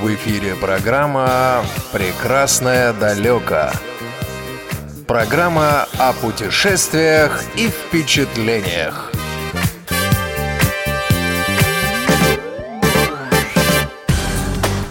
В 0.00 0.14
эфире 0.14 0.56
программа 0.56 1.62
«Прекрасное 1.92 2.94
далеко». 2.94 3.70
Программа 5.06 5.88
о 5.98 6.14
путешествиях 6.14 7.44
и 7.58 7.68
впечатлениях. 7.68 9.09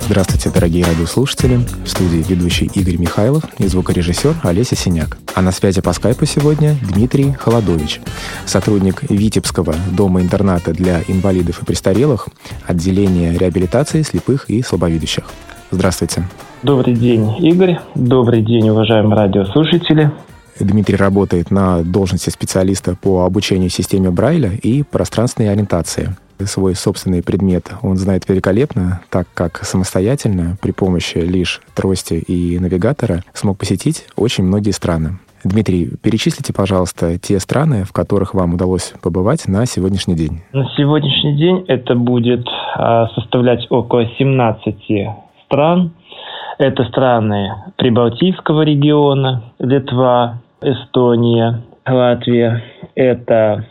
Здравствуйте, 0.09 0.49
дорогие 0.49 0.85
радиослушатели. 0.85 1.59
В 1.85 1.87
студии 1.87 2.25
ведущий 2.27 2.65
Игорь 2.73 2.97
Михайлов 2.97 3.43
и 3.59 3.67
звукорежиссер 3.67 4.37
Олеся 4.41 4.75
Синяк. 4.75 5.19
А 5.35 5.43
на 5.43 5.51
связи 5.51 5.81
по 5.81 5.93
скайпу 5.93 6.25
сегодня 6.25 6.75
Дмитрий 6.81 7.31
Холодович, 7.33 8.01
сотрудник 8.47 9.03
Витебского 9.07 9.75
дома-интерната 9.91 10.73
для 10.73 11.01
инвалидов 11.07 11.61
и 11.61 11.65
престарелых, 11.65 12.27
отделения 12.65 13.37
реабилитации 13.37 14.01
слепых 14.01 14.49
и 14.49 14.63
слабовидящих. 14.63 15.25
Здравствуйте. 15.69 16.23
Добрый 16.63 16.95
день, 16.95 17.29
Игорь. 17.45 17.77
Добрый 17.93 18.41
день, 18.41 18.67
уважаемые 18.67 19.15
радиослушатели. 19.15 20.11
Дмитрий 20.59 20.95
работает 20.95 21.51
на 21.51 21.83
должности 21.83 22.31
специалиста 22.31 22.95
по 22.95 23.25
обучению 23.25 23.69
системе 23.69 24.09
Брайля 24.09 24.53
и 24.53 24.81
пространственной 24.81 25.51
ориентации– 25.51 26.15
свой 26.45 26.75
собственный 26.75 27.23
предмет 27.23 27.71
он 27.81 27.97
знает 27.97 28.27
великолепно, 28.27 29.01
так 29.09 29.27
как 29.33 29.57
самостоятельно 29.57 30.57
при 30.61 30.71
помощи 30.71 31.17
лишь 31.17 31.61
трости 31.75 32.15
и 32.15 32.59
навигатора 32.59 33.23
смог 33.33 33.57
посетить 33.57 34.05
очень 34.15 34.43
многие 34.43 34.71
страны. 34.71 35.19
Дмитрий, 35.43 35.89
перечислите, 36.03 36.53
пожалуйста, 36.53 37.17
те 37.17 37.39
страны, 37.39 37.85
в 37.85 37.93
которых 37.93 38.33
вам 38.33 38.55
удалось 38.55 38.93
побывать 39.01 39.47
на 39.47 39.65
сегодняшний 39.65 40.15
день. 40.15 40.41
На 40.51 40.65
сегодняшний 40.75 41.37
день 41.37 41.65
это 41.67 41.95
будет 41.95 42.45
а, 42.75 43.07
составлять 43.15 43.65
около 43.69 44.05
17 44.17 44.75
стран. 45.45 45.93
Это 46.57 46.83
страны 46.85 47.53
Прибалтийского 47.77 48.63
региона, 48.63 49.53
Литва, 49.59 50.41
Эстония, 50.61 51.63
Латвия. 51.87 52.61
Это 52.95 53.65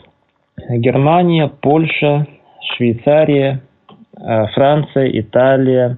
Германия, 0.69 1.51
Польша, 1.61 2.25
Швейцария, 2.75 3.61
э, 4.17 4.47
Франция, 4.53 5.09
Италия. 5.19 5.97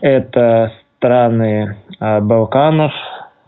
Это 0.00 0.72
страны 0.96 1.76
э, 1.98 2.20
Балканов, 2.20 2.92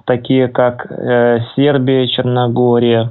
такие 0.05 0.49
как 0.49 0.87
э, 0.91 1.39
Сербия, 1.57 2.09
Черногория, 2.09 3.11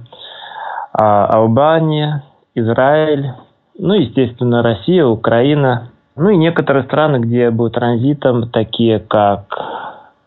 Албания, 0.94 2.24
Израиль, 2.54 3.32
ну, 3.78 3.94
естественно, 3.94 4.62
Россия, 4.62 5.06
Украина, 5.06 5.92
ну 6.18 6.30
и 6.30 6.38
некоторые 6.38 6.84
страны, 6.84 7.18
где 7.18 7.50
был 7.50 7.70
транзитом, 7.70 8.50
такие 8.50 9.00
как 9.00 9.46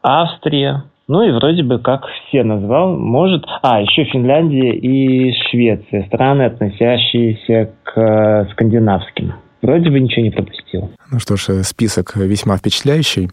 Австрия, 0.02 0.84
ну 1.06 1.22
и 1.22 1.30
вроде 1.32 1.62
бы 1.62 1.78
как 1.78 2.06
все 2.28 2.42
назвал, 2.42 2.96
может... 2.96 3.44
А, 3.62 3.80
еще 3.80 4.04
Финляндия 4.04 4.72
и 4.72 5.32
Швеция, 5.50 6.06
страны, 6.06 6.42
относящиеся 6.42 7.72
к 7.82 8.00
э, 8.00 8.46
скандинавским. 8.52 9.34
Вроде 9.60 9.88
бы 9.88 9.98
ничего 9.98 10.22
не 10.22 10.30
пропустил. 10.30 10.90
Ну 11.10 11.18
что 11.18 11.36
ж, 11.36 11.48
э, 11.48 11.62
список 11.62 12.16
весьма 12.16 12.56
впечатляющий. 12.56 13.30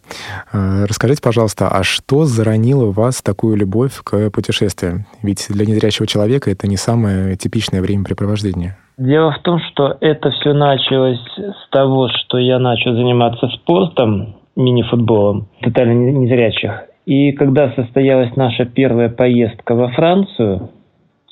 Э, 0.53 0.85
расскажите, 0.87 1.21
пожалуйста, 1.21 1.67
а 1.69 1.83
что 1.83 2.25
заронило 2.25 2.85
в 2.85 2.95
вас 2.95 3.21
такую 3.21 3.55
любовь 3.57 4.01
к 4.03 4.29
путешествиям? 4.31 5.05
Ведь 5.23 5.47
для 5.49 5.65
незрячего 5.65 6.07
человека 6.07 6.51
это 6.51 6.67
не 6.67 6.77
самое 6.77 7.35
типичное 7.35 7.81
времяпрепровождение. 7.81 8.77
Дело 8.97 9.31
в 9.31 9.39
том, 9.43 9.59
что 9.71 9.97
это 9.99 10.31
все 10.31 10.53
началось 10.53 11.19
с 11.37 11.69
того, 11.69 12.09
что 12.09 12.37
я 12.37 12.59
начал 12.59 12.93
заниматься 12.93 13.47
спортом, 13.47 14.35
мини-футболом, 14.55 15.47
тотально 15.61 16.11
незрячих. 16.11 16.71
И 17.05 17.31
когда 17.31 17.71
состоялась 17.71 18.35
наша 18.35 18.65
первая 18.65 19.09
поездка 19.09 19.75
во 19.75 19.89
Францию, 19.89 20.69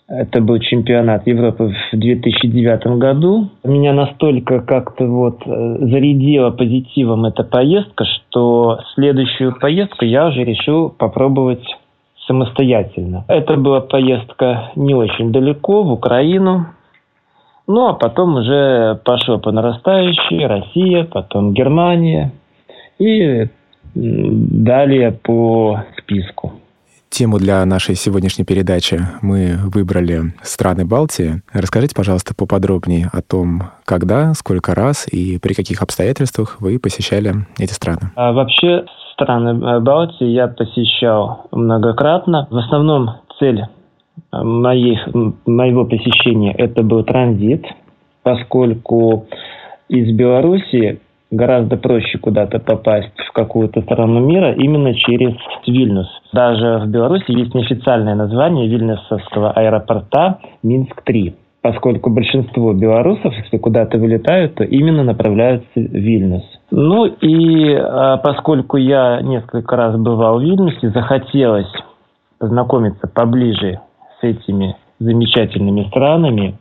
это 0.09 0.41
был 0.41 0.57
чемпионат 0.59 1.28
Европы 1.28 1.75
в 1.91 1.96
2009 1.96 2.97
году. 2.97 3.50
Меня 3.63 3.94
настолько 3.94 4.59
как-то 4.62 5.06
вот 5.06 5.44
э, 5.46 5.78
зарядила 5.81 6.50
позитивом 6.50 7.25
эта 7.25 7.44
поездка, 7.44 8.06
что 8.06 8.79
следующую 8.96 9.56
поездку 9.59 10.06
я 10.06 10.28
уже 10.28 10.44
решил 10.44 10.90
попробовать 10.90 11.63
самостоятельно. 12.25 13.24
Это 13.28 13.56
была 13.56 13.81
поездка 13.81 14.72
не 14.75 14.96
очень 14.96 15.31
далеко, 15.31 15.84
в 15.84 15.91
Украину. 15.91 16.66
Ну, 17.68 17.88
а 17.88 17.94
потом 17.94 18.38
уже 18.38 19.00
пошло 19.06 19.38
по 19.38 19.52
нарастающей 19.52 20.44
Россия, 20.47 21.03
потом 21.03 21.53
Германия. 21.53 22.31
И 22.97 23.47
Далее 23.95 25.11
по 25.11 25.83
списку. 25.97 26.53
Тему 27.09 27.39
для 27.39 27.66
нашей 27.66 27.95
сегодняшней 27.95 28.45
передачи 28.45 29.00
мы 29.22 29.57
выбрали 29.73 30.33
страны 30.44 30.85
Балтии. 30.85 31.41
Расскажите, 31.51 31.95
пожалуйста, 31.95 32.35
поподробнее 32.35 33.09
о 33.11 33.22
том, 33.23 33.63
когда, 33.83 34.33
сколько 34.35 34.75
раз 34.75 35.07
и 35.11 35.39
при 35.39 35.53
каких 35.55 35.81
обстоятельствах 35.81 36.57
вы 36.59 36.78
посещали 36.78 37.33
эти 37.57 37.73
страны. 37.73 38.11
А 38.16 38.31
вообще 38.31 38.85
страны 39.13 39.59
э, 39.59 39.79
Балтии 39.79 40.28
я 40.28 40.47
посещал 40.47 41.47
многократно. 41.51 42.47
В 42.51 42.57
основном 42.57 43.09
цель 43.39 43.61
э, 44.31 44.44
моих, 44.44 44.99
моего 45.47 45.85
посещения 45.85 46.53
это 46.53 46.83
был 46.83 47.03
транзит, 47.03 47.66
поскольку 48.22 49.28
из 49.88 50.16
Беларуси 50.16 51.01
гораздо 51.31 51.78
проще 51.78 52.17
куда-то 52.17 52.59
попасть 52.59 53.17
в 53.28 53.31
какую-то 53.34 53.81
страну 53.81 54.19
мира 54.19 54.53
именно 54.53 54.94
через 54.95 55.35
Вильнюс. 55.67 56.07
Даже 56.34 56.79
в 56.79 56.88
Беларуси 56.88 57.31
есть 57.31 57.53
неофициальное 57.53 58.16
название 58.16 58.67
Вильнюсовского 58.67 59.51
аэропорта 59.51 60.40
Минск-3 60.63 61.34
поскольку 61.62 62.09
большинство 62.09 62.73
белорусов, 62.73 63.34
если 63.34 63.57
куда-то 63.57 63.97
вылетают, 63.97 64.56
то 64.56 64.63
именно 64.63 65.03
направляются 65.03 65.67
в 65.75 65.79
Вильнюс. 65.79 66.44
Ну 66.72 67.06
и 67.06 67.73
а, 67.73 68.17
поскольку 68.17 68.78
я 68.78 69.22
несколько 69.22 69.75
раз 69.75 69.97
бывал 69.97 70.40
в 70.40 70.41
Вильнюсе, 70.41 70.90
захотелось 70.90 71.72
познакомиться 72.40 73.07
поближе 73.07 73.81
с 74.19 74.23
этими 74.23 74.75
замечательными 75.00 75.84
странами, 75.90 76.57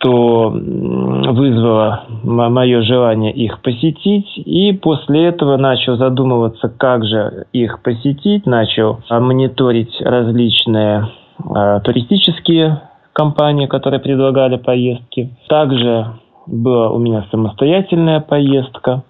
что 0.00 0.50
вызвало 0.50 2.04
мое 2.22 2.82
желание 2.82 3.32
их 3.32 3.60
посетить. 3.60 4.26
И 4.36 4.72
после 4.72 5.26
этого 5.26 5.56
начал 5.56 5.96
задумываться, 5.96 6.68
как 6.68 7.04
же 7.04 7.46
их 7.52 7.82
посетить. 7.82 8.46
Начал 8.46 9.00
мониторить 9.10 9.94
различные 10.00 11.08
э, 11.38 11.80
туристические 11.84 12.82
компании, 13.12 13.66
которые 13.66 14.00
предлагали 14.00 14.56
поездки. 14.56 15.30
Также 15.48 16.06
была 16.46 16.90
у 16.90 16.98
меня 16.98 17.26
самостоятельная 17.30 18.20
поездка. 18.20 19.02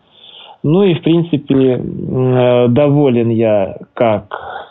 Ну 0.63 0.83
и, 0.83 0.95
в 0.95 1.03
принципе, 1.03 1.77
э, 1.77 2.69
доволен 2.69 3.31
я 3.31 3.77
как 3.95 4.25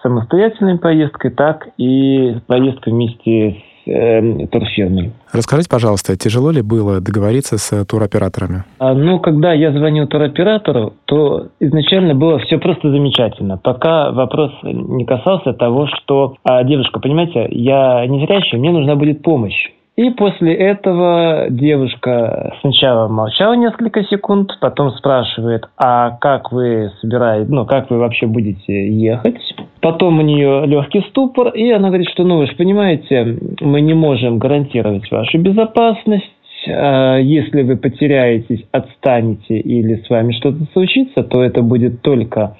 самостоятельной 0.03 0.77
поездкой, 0.77 1.31
так 1.31 1.69
и 1.77 2.35
поездкой 2.47 2.93
вместе 2.93 3.63
э, 3.89 4.47
турфирмой. 4.47 5.11
Расскажите, 5.31 5.69
пожалуйста, 5.69 6.15
тяжело 6.17 6.51
ли 6.51 6.61
было 6.61 7.01
договориться 7.01 7.57
с 7.57 7.85
туроператорами? 7.85 8.63
А, 8.79 8.93
ну, 8.93 9.19
когда 9.19 9.53
я 9.53 9.71
звонил 9.71 10.07
туроператору, 10.07 10.93
то 11.05 11.47
изначально 11.59 12.15
было 12.15 12.39
все 12.39 12.57
просто 12.57 12.89
замечательно. 12.89 13.57
Пока 13.57 14.11
вопрос 14.11 14.51
не 14.63 15.05
касался 15.05 15.53
того, 15.53 15.87
что, 15.87 16.35
а, 16.43 16.63
девушка, 16.63 16.99
понимаете, 16.99 17.47
я 17.51 18.05
не 18.07 18.25
зрячий, 18.25 18.57
мне 18.57 18.71
нужна 18.71 18.95
будет 18.95 19.21
помощь. 19.21 19.69
И 19.99 20.11
после 20.11 20.53
этого 20.53 21.47
девушка 21.49 22.55
сначала 22.61 23.09
молчала 23.09 23.51
несколько 23.55 24.01
секунд, 24.05 24.57
потом 24.61 24.91
спрашивает, 24.91 25.65
а 25.77 26.11
как 26.21 26.53
вы 26.53 26.89
собираетесь, 27.01 27.49
ну, 27.49 27.65
как 27.65 27.89
вы 27.89 27.97
вообще 27.97 28.25
будете 28.25 28.93
ехать? 28.93 29.41
Потом 29.81 30.19
у 30.19 30.21
нее 30.21 30.65
легкий 30.67 31.01
ступор, 31.09 31.49
и 31.49 31.69
она 31.71 31.89
говорит, 31.89 32.07
что, 32.11 32.23
ну, 32.23 32.37
вы 32.37 32.47
же 32.47 32.55
понимаете, 32.55 33.39
мы 33.59 33.81
не 33.81 33.93
можем 33.93 34.39
гарантировать 34.39 35.11
вашу 35.11 35.37
безопасность, 35.37 36.31
а 36.69 37.17
если 37.17 37.63
вы 37.63 37.75
потеряетесь, 37.75 38.63
отстанете 38.71 39.59
или 39.59 39.95
с 39.95 40.09
вами 40.09 40.31
что-то 40.31 40.59
случится, 40.71 41.23
то 41.23 41.43
это 41.43 41.61
будет 41.61 42.01
только 42.03 42.55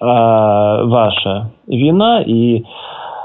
э, 0.00 0.04
ваша 0.04 1.52
вина, 1.68 2.24
и 2.26 2.64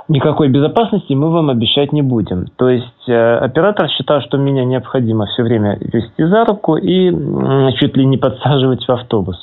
никакой 0.07 0.49
безопасности 0.49 1.13
мы 1.13 1.29
вам 1.29 1.49
обещать 1.49 1.91
не 1.91 2.01
будем. 2.01 2.47
То 2.55 2.69
есть 2.69 3.07
э, 3.07 3.37
оператор 3.37 3.89
считал, 3.89 4.21
что 4.21 4.37
меня 4.37 4.63
необходимо 4.65 5.25
все 5.27 5.43
время 5.43 5.77
вести 5.79 6.23
за 6.23 6.45
руку 6.45 6.75
и 6.77 7.11
э, 7.11 7.71
чуть 7.73 7.95
ли 7.97 8.05
не 8.05 8.17
подсаживать 8.17 8.85
в 8.85 8.91
автобус. 8.91 9.37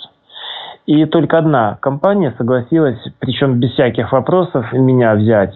И 0.86 1.06
только 1.06 1.38
одна 1.38 1.78
компания 1.80 2.34
согласилась, 2.36 2.98
причем 3.18 3.58
без 3.58 3.72
всяких 3.72 4.12
вопросов, 4.12 4.72
меня 4.72 5.14
взять 5.14 5.54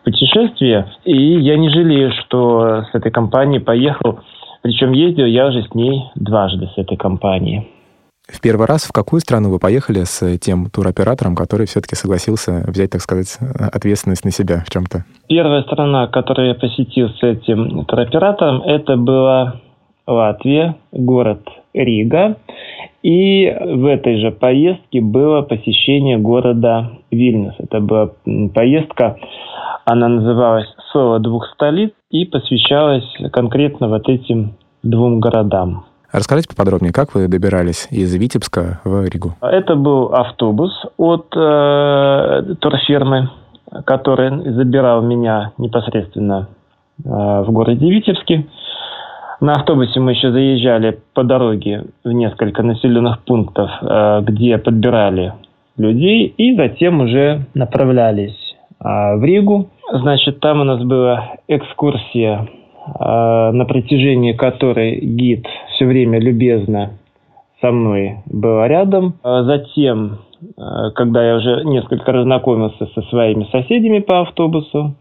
в 0.00 0.04
путешествие. 0.04 0.86
И 1.04 1.40
я 1.40 1.56
не 1.56 1.68
жалею, 1.68 2.12
что 2.12 2.84
с 2.84 2.94
этой 2.94 3.10
компанией 3.10 3.60
поехал. 3.60 4.20
Причем 4.62 4.92
ездил 4.92 5.26
я 5.26 5.48
уже 5.48 5.62
с 5.62 5.74
ней 5.74 6.10
дважды, 6.14 6.68
с 6.74 6.78
этой 6.78 6.96
компанией. 6.96 7.68
В 8.28 8.42
первый 8.42 8.66
раз 8.66 8.84
в 8.84 8.92
какую 8.92 9.20
страну 9.20 9.50
вы 9.50 9.58
поехали 9.58 10.04
с 10.04 10.38
тем 10.38 10.68
туроператором, 10.70 11.34
который 11.34 11.66
все-таки 11.66 11.94
согласился 11.96 12.62
взять, 12.66 12.90
так 12.90 13.00
сказать, 13.00 13.38
ответственность 13.72 14.24
на 14.24 14.30
себя 14.30 14.62
в 14.66 14.70
чем-то? 14.70 15.04
Первая 15.28 15.62
страна, 15.62 16.06
которую 16.08 16.48
я 16.48 16.54
посетил 16.54 17.08
с 17.08 17.22
этим 17.22 17.84
туроператором, 17.86 18.62
это 18.62 18.96
была 18.96 19.60
Латвия, 20.06 20.76
город 20.92 21.40
Рига. 21.72 22.36
И 23.02 23.48
в 23.50 23.86
этой 23.86 24.20
же 24.20 24.30
поездке 24.30 25.00
было 25.00 25.42
посещение 25.42 26.18
города 26.18 26.90
Вильнюс. 27.10 27.54
Это 27.58 27.80
была 27.80 28.10
поездка, 28.54 29.16
она 29.84 30.08
называлась 30.08 30.66
«Соло 30.92 31.18
двух 31.18 31.46
столиц» 31.54 31.92
и 32.10 32.26
посвящалась 32.26 33.04
конкретно 33.32 33.88
вот 33.88 34.08
этим 34.08 34.54
двум 34.82 35.20
городам. 35.20 35.84
Расскажите 36.10 36.48
поподробнее, 36.48 36.92
как 36.92 37.14
вы 37.14 37.28
добирались 37.28 37.86
из 37.90 38.14
Витебска 38.14 38.80
в 38.82 39.06
Ригу? 39.06 39.34
Это 39.42 39.74
был 39.74 40.14
автобус 40.14 40.72
от 40.96 41.26
э, 41.36 42.54
турфирмы, 42.60 43.28
который 43.84 44.52
забирал 44.54 45.02
меня 45.02 45.52
непосредственно 45.58 46.48
э, 47.04 47.08
в 47.08 47.50
городе 47.50 47.90
Витебске. 47.90 48.46
На 49.40 49.52
автобусе 49.52 50.00
мы 50.00 50.12
еще 50.12 50.32
заезжали 50.32 50.98
по 51.12 51.24
дороге 51.24 51.84
в 52.02 52.10
несколько 52.10 52.62
населенных 52.62 53.22
пунктов, 53.24 53.70
э, 53.82 54.20
где 54.22 54.56
подбирали 54.56 55.34
людей, 55.76 56.26
и 56.38 56.56
затем 56.56 57.02
уже 57.02 57.44
направлялись 57.52 58.56
э, 58.80 59.16
в 59.16 59.22
Ригу. 59.22 59.68
Значит, 59.92 60.40
там 60.40 60.62
у 60.62 60.64
нас 60.64 60.82
была 60.82 61.36
экскурсия 61.48 62.48
на 62.94 63.64
протяжении 63.66 64.32
которой 64.32 64.98
гид 65.00 65.46
все 65.74 65.86
время 65.86 66.18
любезно 66.18 66.92
со 67.60 67.70
мной 67.70 68.18
был 68.26 68.64
рядом. 68.64 69.14
А 69.22 69.42
затем, 69.42 70.18
а, 70.56 70.90
когда 70.92 71.26
я 71.26 71.36
уже 71.36 71.64
несколько 71.64 72.12
раз 72.12 72.24
знакомился 72.24 72.86
со 72.94 73.02
своими 73.02 73.44
соседями 73.50 73.98
по 73.98 74.20
автобусу, 74.20 74.94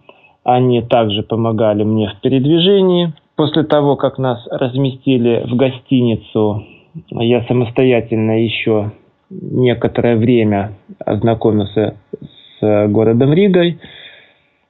они 0.43 0.81
также 0.81 1.23
помогали 1.23 1.83
мне 1.83 2.09
в 2.09 2.21
передвижении. 2.21 3.13
После 3.35 3.63
того, 3.63 3.95
как 3.95 4.17
нас 4.17 4.45
разместили 4.49 5.43
в 5.47 5.55
гостиницу, 5.55 6.63
я 7.11 7.43
самостоятельно 7.43 8.43
еще 8.43 8.91
некоторое 9.29 10.15
время 10.15 10.73
ознакомился 11.05 11.95
с 12.59 12.87
городом 12.87 13.33
Ригой– 13.33 13.79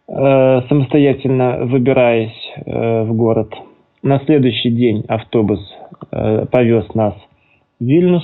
Э, 0.10 0.62
самостоятельно 0.70 1.66
выбираясь 1.66 2.54
э, 2.66 3.04
в 3.04 3.14
город. 3.14 3.54
На 4.04 4.20
следующий 4.20 4.70
день 4.70 5.04
автобус 5.10 5.60
э, 6.12 6.46
повез 6.50 6.94
нас 6.96 7.14
в 7.80 7.84
Вильнюс. 7.84 8.24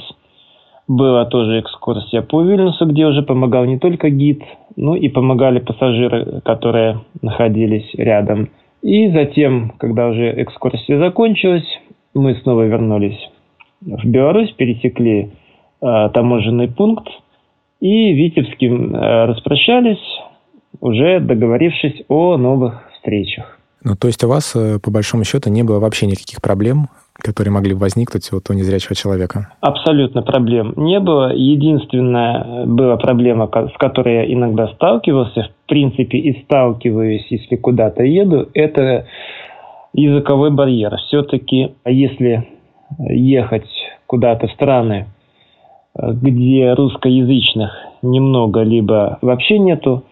Была 0.88 1.26
тоже 1.26 1.60
экскурсия 1.60 2.22
по 2.22 2.42
Вильнюсу, 2.42 2.86
где 2.86 3.06
уже 3.06 3.22
помогал 3.22 3.66
не 3.66 3.80
только 3.80 4.10
гид, 4.10 4.42
но 4.78 4.96
и 4.96 5.10
помогали 5.10 5.60
пассажиры, 5.60 6.42
которые 6.46 7.02
находились 7.22 7.90
рядом. 7.96 8.50
И 8.82 9.10
затем, 9.10 9.74
когда 9.78 10.08
уже 10.08 10.42
экскурсия 10.42 10.98
закончилась, 11.00 11.68
мы 12.14 12.36
снова 12.36 12.62
вернулись 12.62 13.30
в 13.82 14.06
Беларусь, 14.06 14.52
пересекли 14.52 15.32
э, 15.82 16.10
таможенный 16.14 16.70
пункт 16.70 17.10
и 17.82 18.14
Витебским 18.14 18.96
э, 18.96 19.26
распрощались, 19.26 20.00
уже 20.80 21.20
договорившись 21.20 22.04
о 22.08 22.38
новых 22.38 22.82
встречах. 22.94 23.60
Ну, 23.84 23.96
то 23.96 24.08
есть 24.08 24.24
у 24.24 24.30
вас, 24.30 24.56
э, 24.56 24.80
по 24.80 24.92
большому 24.92 25.26
счету, 25.26 25.50
не 25.50 25.64
было 25.64 25.80
вообще 25.80 26.06
никаких 26.06 26.42
проблем, 26.42 26.88
которые 27.16 27.52
могли 27.52 27.74
возникнуть 27.74 28.32
вот 28.32 28.50
у 28.50 28.54
незрячего 28.54 28.96
человека? 28.96 29.50
Абсолютно 29.60 30.22
проблем 30.22 30.74
не 30.78 31.00
было. 31.00 31.34
Единственная 31.36 32.66
была 32.66 32.96
проблема, 32.96 33.48
с 33.48 33.78
которой 33.78 34.16
я 34.16 34.34
иногда 34.34 34.68
сталкивался, 34.70 35.50
в 35.50 35.70
принципе, 35.70 36.18
и 36.18 36.44
сталкиваюсь, 36.44 37.26
если 37.30 37.58
куда-то 37.58 38.04
еду, 38.04 38.48
это 38.54 39.06
языковой 39.94 40.52
барьер. 40.52 40.96
Все-таки, 41.08 41.76
если 41.86 42.48
ехать 43.00 43.68
куда-то 44.08 44.48
в 44.48 44.52
страны, 44.52 45.08
где 45.96 46.74
русскоязычных 46.74 47.72
немного, 48.02 48.62
либо 48.62 49.20
вообще 49.22 49.60
нету, 49.60 50.04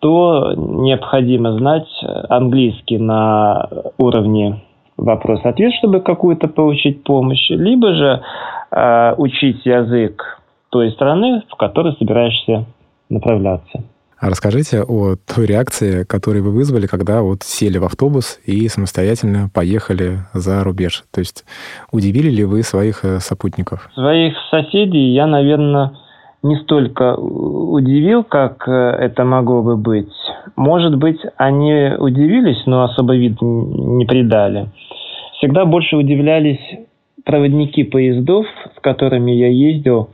то 0.00 0.54
необходимо 0.56 1.56
знать 1.58 1.88
английский 2.28 2.98
на 2.98 3.68
уровне 3.98 4.62
вопрос-ответ, 4.96 5.72
чтобы 5.78 6.00
какую-то 6.00 6.48
получить 6.48 7.04
помощь, 7.04 7.48
либо 7.50 7.94
же 7.94 8.22
э, 8.70 9.14
учить 9.16 9.64
язык 9.64 10.40
той 10.70 10.90
страны, 10.92 11.42
в 11.48 11.56
которой 11.56 11.94
собираешься 11.98 12.66
направляться. 13.08 13.82
А 14.20 14.28
расскажите 14.28 14.82
о 14.82 15.16
той 15.16 15.46
реакции, 15.46 16.04
которую 16.04 16.44
вы 16.44 16.50
вызвали, 16.50 16.86
когда 16.86 17.22
вот 17.22 17.42
сели 17.42 17.78
в 17.78 17.84
автобус 17.84 18.38
и 18.44 18.68
самостоятельно 18.68 19.48
поехали 19.52 20.18
за 20.34 20.62
рубеж. 20.62 21.04
То 21.10 21.20
есть 21.20 21.46
удивили 21.90 22.28
ли 22.28 22.44
вы 22.44 22.62
своих 22.62 23.02
э, 23.04 23.18
сопутников? 23.20 23.88
Своих 23.94 24.34
соседей 24.50 25.14
я, 25.14 25.26
наверное, 25.26 25.92
не 26.42 26.56
столько 26.56 27.16
удивил, 27.16 28.24
как 28.24 28.66
э, 28.66 28.72
это 28.72 29.24
могло 29.24 29.62
бы 29.62 29.76
быть. 29.76 30.12
Может 30.56 30.96
быть, 30.96 31.20
они 31.36 31.92
удивились, 31.98 32.62
но 32.66 32.82
особо 32.84 33.16
вид 33.16 33.40
не 33.40 34.04
придали. 34.06 34.68
Всегда 35.34 35.64
больше 35.64 35.96
удивлялись 35.96 36.60
проводники 37.24 37.84
поездов, 37.84 38.46
с 38.76 38.80
которыми 38.80 39.32
я 39.32 39.48
ездил 39.48 40.10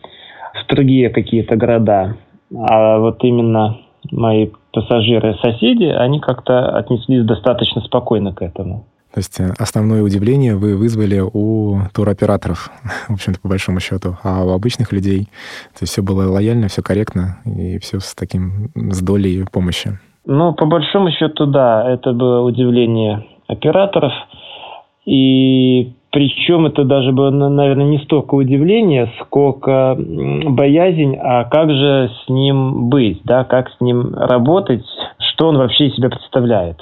в 0.54 0.66
другие 0.68 1.10
какие-то 1.10 1.56
города. 1.56 2.16
А 2.54 2.98
вот 2.98 3.22
именно 3.22 3.78
мои 4.10 4.50
пассажиры-соседи, 4.72 5.84
они 5.84 6.20
как-то 6.20 6.76
отнеслись 6.76 7.24
достаточно 7.24 7.80
спокойно 7.82 8.32
к 8.32 8.42
этому. 8.42 8.84
То 9.16 9.20
есть 9.20 9.40
э, 9.40 9.48
основное 9.58 10.02
удивление 10.02 10.56
вы 10.56 10.76
вызвали 10.76 11.20
у 11.20 11.78
туроператоров, 11.94 12.70
в 13.08 13.14
общем-то, 13.14 13.40
по 13.40 13.48
большому 13.48 13.80
счету, 13.80 14.18
а 14.22 14.44
у 14.44 14.50
обычных 14.50 14.92
людей 14.92 15.28
то 15.72 15.80
есть 15.80 15.94
все 15.94 16.02
было 16.02 16.30
лояльно, 16.30 16.68
все 16.68 16.82
корректно 16.82 17.38
и 17.46 17.78
все 17.78 17.98
с 17.98 18.14
таким, 18.14 18.68
с 18.74 19.00
долей 19.00 19.46
помощи. 19.50 19.98
Ну, 20.26 20.52
по 20.52 20.66
большому 20.66 21.10
счету, 21.12 21.46
да, 21.46 21.90
это 21.90 22.12
было 22.12 22.42
удивление 22.42 23.24
операторов. 23.46 24.12
И 25.06 25.94
причем 26.10 26.66
это 26.66 26.84
даже 26.84 27.12
было, 27.12 27.30
наверное, 27.30 27.86
не 27.86 28.00
столько 28.00 28.34
удивление, 28.34 29.10
сколько 29.22 29.96
боязнь, 29.96 31.16
а 31.16 31.44
как 31.44 31.70
же 31.70 32.10
с 32.22 32.28
ним 32.28 32.90
быть, 32.90 33.22
да, 33.24 33.44
как 33.44 33.70
с 33.70 33.80
ним 33.80 34.14
работать, 34.14 34.84
что 35.30 35.48
он 35.48 35.56
вообще 35.56 35.86
из 35.86 35.96
себя 35.96 36.10
представляет. 36.10 36.76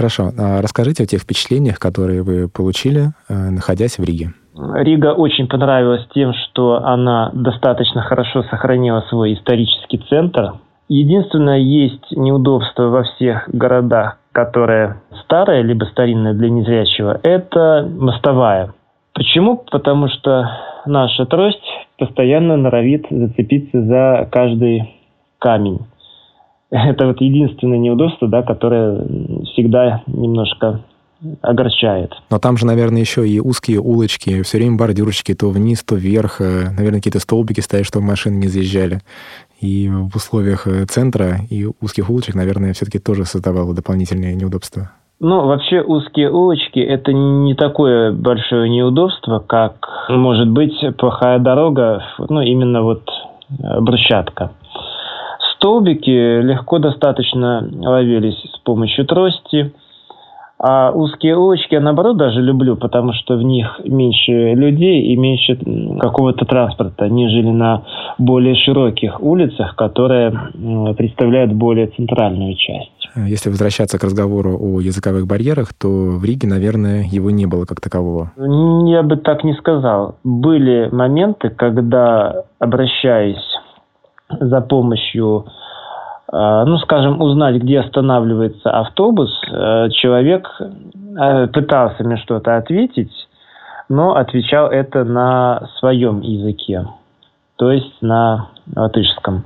Хорошо. 0.00 0.30
А 0.38 0.62
расскажите 0.62 1.02
о 1.02 1.06
тех 1.06 1.20
впечатлениях, 1.20 1.78
которые 1.78 2.22
вы 2.22 2.48
получили, 2.48 3.12
э, 3.28 3.34
находясь 3.34 3.98
в 3.98 4.02
Риге. 4.02 4.30
Рига 4.56 5.12
очень 5.12 5.46
понравилась 5.46 6.08
тем, 6.14 6.32
что 6.32 6.82
она 6.82 7.30
достаточно 7.34 8.00
хорошо 8.00 8.42
сохранила 8.44 9.04
свой 9.10 9.34
исторический 9.34 9.98
центр. 10.08 10.54
Единственное, 10.88 11.58
есть 11.58 12.12
неудобство 12.12 12.84
во 12.84 13.02
всех 13.02 13.44
городах, 13.52 14.16
которое 14.32 15.02
старое, 15.22 15.60
либо 15.60 15.84
старинное 15.84 16.32
для 16.32 16.48
незрячего, 16.48 17.20
это 17.22 17.86
мостовая. 17.86 18.72
Почему? 19.12 19.62
Потому 19.70 20.08
что 20.08 20.48
наша 20.86 21.26
трость 21.26 21.68
постоянно 21.98 22.56
норовит 22.56 23.04
зацепиться 23.10 23.82
за 23.82 24.26
каждый 24.32 24.94
камень. 25.38 25.80
Это 26.70 27.06
вот 27.06 27.20
единственное 27.20 27.78
неудобство, 27.78 28.28
да, 28.28 28.42
которое 28.42 29.04
всегда 29.52 30.02
немножко 30.06 30.80
огорчает. 31.42 32.12
Но 32.30 32.38
там 32.38 32.56
же, 32.56 32.66
наверное, 32.66 33.00
еще 33.00 33.28
и 33.28 33.40
узкие 33.40 33.80
улочки, 33.80 34.42
все 34.42 34.58
время 34.58 34.78
бордюрчики 34.78 35.34
то 35.34 35.50
вниз, 35.50 35.84
то 35.84 35.94
вверх. 35.94 36.40
Э, 36.40 36.70
наверное, 36.70 37.00
какие-то 37.00 37.20
столбики 37.20 37.60
стоят, 37.60 37.86
чтобы 37.86 38.06
машины 38.06 38.36
не 38.36 38.48
заезжали. 38.48 39.00
И 39.60 39.90
в 39.90 40.16
условиях 40.16 40.66
э, 40.66 40.86
центра 40.86 41.40
и 41.50 41.68
узких 41.80 42.08
улочек, 42.08 42.34
наверное, 42.34 42.72
все-таки 42.72 42.98
тоже 42.98 43.24
создавало 43.26 43.74
дополнительные 43.74 44.34
неудобства. 44.34 44.92
Ну, 45.18 45.46
вообще 45.46 45.82
узкие 45.82 46.30
улочки– 46.30 46.78
это 46.80 47.12
не 47.12 47.54
такое 47.54 48.12
большое 48.12 48.70
неудобство, 48.70 49.40
как 49.40 49.86
может 50.08 50.48
быть 50.48 50.72
плохая 50.96 51.38
дорога, 51.38 52.02
ну, 52.30 52.40
именно 52.40 52.82
вот 52.82 53.02
э, 53.50 53.80
брусчатка. 53.80 54.52
Столбики 55.60 56.40
легко 56.40 56.78
достаточно 56.78 57.68
ловились 57.82 58.42
с 58.50 58.58
помощью 58.60 59.04
трости, 59.04 59.74
а 60.58 60.90
узкие 60.90 61.36
улочки 61.36 61.74
я 61.74 61.80
наоборот 61.80 62.16
даже 62.16 62.40
люблю, 62.40 62.76
потому 62.76 63.12
что 63.12 63.36
в 63.36 63.42
них 63.42 63.78
меньше 63.84 64.54
людей 64.54 65.02
и 65.12 65.16
меньше 65.16 65.58
какого-то 66.00 66.46
транспорта, 66.46 67.10
нежели 67.10 67.50
на 67.50 67.82
более 68.16 68.54
широких 68.54 69.20
улицах, 69.22 69.76
которые 69.76 70.32
представляют 70.96 71.52
более 71.52 71.88
центральную 71.88 72.54
часть. 72.56 72.90
Если 73.16 73.50
возвращаться 73.50 73.98
к 73.98 74.04
разговору 74.04 74.56
о 74.58 74.80
языковых 74.80 75.26
барьерах, 75.26 75.74
то 75.74 75.88
в 75.88 76.24
Риге, 76.24 76.48
наверное, 76.48 77.04
его 77.04 77.30
не 77.30 77.44
было 77.44 77.66
как 77.66 77.82
такового. 77.82 78.32
Я 78.38 79.02
бы 79.02 79.16
так 79.16 79.44
не 79.44 79.52
сказал. 79.54 80.16
Были 80.24 80.88
моменты, 80.90 81.50
когда, 81.50 82.44
обращаясь 82.58 83.49
за 84.38 84.60
помощью 84.60 85.46
Э, 86.32 86.64
ну, 86.64 86.78
скажем, 86.78 87.20
узнать, 87.20 87.56
где 87.56 87.80
останавливается 87.80 88.70
автобус, 88.70 89.30
э, 89.50 89.88
человек 89.90 90.48
э, 90.60 91.46
пытался 91.48 92.04
мне 92.04 92.16
что-то 92.18 92.56
ответить, 92.56 93.12
но 93.88 94.14
отвечал 94.14 94.68
это 94.68 95.04
на 95.04 95.68
своем 95.78 96.20
языке, 96.20 96.86
то 97.56 97.72
есть 97.72 98.00
на 98.00 98.48
латышском. 98.74 99.44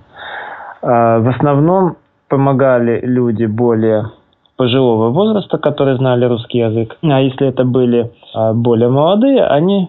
В 0.83 1.35
основном 1.35 1.97
помогали 2.29 3.01
люди 3.07 3.47
более 3.47 4.11
пожилого 4.57 5.09
возраста, 5.09 5.57
которые 5.57 5.97
знали 5.97 6.27
русский 6.27 6.59
язык. 6.59 6.99
А 7.03 7.21
если 7.23 7.47
это 7.47 7.65
были 7.65 8.13
более 8.53 8.91
молодые, 8.91 9.47
они 9.47 9.89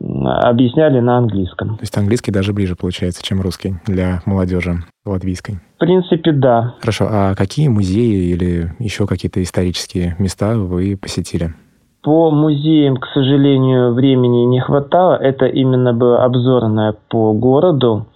объясняли 0.00 1.00
на 1.00 1.18
английском. 1.18 1.76
То 1.76 1.82
есть 1.82 1.96
английский 1.96 2.32
даже 2.32 2.52
ближе 2.52 2.74
получается, 2.74 3.22
чем 3.22 3.40
русский 3.40 3.74
для 3.86 4.20
молодежи 4.24 4.82
латвийской? 5.04 5.60
В 5.76 5.78
принципе, 5.78 6.32
да. 6.32 6.74
Хорошо. 6.80 7.06
А 7.10 7.34
какие 7.34 7.68
музеи 7.68 8.32
или 8.32 8.72
еще 8.78 9.06
какие-то 9.06 9.42
исторические 9.42 10.16
места 10.18 10.56
вы 10.56 10.96
посетили? 10.96 11.54
По 12.02 12.30
музеям, 12.30 12.96
к 12.96 13.06
сожалению, 13.12 13.92
времени 13.92 14.44
не 14.44 14.60
хватало. 14.60 15.16
Это 15.16 15.46
именно 15.46 15.92
было 15.92 16.24
обзорное 16.24 16.94
по 17.10 17.34
городу, 17.34 18.06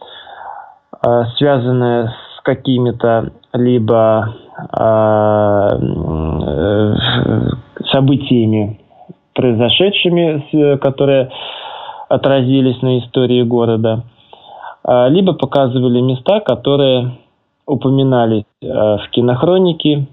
а, 1.03 1.27
связанное 1.37 2.15
с 2.39 2.43
какими-то 2.43 3.33
либо 3.53 4.35
а, 4.73 5.77
э, 5.77 6.95
событиями, 7.93 8.81
произошедшими, 9.35 10.77
которые 10.79 11.31
отразились 12.15 12.81
на 12.83 12.99
истории 13.01 13.43
города, 13.43 14.05
а, 14.83 15.09
либо 15.09 15.33
показывали 15.33 16.01
места, 16.01 16.41
которые 16.41 17.19
упоминались 17.67 18.45
а, 18.63 18.99
в 18.99 19.11
кинохронике 19.11 20.07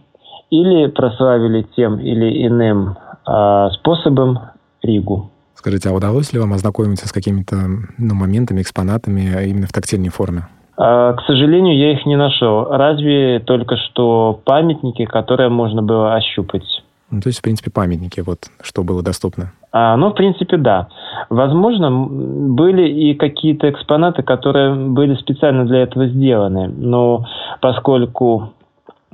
или 0.50 0.88
прославили 0.88 1.66
тем 1.76 2.00
или 2.00 2.48
иным 2.48 2.98
а, 3.26 3.70
способом 3.72 4.40
Ригу. 4.82 5.30
Скажите, 5.56 5.90
а 5.90 5.94
удалось 5.94 6.34
ли 6.34 6.40
вам 6.40 6.54
ознакомиться 6.54 7.08
с 7.08 7.12
какими-то 7.12 7.56
ну, 7.98 8.16
моментами, 8.16 8.62
экспонатами 8.62 9.22
именно 9.48 9.68
в 9.68 9.72
тактильной 9.72 10.10
форме? 10.10 10.48
К 10.76 11.18
сожалению, 11.28 11.78
я 11.78 11.92
их 11.92 12.08
не 12.08 12.16
нашел. 12.16 12.66
Разве 12.72 13.40
только 13.40 13.78
что 13.78 14.40
памятники, 14.44 15.06
которые 15.06 15.50
можно 15.50 15.84
было 15.84 16.16
ощупать. 16.16 16.64
Ну, 17.12 17.20
то 17.20 17.28
есть, 17.28 17.40
в 17.40 17.42
принципе, 17.44 17.70
памятники, 17.72 18.22
вот, 18.22 18.40
что 18.62 18.84
было 18.84 19.04
доступно. 19.04 19.52
А, 19.72 19.96
ну, 19.98 20.10
в 20.10 20.14
принципе, 20.14 20.58
да. 20.58 20.88
Возможно, 21.30 21.92
были 21.92 22.90
и 22.90 23.14
какие-то 23.14 23.70
экспонаты, 23.70 24.24
которые 24.24 24.74
были 24.74 25.16
специально 25.16 25.66
для 25.66 25.84
этого 25.84 26.08
сделаны. 26.08 26.68
Но 26.70 27.26
поскольку 27.60 28.54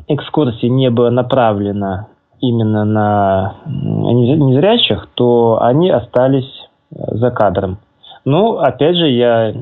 экскурсия 0.08 0.70
не 0.70 0.90
была 0.90 1.12
направлена 1.12 2.08
именно 2.40 2.86
на 2.86 3.56
незрячих, 3.66 5.08
то 5.16 5.60
они 5.62 5.90
остались 5.90 6.68
за 6.92 7.32
кадром. 7.32 7.80
Ну, 8.26 8.58
опять 8.58 8.98
же, 8.98 9.08
я 9.08 9.54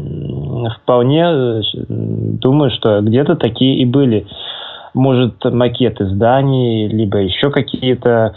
вполне 0.81 1.21
э, 1.21 1.61
думаю, 1.87 2.71
что 2.71 2.99
где-то 3.01 3.35
такие 3.35 3.77
и 3.77 3.85
были 3.85 4.25
может, 4.95 5.43
макеты 5.45 6.05
зданий, 6.05 6.87
либо 6.87 7.19
еще 7.19 7.51
какие-то 7.51 8.33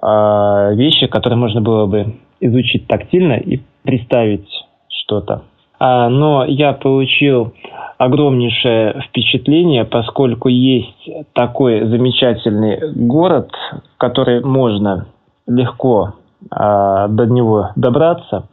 э, 0.00 0.74
вещи, 0.74 1.06
которые 1.06 1.38
можно 1.38 1.60
было 1.60 1.86
бы 1.86 2.16
изучить 2.40 2.88
тактильно 2.88 3.34
и 3.34 3.60
представить 3.82 4.48
что-то. 4.88 5.42
А, 5.78 6.08
но 6.08 6.44
я 6.44 6.72
получил 6.72 7.52
огромнейшее 7.98 9.02
впечатление, 9.08 9.84
поскольку 9.84 10.48
есть 10.48 11.08
такой 11.34 11.86
замечательный 11.86 12.92
город, 12.94 13.50
который 13.98 14.42
можно 14.42 15.06
легко 15.46 16.14
а, 16.50 17.08
до 17.08 17.26
него 17.26 17.70
добраться. 17.76 18.48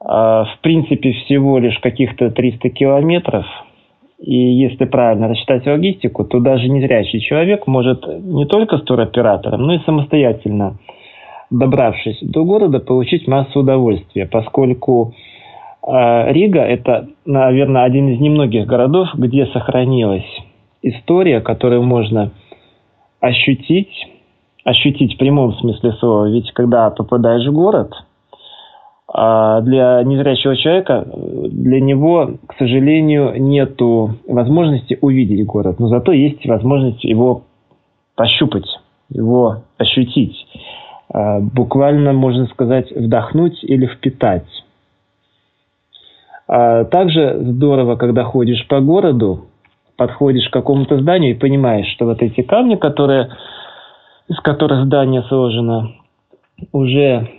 А, 0.00 0.44
в 0.44 0.58
принципе, 0.60 1.12
всего 1.12 1.58
лишь 1.58 1.78
каких-то 1.80 2.30
300 2.30 2.70
километров– 2.70 3.44
и 4.18 4.34
если 4.34 4.84
правильно 4.84 5.28
рассчитать 5.28 5.66
логистику, 5.66 6.24
то 6.24 6.40
даже 6.40 6.68
незрячий 6.68 7.20
человек 7.20 7.66
может 7.66 8.04
не 8.06 8.46
только 8.46 8.78
с 8.78 8.82
туроператором, 8.82 9.62
но 9.62 9.74
и 9.74 9.78
самостоятельно, 9.84 10.78
добравшись 11.50 12.18
до 12.20 12.44
города, 12.44 12.80
получить 12.80 13.28
массу 13.28 13.60
удовольствия, 13.60 14.26
поскольку 14.26 15.14
э, 15.86 16.32
Рига– 16.32 16.60
это, 16.62 17.08
наверное, 17.24 17.84
один 17.84 18.08
из 18.08 18.20
немногих 18.20 18.66
городов, 18.66 19.08
где 19.14 19.46
сохранилась 19.46 20.26
история, 20.82 21.40
которую 21.40 21.84
можно 21.84 22.32
ощутить, 23.20 24.08
ощутить 24.64 25.14
в 25.14 25.18
прямом 25.18 25.54
смысле 25.54 25.92
слова. 25.92 26.28
Ведь 26.28 26.50
когда 26.52 26.90
попадаешь 26.90 27.46
в 27.46 27.52
город– 27.52 27.92
а 29.10 29.62
для 29.62 30.02
незрячего 30.04 30.54
человека, 30.56 31.06
для 31.14 31.80
него, 31.80 32.32
к 32.46 32.54
сожалению, 32.58 33.40
нет 33.40 33.80
возможности 34.26 34.98
увидеть 35.00 35.46
город, 35.46 35.78
но 35.78 35.88
зато 35.88 36.12
есть 36.12 36.44
возможность 36.46 37.02
его 37.04 37.44
пощупать, 38.16 38.68
его 39.08 39.62
ощутить. 39.78 40.36
А, 41.10 41.40
буквально, 41.40 42.12
можно 42.12 42.46
сказать, 42.48 42.90
вдохнуть 42.90 43.64
или 43.64 43.86
впитать. 43.86 44.46
А 46.46 46.84
также 46.84 47.38
здорово, 47.40 47.96
когда 47.96 48.24
ходишь 48.24 48.66
по 48.68 48.80
городу, 48.80 49.46
подходишь 49.96 50.48
к 50.48 50.52
какому-то 50.52 50.98
зданию 50.98 51.30
и 51.30 51.38
понимаешь, 51.38 51.88
что 51.94 52.04
вот 52.04 52.20
эти 52.20 52.42
камни, 52.42 52.74
которые, 52.74 53.30
из 54.28 54.38
которых 54.40 54.84
здание 54.84 55.22
сложено, 55.22 55.92
уже 56.72 57.37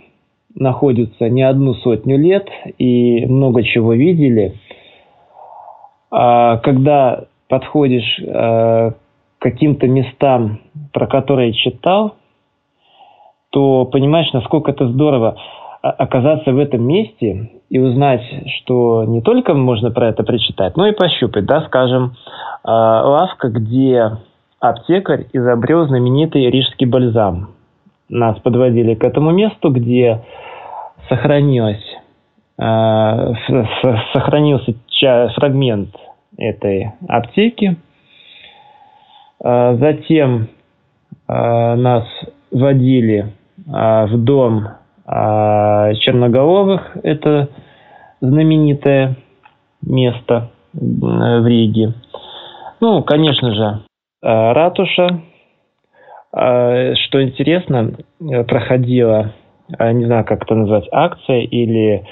находятся 0.54 1.28
не 1.28 1.42
одну 1.42 1.74
сотню 1.74 2.18
лет 2.18 2.48
и 2.78 3.24
много 3.26 3.62
чего 3.62 3.94
видели. 3.94 4.54
А 6.10 6.58
когда 6.58 7.24
подходишь 7.48 8.20
а, 8.26 8.90
к 8.90 8.96
каким-то 9.38 9.86
местам, 9.86 10.60
про 10.92 11.06
которые 11.06 11.52
читал, 11.52 12.14
то 13.50 13.84
понимаешь, 13.84 14.32
насколько 14.32 14.70
это 14.70 14.88
здорово 14.88 15.36
оказаться 15.82 16.52
в 16.52 16.58
этом 16.58 16.82
месте 16.82 17.50
и 17.70 17.78
узнать, 17.78 18.22
что 18.58 19.04
не 19.04 19.22
только 19.22 19.54
можно 19.54 19.90
про 19.90 20.08
это 20.08 20.22
прочитать, 20.22 20.76
но 20.76 20.86
и 20.86 20.92
пощупать, 20.92 21.46
да, 21.46 21.62
скажем, 21.62 22.16
а, 22.64 23.02
лавка, 23.02 23.48
где 23.48 24.18
аптекарь 24.60 25.26
изобрел 25.32 25.86
знаменитый 25.86 26.50
рижский 26.50 26.86
бальзам. 26.86 27.54
Нас 28.10 28.40
подводили 28.40 28.94
к 28.94 29.04
этому 29.04 29.30
месту, 29.30 29.70
где 29.70 30.20
сохранилось, 31.08 31.96
э, 32.58 33.32
сохранился 34.12 34.74
фрагмент 35.36 35.94
этой 36.36 36.90
аптеки. 37.08 37.76
Э, 39.44 39.76
затем 39.76 40.48
э, 41.28 41.74
нас 41.76 42.04
водили 42.50 43.32
в 43.66 44.16
дом 44.16 44.68
Черноголовых. 45.06 46.96
Это 47.04 47.48
знаменитое 48.20 49.16
место 49.82 50.50
в 50.72 51.46
Риге. 51.46 51.92
Ну, 52.80 53.02
конечно 53.04 53.54
же, 53.54 53.82
ратуша. 54.22 55.20
Что 56.32 57.22
интересно, 57.22 57.94
проходила 58.46 59.32
Э, 59.78 59.92
не 59.92 60.06
знаю, 60.06 60.24
как 60.24 60.42
это 60.42 60.54
назвать, 60.54 60.88
акция 60.92 61.42
или 61.42 62.04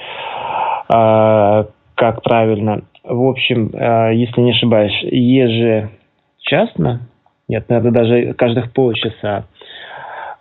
э, 0.89 1.65
как 1.95 2.21
правильно. 2.23 2.81
В 3.03 3.27
общем, 3.27 3.71
э, 3.73 4.15
если 4.15 4.41
не 4.41 4.51
ошибаюсь, 4.51 4.97
ежечасно, 5.03 7.01
нет, 7.47 7.67
наверное, 7.69 7.91
даже 7.91 8.33
каждых 8.33 8.71
полчаса 8.73 9.45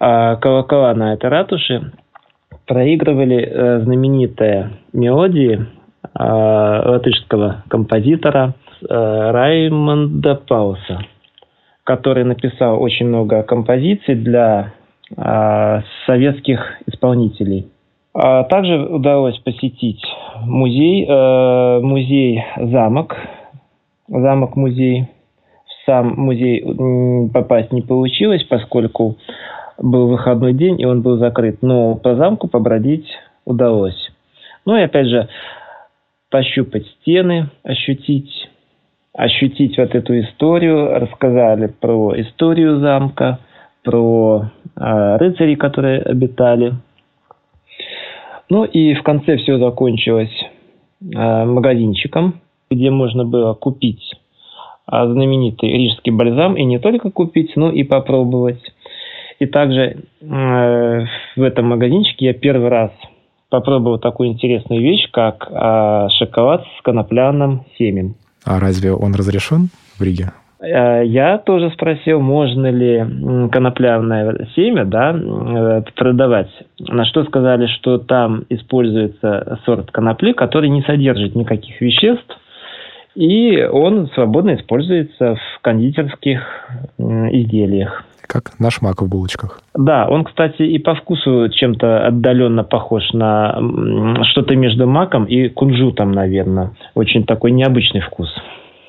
э, 0.01 0.37
колокола 0.37 0.95
на 0.95 1.15
этой 1.15 1.31
ратуше 1.31 1.93
проигрывали 2.67 3.43
э, 3.43 3.81
знаменитые 3.81 4.71
мелодии 4.93 5.59
э, 5.59 6.23
латышского 6.23 7.65
композитора 7.69 8.55
э, 8.83 9.31
Раймонда 9.31 10.35
Пауса, 10.35 11.01
который 11.89 12.23
написал 12.23 12.83
очень 12.83 13.07
много 13.07 13.43
композиций 13.43 14.15
для 14.15 14.75
а, 15.17 15.83
советских 16.05 16.61
исполнителей. 16.85 17.71
А 18.13 18.45
также 18.45 18.79
удалось 18.79 19.39
посетить 19.39 20.05
музей, 20.43 21.07
э, 21.09 21.81
музей 21.81 22.45
замок, 22.59 23.17
замок-музей 24.07 25.07
в 25.65 25.87
сам 25.87 26.09
музей 26.09 26.63
попасть 27.33 27.73
не 27.73 27.81
получилось, 27.81 28.45
поскольку 28.45 29.17
был 29.79 30.09
выходной 30.09 30.53
день, 30.53 30.79
и 30.79 30.85
он 30.85 31.01
был 31.01 31.17
закрыт. 31.17 31.63
Но 31.63 31.95
по 31.95 32.17
замку 32.17 32.49
побродить 32.49 33.09
удалось. 33.47 34.11
Ну 34.67 34.77
и 34.77 34.83
опять 34.83 35.07
же, 35.07 35.27
пощупать 36.29 36.87
стены, 37.01 37.49
ощутить, 37.63 38.38
ощутить 39.19 39.77
вот 39.79 39.95
эту 39.95 40.21
историю. 40.21 41.01
Рассказали 41.01 41.67
про 41.67 42.19
историю 42.21 42.79
замка, 42.79 43.41
про 43.83 44.51
э, 44.77 45.17
рыцарей, 45.17 45.57
которые 45.57 46.01
обитали. 46.03 46.75
Ну 48.49 48.65
и 48.65 48.95
в 48.95 49.03
конце 49.03 49.37
все 49.39 49.59
закончилось 49.59 50.33
э, 51.03 51.45
магазинчиком, 51.45 52.41
где 52.71 52.91
можно 52.91 53.25
было 53.25 53.55
купить 53.55 54.15
э, 54.91 55.07
знаменитый 55.07 55.73
рижский 55.73 56.13
бальзам, 56.13 56.57
и 56.57 56.65
не 56.65 56.79
только 56.79 57.11
купить, 57.11 57.57
но 57.57 57.71
и 57.71 57.83
попробовать. 57.83 58.63
И 59.41 59.47
также 59.47 60.05
э, 60.21 61.07
в 61.37 61.43
этом 61.43 61.67
магазинчике 61.67 62.27
я 62.27 62.35
первый 62.35 62.69
раз 62.69 62.93
попробовал 63.51 63.99
такую 63.99 64.29
интересную 64.29 64.81
вещь, 64.81 65.11
как 65.11 65.49
э, 65.51 66.09
шоколад 66.21 66.65
с 66.79 66.83
конопляным 66.83 67.65
семем. 67.79 68.15
А 68.45 68.59
разве 68.61 68.93
он 68.93 69.15
разрешен 69.15 69.69
в 69.99 70.03
Риге? 70.03 70.33
Э, 70.61 71.05
я 71.05 71.39
тоже 71.39 71.71
спросил, 71.71 72.21
можно 72.21 72.71
ли 72.71 72.99
конопляное 73.51 74.49
семя 74.55 74.85
да, 74.85 75.13
э, 75.13 75.83
продавать. 75.95 76.51
На 76.81 77.05
что 77.05 77.25
сказали, 77.25 77.67
что 77.67 77.99
там 77.99 78.45
используется 78.49 79.59
сорт 79.65 79.91
конопли, 79.91 80.33
который 80.33 80.69
не 80.69 80.83
содержит 80.83 81.35
никаких 81.35 81.81
веществ, 81.81 82.39
и 83.15 83.63
он 83.65 84.09
свободно 84.15 84.55
используется 84.55 85.35
в 85.35 85.61
кондитерских 85.63 86.41
изделиях 86.99 88.05
как 88.29 88.53
наш 88.61 88.81
мак 88.83 89.03
в 89.03 89.09
булочках. 89.09 89.61
Да, 89.75 90.07
он, 90.09 90.25
кстати, 90.25 90.63
и 90.63 90.79
по 90.79 90.95
вкусу 90.95 91.49
чем-то 91.49 92.07
отдаленно 92.07 92.63
похож 92.63 93.03
на 93.13 93.59
что-то 94.31 94.55
между 94.55 94.87
маком 94.87 95.25
и 95.25 95.49
кунжутом, 95.49 96.13
наверное. 96.13 96.73
Очень 96.95 97.25
такой 97.25 97.51
необычный 97.51 98.03
вкус. 98.03 98.29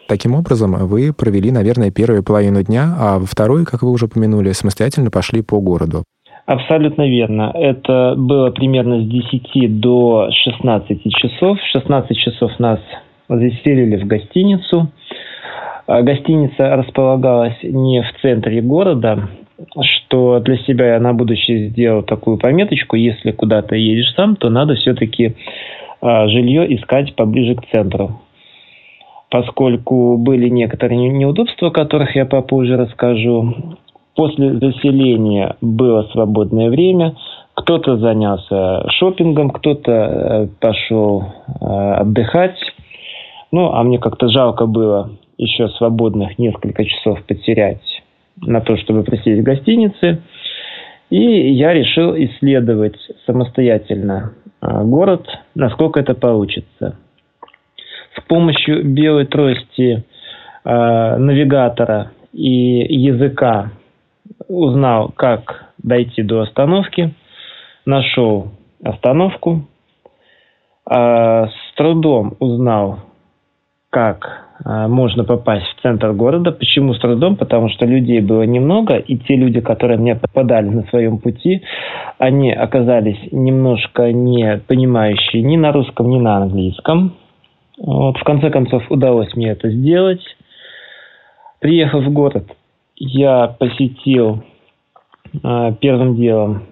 Таким 0.08 0.36
образом, 0.36 0.76
вы 0.88 1.14
провели, 1.14 1.52
наверное, 1.52 1.92
первую 1.92 2.24
половину 2.24 2.64
дня, 2.64 2.96
а 3.00 3.20
во 3.20 3.26
вторую, 3.26 3.66
как 3.66 3.84
вы 3.84 3.92
уже 3.92 4.06
упомянули, 4.06 4.52
самостоятельно 4.52 5.12
пошли 5.12 5.42
по 5.42 5.60
городу. 5.60 6.04
Абсолютно 6.48 7.08
верно. 7.08 7.52
Это 7.54 8.16
было 8.18 8.50
примерно 8.50 9.04
с 9.04 9.08
10 9.08 9.80
до 9.80 10.30
16 10.32 11.04
часов. 11.14 11.60
В 11.60 11.72
16 11.72 12.18
часов 12.18 12.52
нас 12.58 12.80
заселили 13.30 13.98
в 14.04 14.08
гостиницу. 14.08 14.92
А 15.90 16.04
гостиница 16.04 16.76
располагалась 16.76 17.58
не 17.64 18.04
в 18.04 18.22
центре 18.22 18.62
города, 18.62 19.28
что 19.82 20.40
для 20.40 20.58
себя 20.58 20.94
я 20.94 21.00
на 21.00 21.14
будущее 21.14 21.70
сделал 21.70 22.04
такую 22.04 22.38
пометочку, 22.38 22.96
если 22.96 23.32
куда-то 23.32 23.74
едешь 23.76 24.14
сам, 24.14 24.36
то 24.36 24.52
надо 24.52 24.76
все-таки 24.76 25.36
а, 26.00 26.28
жилье 26.28 26.76
искать 26.76 27.16
поближе 27.16 27.56
к 27.56 27.66
центру. 27.72 28.22
Поскольку 29.32 30.18
были 30.18 30.48
некоторые 30.48 31.10
неудобства, 31.10 31.70
о 31.70 31.72
которых 31.72 32.16
я 32.16 32.28
попозже 32.28 32.78
расскажу, 32.78 33.56
после 34.16 34.60
заселения 34.60 35.56
было 35.60 36.04
свободное 36.12 36.70
время, 36.70 37.16
кто-то 37.56 37.98
занялся 37.98 38.88
шопингом, 38.92 39.50
кто-то 39.50 39.92
э, 39.92 40.48
пошел 40.60 41.24
э, 41.48 41.66
отдыхать. 41.66 42.60
Ну, 43.52 43.72
а 43.74 43.82
мне 43.82 43.98
как-то 43.98 44.30
жалко 44.30 44.68
было 44.68 45.10
еще 45.40 45.70
свободных 45.70 46.38
несколько 46.38 46.86
часов 46.86 47.24
потерять 47.24 48.04
на 48.42 48.62
то, 48.62 48.78
чтобы 48.78 49.04
просидеть 49.04 49.40
в 49.40 49.44
гостинице. 49.44 50.22
И 51.10 51.54
я 51.54 51.74
решил 51.74 52.14
исследовать 52.16 52.98
самостоятельно 53.26 54.34
а, 54.62 54.84
город, 54.84 55.28
насколько 55.56 56.00
это 56.00 56.14
получится. 56.14 56.98
С 58.16 58.22
помощью 58.28 58.84
белой 58.84 59.26
трости 59.28 60.04
э, 60.66 61.16
навигатора 61.18 62.12
и 62.34 62.94
языка 62.94 63.72
узнал, 64.48 65.10
как 65.16 65.70
дойти 65.78 66.22
до 66.22 66.42
остановки, 66.42 67.14
нашел 67.86 68.50
остановку, 68.84 69.68
э, 70.90 70.96
с 70.96 71.76
трудом 71.76 72.36
узнал, 72.40 73.00
как 73.90 74.49
можно 74.66 75.24
попасть 75.24 75.66
в 75.66 75.82
центр 75.82 76.12
города. 76.12 76.52
Почему 76.52 76.94
с 76.94 77.00
трудом? 77.00 77.38
Потому 77.38 77.70
что 77.70 77.86
людей 77.86 78.20
было 78.20 78.44
немного, 78.44 78.98
и 78.98 79.18
те 79.18 79.36
люди, 79.36 79.62
которые 79.62 79.98
мне 79.98 80.16
попадали 80.16 80.68
на 80.68 80.84
своем 80.84 81.20
пути, 81.20 81.64
они 82.18 82.52
оказались 82.52 83.20
немножко 83.32 84.12
не 84.12 84.62
понимающие 84.68 85.42
ни 85.42 85.56
на 85.56 85.72
русском, 85.72 86.10
ни 86.10 86.20
на 86.20 86.38
английском. 86.38 87.14
Вот, 87.78 88.18
в 88.18 88.24
конце 88.24 88.50
концов, 88.50 88.84
удалось 88.90 89.34
мне 89.36 89.52
это 89.52 89.70
сделать. 89.70 90.22
Приехав 91.60 92.04
в 92.04 92.12
город, 92.12 92.46
я 92.96 93.48
посетил 93.48 94.44
э, 95.44 95.74
первым 95.80 96.16
делом 96.16 96.64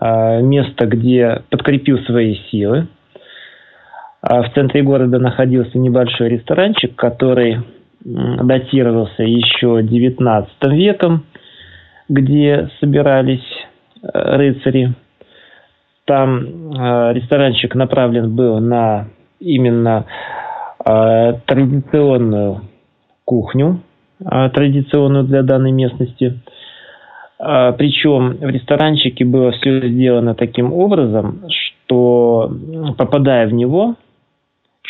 э, 0.00 0.42
место, 0.42 0.86
где 0.86 1.42
подкрепил 1.50 1.98
свои 2.00 2.36
силы. 2.50 2.88
А 4.28 4.42
в 4.42 4.52
центре 4.54 4.82
города 4.82 5.20
находился 5.20 5.78
небольшой 5.78 6.30
ресторанчик, 6.30 6.96
который 6.96 7.60
датировался 8.02 9.22
еще 9.22 9.82
XIX 9.82 10.48
веком, 10.64 11.26
где 12.08 12.68
собирались 12.80 13.46
э, 14.02 14.08
рыцари. 14.12 14.94
Там 16.06 16.40
э, 16.42 17.12
ресторанчик 17.12 17.76
направлен 17.76 18.34
был 18.34 18.58
на 18.58 19.06
именно 19.38 20.06
э, 20.84 21.34
традиционную 21.46 22.62
кухню, 23.24 23.80
традиционную 24.18 25.22
для 25.22 25.44
данной 25.44 25.70
местности. 25.70 26.40
Причем 27.38 28.38
в 28.38 28.48
ресторанчике 28.48 29.24
было 29.24 29.52
все 29.52 29.88
сделано 29.88 30.34
таким 30.34 30.72
образом, 30.72 31.42
что 31.48 32.50
попадая 32.96 33.46
в 33.46 33.52
него, 33.52 33.96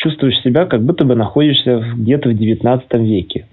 чувствуешь 0.07 0.41
себя, 0.41 0.65
как 0.65 0.81
будто 0.81 1.05
бы 1.05 1.15
находишься 1.15 1.83
где-то 1.95 2.29
в 2.29 2.33
19 2.33 2.93
веке. 2.95 3.45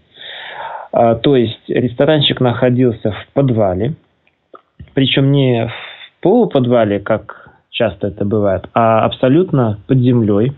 А, 0.93 1.14
то 1.17 1.37
есть 1.37 1.69
ресторанчик 1.69 2.40
находился 2.40 3.11
в 3.11 3.27
подвале, 3.33 3.95
причем 4.95 5.33
не 5.33 5.67
в 5.67 6.23
полуподвале, 6.23 7.01
как 7.01 7.51
часто 7.71 8.09
это 8.09 8.25
бывает, 8.25 8.69
а 8.75 9.05
абсолютно 9.05 9.79
под 9.88 9.99
землей. 9.99 10.53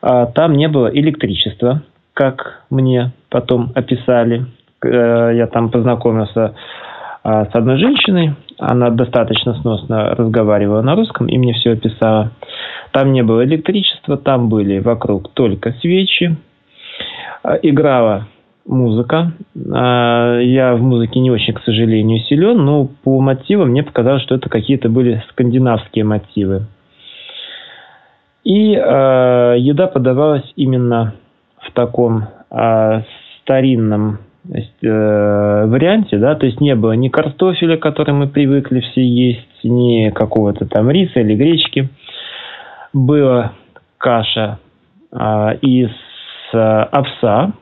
А, 0.00 0.26
там 0.26 0.54
не 0.54 0.68
было 0.68 0.88
электричества, 0.88 1.82
как 2.14 2.64
мне 2.70 3.12
потом 3.30 3.70
описали. 3.74 4.46
Э, 4.84 5.30
я 5.34 5.46
там 5.46 5.70
познакомился 5.70 6.54
а, 7.22 7.46
с 7.46 7.54
одной 7.54 7.78
женщиной, 7.78 8.34
она 8.58 8.90
достаточно 8.90 9.54
сносно 9.54 10.14
разговаривала 10.16 10.82
на 10.82 10.96
русском 10.96 11.28
и 11.28 11.38
мне 11.38 11.52
все 11.54 11.72
описала. 11.72 12.32
Там 12.92 13.12
не 13.12 13.22
было 13.22 13.44
электричества, 13.44 14.16
там 14.16 14.48
были 14.48 14.78
вокруг 14.78 15.32
только 15.32 15.72
свечи. 15.80 16.36
А, 17.42 17.56
играла 17.56 18.28
музыка. 18.66 19.32
А, 19.72 20.38
я 20.38 20.74
в 20.74 20.82
музыке 20.82 21.20
не 21.20 21.30
очень, 21.30 21.54
к 21.54 21.62
сожалению, 21.64 22.20
силен, 22.20 22.58
но 22.58 22.88
по 23.02 23.20
мотивам 23.20 23.70
мне 23.70 23.82
показалось, 23.82 24.22
что 24.22 24.34
это 24.34 24.48
какие-то 24.48 24.88
были 24.88 25.22
скандинавские 25.30 26.04
мотивы. 26.04 26.66
И 28.44 28.74
э, 28.74 29.56
еда 29.58 29.86
подавалась 29.86 30.52
именно 30.56 31.14
в 31.60 31.70
таком 31.72 32.24
э, 32.50 33.02
старинном 33.40 34.18
э, 34.52 35.66
варианте, 35.66 36.18
да, 36.18 36.34
то 36.34 36.46
есть 36.46 36.60
не 36.60 36.74
было 36.74 36.92
ни 36.92 37.08
картофеля, 37.08 37.76
который 37.76 38.14
мы 38.14 38.26
привыкли 38.26 38.80
все 38.80 39.06
есть, 39.06 39.46
ни 39.62 40.10
какого-то 40.10 40.66
там 40.66 40.90
риса 40.90 41.20
или 41.20 41.36
гречки. 41.36 41.88
Была 42.92 43.52
каша 43.98 44.58
э, 45.10 45.56
из 45.62 45.90
э, 46.52 46.58
овса, 46.58 47.52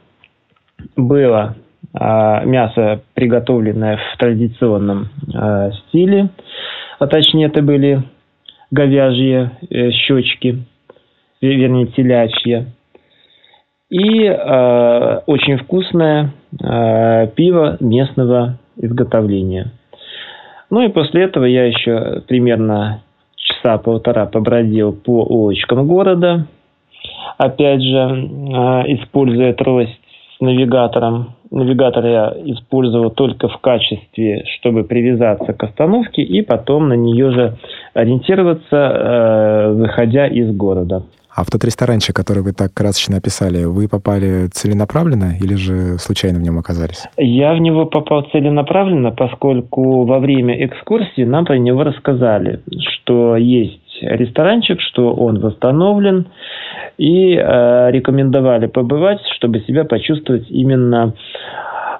было 0.96 1.56
э, 1.94 2.44
мясо, 2.46 3.02
приготовленное 3.14 3.98
в 3.98 4.18
традиционном 4.18 5.08
э, 5.32 5.70
стиле, 5.72 6.30
а 6.98 7.06
точнее 7.06 7.46
это 7.46 7.62
были 7.62 8.02
говяжьи 8.70 9.50
э, 9.70 9.90
щечки, 9.92 10.64
вернее 11.40 11.86
телячьи 11.86 12.66
и 13.90 14.24
э, 14.24 15.20
очень 15.26 15.58
вкусное 15.58 16.30
э, 16.62 17.26
пиво 17.34 17.76
местного 17.80 18.58
изготовления. 18.76 19.72
Ну 20.70 20.82
и 20.82 20.88
после 20.88 21.24
этого 21.24 21.44
я 21.44 21.66
еще 21.66 22.22
примерно 22.28 23.02
часа 23.60 23.78
полтора 23.78 24.26
побродил 24.26 24.92
по 24.92 25.22
улочкам 25.22 25.86
города, 25.86 26.46
опять 27.38 27.82
же, 27.82 27.98
э, 27.98 28.94
используя 28.94 29.52
трость 29.54 29.98
с 30.36 30.40
навигатором, 30.40 31.34
навигатор 31.50 32.06
я 32.06 32.34
использовал 32.44 33.10
только 33.10 33.48
в 33.48 33.58
качестве, 33.58 34.44
чтобы 34.56 34.84
привязаться 34.84 35.52
к 35.52 35.62
остановке 35.62 36.22
и 36.22 36.42
потом 36.42 36.88
на 36.88 36.94
нее 36.94 37.30
же 37.32 37.56
ориентироваться, 37.94 39.72
выходя 39.74 40.26
из 40.26 40.54
города. 40.54 41.02
А 41.40 41.42
в 41.42 41.50
тот 41.50 41.64
ресторанчик, 41.64 42.14
который 42.14 42.42
вы 42.42 42.52
так 42.52 42.74
красочно 42.74 43.16
описали, 43.16 43.64
вы 43.64 43.88
попали 43.88 44.48
целенаправленно 44.52 45.32
или 45.40 45.54
же 45.54 45.96
случайно 45.96 46.38
в 46.38 46.42
нем 46.42 46.58
оказались? 46.58 47.06
Я 47.16 47.54
в 47.54 47.58
него 47.60 47.86
попал 47.86 48.28
целенаправленно, 48.30 49.10
поскольку 49.10 50.04
во 50.04 50.18
время 50.18 50.66
экскурсии 50.66 51.24
нам 51.24 51.46
про 51.46 51.56
него 51.56 51.82
рассказали, 51.82 52.60
что 52.92 53.36
есть 53.36 53.80
ресторанчик, 54.02 54.82
что 54.82 55.14
он 55.14 55.40
восстановлен, 55.40 56.26
и 56.98 57.36
э, 57.36 57.90
рекомендовали 57.90 58.66
побывать, 58.66 59.20
чтобы 59.36 59.60
себя 59.60 59.84
почувствовать 59.84 60.44
именно 60.50 61.14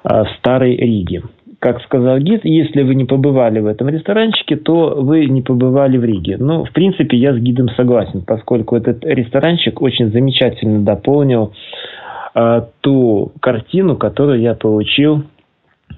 э, 0.03 0.23
в 0.23 0.27
Старой 0.37 0.75
Риге 0.75 1.23
как 1.61 1.79
сказал 1.83 2.17
гид, 2.17 2.41
если 2.43 2.81
вы 2.81 2.95
не 2.95 3.05
побывали 3.05 3.59
в 3.59 3.67
этом 3.67 3.87
ресторанчике, 3.87 4.55
то 4.55 4.95
вы 4.97 5.27
не 5.27 5.43
побывали 5.43 5.95
в 5.95 6.03
Риге. 6.03 6.37
Ну, 6.39 6.65
в 6.65 6.71
принципе, 6.71 7.15
я 7.17 7.35
с 7.35 7.37
гидом 7.37 7.69
согласен, 7.77 8.23
поскольку 8.25 8.75
этот 8.75 9.05
ресторанчик 9.05 9.79
очень 9.79 10.11
замечательно 10.11 10.79
дополнил 10.79 11.53
э, 12.33 12.63
ту 12.81 13.31
картину, 13.39 13.95
которую 13.95 14.41
я 14.41 14.55
получил 14.55 15.23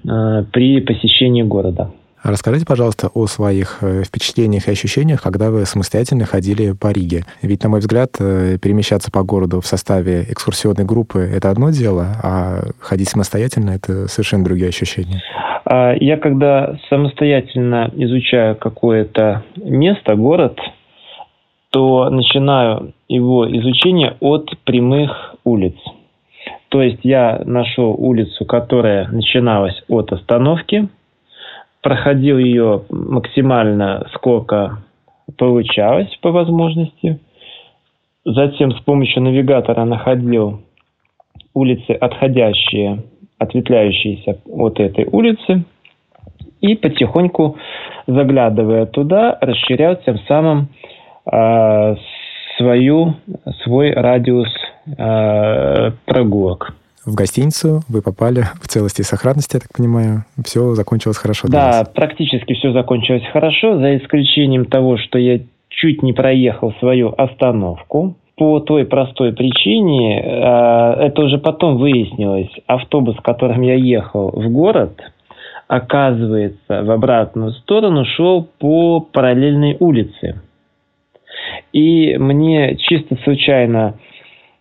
э, 0.06 0.44
при 0.52 0.82
посещении 0.82 1.42
города. 1.42 1.90
Расскажите, 2.22 2.66
пожалуйста, 2.66 3.08
о 3.14 3.26
своих 3.26 3.78
э, 3.80 4.02
впечатлениях 4.02 4.68
и 4.68 4.70
ощущениях, 4.70 5.22
когда 5.22 5.50
вы 5.50 5.64
самостоятельно 5.64 6.26
ходили 6.26 6.72
по 6.72 6.92
Риге. 6.92 7.24
Ведь, 7.40 7.62
на 7.62 7.70
мой 7.70 7.80
взгляд, 7.80 8.16
э, 8.18 8.58
перемещаться 8.60 9.10
по 9.10 9.22
городу 9.22 9.62
в 9.62 9.66
составе 9.66 10.26
экскурсионной 10.28 10.84
группы– 10.84 11.20
это 11.34 11.48
одно 11.48 11.70
дело, 11.70 12.16
а 12.22 12.64
ходить 12.80 13.08
самостоятельно– 13.08 13.70
это 13.76 14.08
совершенно 14.08 14.44
другие 14.44 14.68
ощущения. 14.68 15.22
А 15.64 15.94
я 15.94 16.16
когда 16.16 16.76
самостоятельно 16.88 17.90
изучаю 17.94 18.56
какое-то 18.56 19.44
место, 19.56 20.14
город, 20.14 20.58
то 21.70 22.10
начинаю 22.10 22.92
его 23.08 23.50
изучение 23.58 24.16
от 24.20 24.50
прямых 24.64 25.36
улиц. 25.44 25.76
То 26.68 26.82
есть 26.82 27.00
я 27.02 27.42
нашел 27.44 27.94
улицу, 27.96 28.44
которая 28.44 29.08
начиналась 29.08 29.82
от 29.88 30.12
остановки– 30.12 30.88
проходил 31.84 32.38
ее 32.38 32.84
максимально 32.88 34.08
сколько 34.14 34.78
получалось 35.36 36.08
по 36.22 36.32
возможности. 36.32 37.20
Затем 38.24 38.72
с 38.72 38.80
помощью 38.80 39.22
навигатора 39.22 39.84
находил 39.84 40.62
улицы, 41.52 41.90
отходящие, 41.90 43.04
ответвляющиеся 43.44 44.38
от 44.46 44.80
этой 44.80 45.06
улицы. 45.10 45.64
И 46.60 46.74
потихоньку, 46.76 47.56
заглядывая 48.06 48.86
туда, 48.86 49.36
расширял 49.40 49.96
тем 49.96 50.18
самым 50.26 50.68
э, 51.30 51.96
свою, 52.56 53.14
свой 53.62 53.92
радиус 53.92 54.48
э, 54.86 55.90
прогулок 56.06 56.74
в 57.06 57.14
гостиницу, 57.14 57.82
вы 57.88 58.02
попали 58.02 58.44
в 58.62 58.68
целости 58.68 59.02
и 59.02 59.04
сохранности, 59.04 59.56
я 59.56 59.60
так 59.60 59.70
понимаю. 59.76 60.24
Все 60.44 60.74
закончилось 60.74 61.18
хорошо. 61.18 61.48
Да, 61.48 61.84
практически 61.94 62.54
все 62.54 62.72
закончилось 62.72 63.24
хорошо, 63.32 63.78
за 63.78 63.98
исключением 63.98 64.64
того, 64.64 64.96
что 64.96 65.18
я 65.18 65.40
чуть 65.68 66.02
не 66.02 66.12
проехал 66.12 66.72
свою 66.80 67.14
остановку. 67.16 68.16
По 68.36 68.58
той 68.60 68.84
простой 68.84 69.32
причине, 69.32 70.20
а, 70.20 70.94
это 71.00 71.22
уже 71.22 71.38
потом 71.38 71.76
выяснилось, 71.76 72.50
автобус, 72.66 73.16
которым 73.22 73.62
я 73.62 73.74
ехал 73.74 74.30
в 74.30 74.50
город, 74.50 75.00
оказывается, 75.68 76.82
в 76.82 76.90
обратную 76.90 77.52
сторону 77.52 78.04
шел 78.04 78.48
по 78.58 79.00
параллельной 79.00 79.76
улице. 79.78 80.40
И 81.72 82.16
мне 82.18 82.76
чисто 82.76 83.16
случайно 83.22 83.94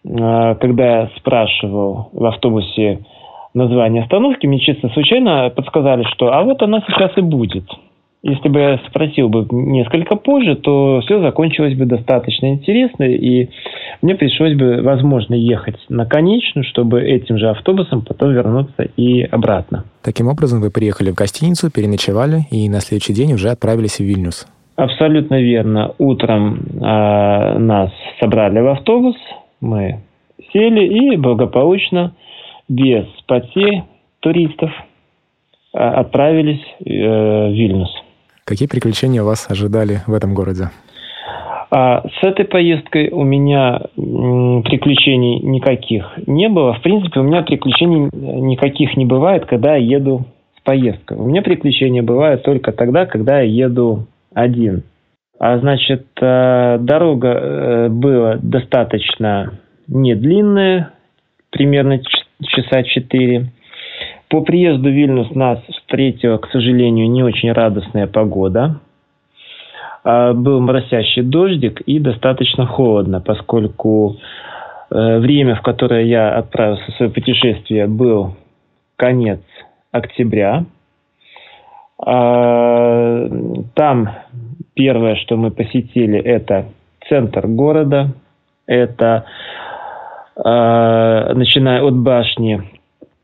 а, 0.06 0.56
когда 0.56 1.02
я 1.02 1.10
спрашивал 1.18 2.10
в 2.14 2.26
автобусе 2.26 3.00
название 3.54 4.04
остановки, 4.04 4.46
мне 4.48 4.60
честно 4.60 4.90
случайно 4.90 5.50
подсказали, 5.50 6.04
что 6.14 6.34
а 6.34 6.44
вот 6.44 6.62
она 6.62 6.82
сейчас 6.88 7.18
и 7.18 7.22
будет. 7.22 7.66
Если 8.24 8.48
бы 8.48 8.58
я 8.58 8.80
спросил 8.88 9.28
бы 9.28 9.46
несколько 9.52 10.16
позже, 10.16 10.56
то 10.56 11.02
все 11.02 11.22
закончилось 11.22 11.76
бы 11.76 11.86
достаточно 11.86 12.54
интересно, 12.54 13.04
и 13.04 13.50
мне 14.02 14.16
пришлось 14.16 14.56
бы, 14.56 14.82
возможно, 14.82 15.34
ехать 15.34 15.76
на 15.90 16.06
конечную, 16.06 16.64
чтобы 16.64 17.02
этим 17.02 17.38
же 17.38 17.50
автобусом 17.50 18.02
потом 18.02 18.32
вернуться 18.32 18.84
и 18.96 19.24
обратно. 19.24 19.84
Таким 20.02 20.30
образом, 20.30 20.62
вы 20.62 20.72
приехали 20.72 21.12
в 21.12 21.16
гостиницу, 21.16 21.70
переночевали 21.70 22.44
и 22.50 22.70
на 22.70 22.80
следующий 22.80 23.14
день 23.14 23.34
уже 23.34 23.50
отправились 23.50 23.98
в 23.98 24.04
Вильнюс. 24.06 24.48
Абсолютно 24.78 25.42
верно. 25.42 25.94
Утром 25.98 26.56
э, 26.56 27.58
нас 27.60 27.92
собрали 28.22 28.62
в 28.62 28.68
автобус, 28.70 29.18
мы 29.60 30.00
сели 30.54 30.86
и 30.86 31.18
благополучно, 31.18 32.14
без 32.70 33.06
потерь 33.28 33.84
туристов, 34.22 34.72
а, 35.74 36.00
отправились 36.00 36.64
э, 36.80 37.50
в 37.50 37.52
Вильнюс. 37.52 38.03
Какие 38.46 38.68
приключения 38.68 39.24
вас 39.24 39.50
ожидали 39.50 40.02
в 40.06 40.14
этом 40.14 40.34
городе? 40.34 40.70
А 41.72 42.04
с 42.08 42.24
этой 42.24 42.46
поездкой 42.46 43.10
у 43.10 43.24
меня 43.24 43.82
приключений 43.96 45.40
никаких 45.40 46.06
не 46.28 46.48
было. 46.48 46.74
В 46.74 46.82
принципе, 46.82 47.20
у 47.20 47.24
меня 47.24 47.42
приключений 47.42 48.10
никаких 48.14 48.96
не 48.96 49.06
бывает, 49.06 49.46
когда 49.46 49.76
я 49.76 49.98
еду 49.98 50.26
в 50.56 50.64
поездку. 50.64 51.16
У 51.16 51.26
меня 51.26 51.42
приключения 51.42 52.04
бывают 52.04 52.44
только 52.44 52.74
тогда, 52.74 53.06
когда 53.06 53.40
я 53.40 53.66
еду 53.66 54.06
один. 54.36 54.84
А 55.40 55.58
значит, 55.58 56.06
э, 56.22 56.78
дорога 56.80 57.30
э, 57.30 57.90
была 57.90 58.38
достаточно 58.42 59.60
не 59.88 60.16
длинная, 60.16 60.92
примерно 61.50 62.02
часа 62.46 62.84
четыре. 62.84 63.52
По 64.34 64.42
приезду 64.42 64.90
в 64.90 64.92
Вильнюс 64.92 65.30
нас 65.36 65.60
встретила, 65.70 66.40
к 66.40 66.50
сожалению, 66.50 67.08
не 67.08 67.22
очень 67.22 67.52
радостная 67.52 68.08
погода. 68.08 68.80
А, 70.04 70.34
был 70.34 70.60
моросящий 70.60 71.22
дождик 71.22 71.82
и 71.82 72.00
достаточно 72.00 72.66
холодно, 72.66 73.22
поскольку 73.22 74.18
э, 74.90 75.20
время, 75.20 75.54
в 75.54 75.62
которое 75.62 76.06
я 76.06 76.36
отправился 76.36 76.84
в 76.92 76.96
свое 76.96 77.12
путешествие, 77.12 77.86
был 77.86 78.36
конец 78.96 79.42
октября. 79.92 80.66
А, 82.04 83.30
там 83.76 84.10
Первое, 84.74 85.16
что 85.18 85.38
мы 85.38 85.52
посетили, 85.52 86.20
это 86.20 86.66
центр 87.08 87.46
города, 87.46 88.10
это 88.66 89.26
э, 90.36 91.34
начиная 91.36 91.84
от 91.84 91.96
башни 91.96 92.73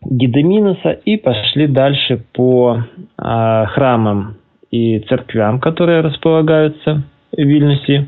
Гидеминоса 0.02 0.92
и 0.92 1.18
пошли 1.18 1.68
дальше 1.68 2.24
по 2.34 2.78
э, 2.78 3.66
храмам 3.68 4.38
и 4.72 5.00
церквям, 5.00 5.60
которые 5.60 6.02
располагаются 6.02 7.04
в 7.32 7.38
Вильнюсе. 7.38 8.08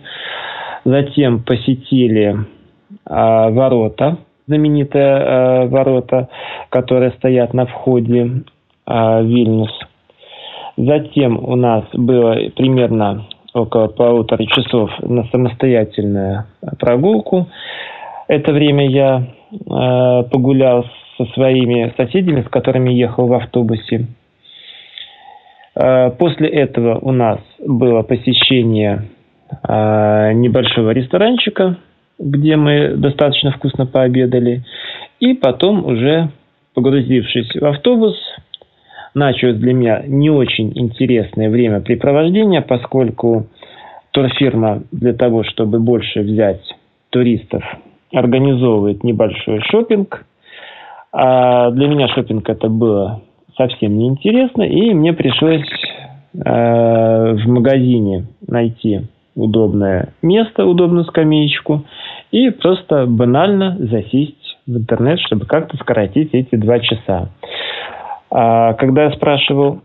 Затем 0.85 1.43
посетили 1.43 2.33
э, 2.33 2.39
ворота, 3.05 4.17
знаменитые 4.47 5.03
э, 5.03 5.67
ворота, 5.67 6.29
которые 6.69 7.11
стоят 7.11 7.53
на 7.53 7.65
входе 7.65 8.43
э, 8.87 9.23
Вильнюс. 9.23 9.77
Затем 10.77 11.43
у 11.43 11.55
нас 11.55 11.83
было 11.93 12.37
примерно 12.55 13.25
около 13.53 13.87
полутора 13.87 14.45
часов 14.45 14.89
на 15.01 15.25
самостоятельную 15.25 16.45
прогулку. 16.79 17.49
Это 18.29 18.53
время 18.53 18.89
я 18.89 19.23
э, 19.51 20.23
погулял 20.31 20.85
со 21.25 21.33
своими 21.33 21.93
соседями, 21.97 22.41
с 22.41 22.49
которыми 22.49 22.91
ехал 22.91 23.27
в 23.27 23.33
автобусе. 23.33 24.07
Э, 25.75 26.11
после 26.11 26.49
этого 26.49 26.99
у 26.99 27.11
нас 27.11 27.39
было 27.59 28.01
посещение 28.03 29.03
э, 29.67 30.33
небольшого 30.33 30.91
ресторанчика, 30.91 31.77
где 32.19 32.55
мы 32.55 32.95
достаточно 32.95 33.51
вкусно 33.51 33.85
пообедали. 33.85 34.63
И 35.19 35.33
потом 35.33 35.85
уже, 35.85 36.29
погрузившись 36.73 37.55
в 37.55 37.65
автобус, 37.65 38.15
началось 39.13 39.57
для 39.57 39.73
меня 39.73 40.03
не 40.05 40.29
очень 40.29 40.71
интересное 40.75 41.49
времяпрепровождение, 41.49 42.61
поскольку 42.61 43.47
турфирма 44.11 44.83
для 44.91 45.13
того, 45.13 45.43
чтобы 45.43 45.79
больше 45.79 46.21
взять 46.21 46.61
туристов, 47.09 47.63
организовывает 48.11 49.03
небольшой 49.03 49.61
шопинг. 49.69 50.25
А 51.11 51.71
для 51.71 51.87
меня 51.87 52.07
шопинг 52.09 52.49
это 52.49 52.69
было 52.69 53.21
совсем 53.57 53.97
неинтересно, 53.97 54.63
и 54.63 54.93
мне 54.93 55.13
пришлось 55.13 55.61
э, 56.33 57.33
в 57.33 57.47
магазине 57.47 58.27
найти 58.47 59.01
удобное 59.35 60.13
место, 60.21 60.65
удобную 60.65 61.05
скамеечку 61.05 61.83
и 62.31 62.49
просто 62.49 63.05
банально 63.07 63.77
засесть 63.79 64.57
в 64.65 64.77
интернет, 64.77 65.19
чтобы 65.19 65.45
как-то 65.45 65.77
сократить 65.77 66.33
эти 66.33 66.55
два 66.55 66.79
часа. 66.79 67.29
А 68.29 68.73
когда 68.73 69.05
я 69.05 69.11
спрашивал 69.11 69.81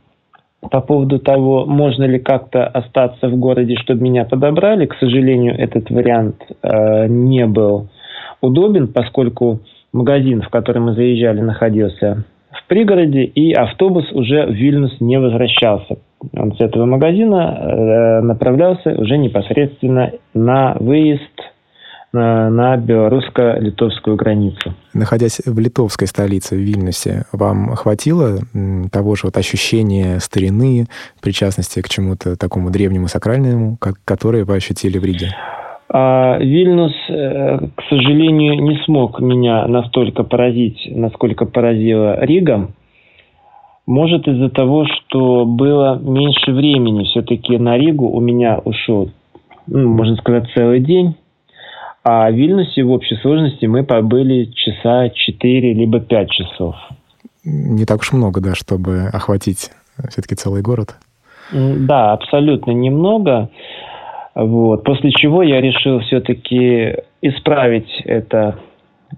по 0.70 0.80
поводу 0.80 1.18
того, 1.18 1.66
можно 1.66 2.04
ли 2.04 2.18
как-то 2.18 2.66
остаться 2.66 3.28
в 3.28 3.36
городе, 3.36 3.76
чтобы 3.76 4.02
меня 4.02 4.24
подобрали, 4.24 4.86
к 4.86 4.94
сожалению, 4.94 5.58
этот 5.58 5.90
вариант 5.90 6.36
э, 6.62 7.06
не 7.08 7.46
был 7.46 7.88
удобен, 8.40 8.88
поскольку 8.88 9.60
магазин, 9.96 10.42
в 10.42 10.48
который 10.48 10.80
мы 10.80 10.94
заезжали, 10.94 11.40
находился 11.40 12.24
в 12.52 12.68
пригороде, 12.68 13.24
и 13.24 13.52
автобус 13.52 14.10
уже 14.12 14.46
в 14.46 14.52
Вильнюс 14.52 15.00
не 15.00 15.18
возвращался. 15.18 15.98
Он 16.32 16.56
с 16.56 16.60
этого 16.60 16.86
магазина 16.86 17.58
э, 17.58 18.20
направлялся 18.22 18.90
уже 18.90 19.18
непосредственно 19.18 20.12
на 20.34 20.76
выезд 20.78 21.22
на, 22.12 22.48
на 22.50 22.76
белорусско-литовскую 22.76 24.16
границу. 24.16 24.74
Находясь 24.94 25.40
в 25.44 25.58
литовской 25.58 26.06
столице, 26.06 26.56
в 26.56 26.60
Вильнюсе, 26.60 27.24
вам 27.32 27.74
хватило 27.74 28.38
того 28.90 29.16
же 29.16 29.22
вот 29.24 29.36
ощущения 29.36 30.18
старины, 30.20 30.86
причастности 31.20 31.82
к 31.82 31.88
чему-то 31.88 32.36
такому 32.36 32.70
древнему, 32.70 33.08
сакральному, 33.08 33.76
как, 33.76 33.96
которое 34.04 34.44
вы 34.44 34.56
ощутили 34.56 34.98
в 34.98 35.04
Риге? 35.04 35.28
А 35.88 36.38
Вильнюс, 36.38 36.92
э, 37.08 37.58
к 37.76 37.82
сожалению, 37.88 38.62
не 38.62 38.76
смог 38.84 39.20
меня 39.20 39.66
настолько 39.66 40.24
поразить, 40.24 40.80
насколько 40.90 41.46
поразила 41.46 42.24
Рига. 42.24 42.70
Может 43.86 44.26
из-за 44.26 44.48
того, 44.50 44.84
что 44.86 45.44
было 45.44 45.96
меньше 45.96 46.52
времени. 46.52 47.04
Все-таки 47.04 47.56
на 47.56 47.78
Ригу 47.78 48.08
у 48.08 48.20
меня 48.20 48.58
ушел, 48.58 49.10
ну, 49.68 49.88
можно 49.90 50.16
сказать, 50.16 50.50
целый 50.54 50.80
день. 50.80 51.14
А 52.02 52.30
в 52.30 52.34
Вильнюсе 52.34 52.82
в 52.82 52.90
общей 52.90 53.16
сложности 53.16 53.66
мы 53.66 53.84
побыли 53.84 54.50
часа 54.54 55.08
4 55.08 55.72
либо 55.72 56.00
5 56.00 56.30
часов. 56.30 56.74
Не 57.44 57.84
так 57.84 58.00
уж 58.00 58.12
много, 58.12 58.40
да, 58.40 58.56
чтобы 58.56 59.08
охватить 59.12 59.70
все-таки 60.08 60.34
целый 60.34 60.62
город. 60.62 60.96
Да, 61.52 62.12
абсолютно 62.12 62.72
немного. 62.72 63.50
Вот. 64.36 64.84
После 64.84 65.10
чего 65.12 65.42
я 65.42 65.62
решил 65.62 66.00
все-таки 66.00 66.94
исправить 67.22 67.90
это 68.04 68.56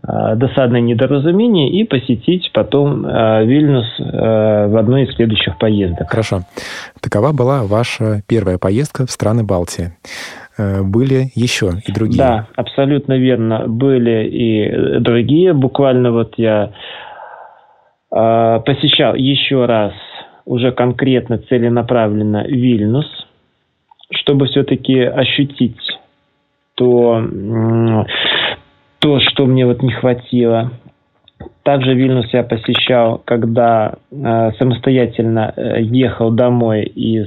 э, 0.07 0.37
досадное 0.37 0.81
недоразумение 0.81 1.71
и 1.71 1.83
посетить 1.83 2.53
потом 2.55 3.05
э, 3.05 3.45
Вильнюс 3.45 3.99
э, 3.99 4.69
в 4.69 4.77
одной 4.79 5.03
из 5.05 5.15
следующих 5.17 5.59
поездок. 5.59 6.09
Хорошо. 6.09 6.43
Такова 7.01 7.33
была 7.33 7.65
ваша 7.65 8.23
первая 8.29 8.59
поездка 8.59 9.07
в 9.07 9.11
страны 9.11 9.43
Балтии. 9.43 9.91
Э, 10.57 10.83
были 10.85 11.33
еще 11.35 11.73
и 11.85 11.91
другие. 11.91 12.19
Да, 12.19 12.47
абсолютно 12.55 13.15
верно. 13.15 13.67
Были 13.67 14.29
и 14.29 15.01
другие. 15.01 15.53
Буквально 15.53 16.13
вот 16.13 16.35
я 16.37 16.71
э, 18.15 18.61
посещал 18.65 19.17
еще 19.17 19.67
раз 19.67 19.95
уже 20.45 20.71
конкретно 20.71 21.39
целенаправленно 21.39 22.45
Вильнюс– 22.47 23.07
чтобы 24.11 24.47
все-таки 24.47 25.01
ощутить 25.01 25.79
то, 26.75 27.25
то, 28.99 29.21
что 29.21 29.47
мне 29.47 29.67
вот 29.67 29.83
не 29.83 29.93
хватило. 29.93 30.73
Также 31.63 31.95
Вильнюс 31.95 32.33
я 32.33 32.43
посещал, 32.43 33.21
когда 33.25 33.97
э, 34.11 34.53
самостоятельно 34.59 35.53
э, 35.55 35.83
ехал 35.83 36.31
домой 36.31 36.85
из 36.85 37.27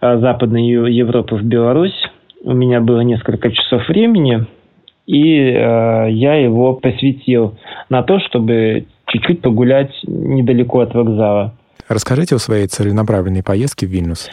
э, 0.00 0.18
Западной 0.18 0.66
Европы 0.92 1.36
в 1.36 1.42
Беларусь. 1.42 1.96
У 2.42 2.52
меня 2.52 2.80
было 2.80 3.00
несколько 3.00 3.50
часов 3.50 3.88
времени, 3.88 4.46
и 5.06 5.38
э, 5.38 6.10
я 6.10 6.34
его 6.34 6.74
посвятил 6.74 7.56
на 7.88 8.02
то, 8.02 8.20
чтобы 8.20 8.86
чуть-чуть 9.06 9.42
погулять 9.42 9.92
недалеко 10.06 10.80
от 10.80 10.94
вокзала. 10.94 11.54
Расскажите 11.88 12.36
о 12.36 12.38
своей 12.38 12.66
целенаправленной 12.66 13.42
поездке 13.42 13.86
в 13.86 13.90
Вильнюс. 13.90 14.28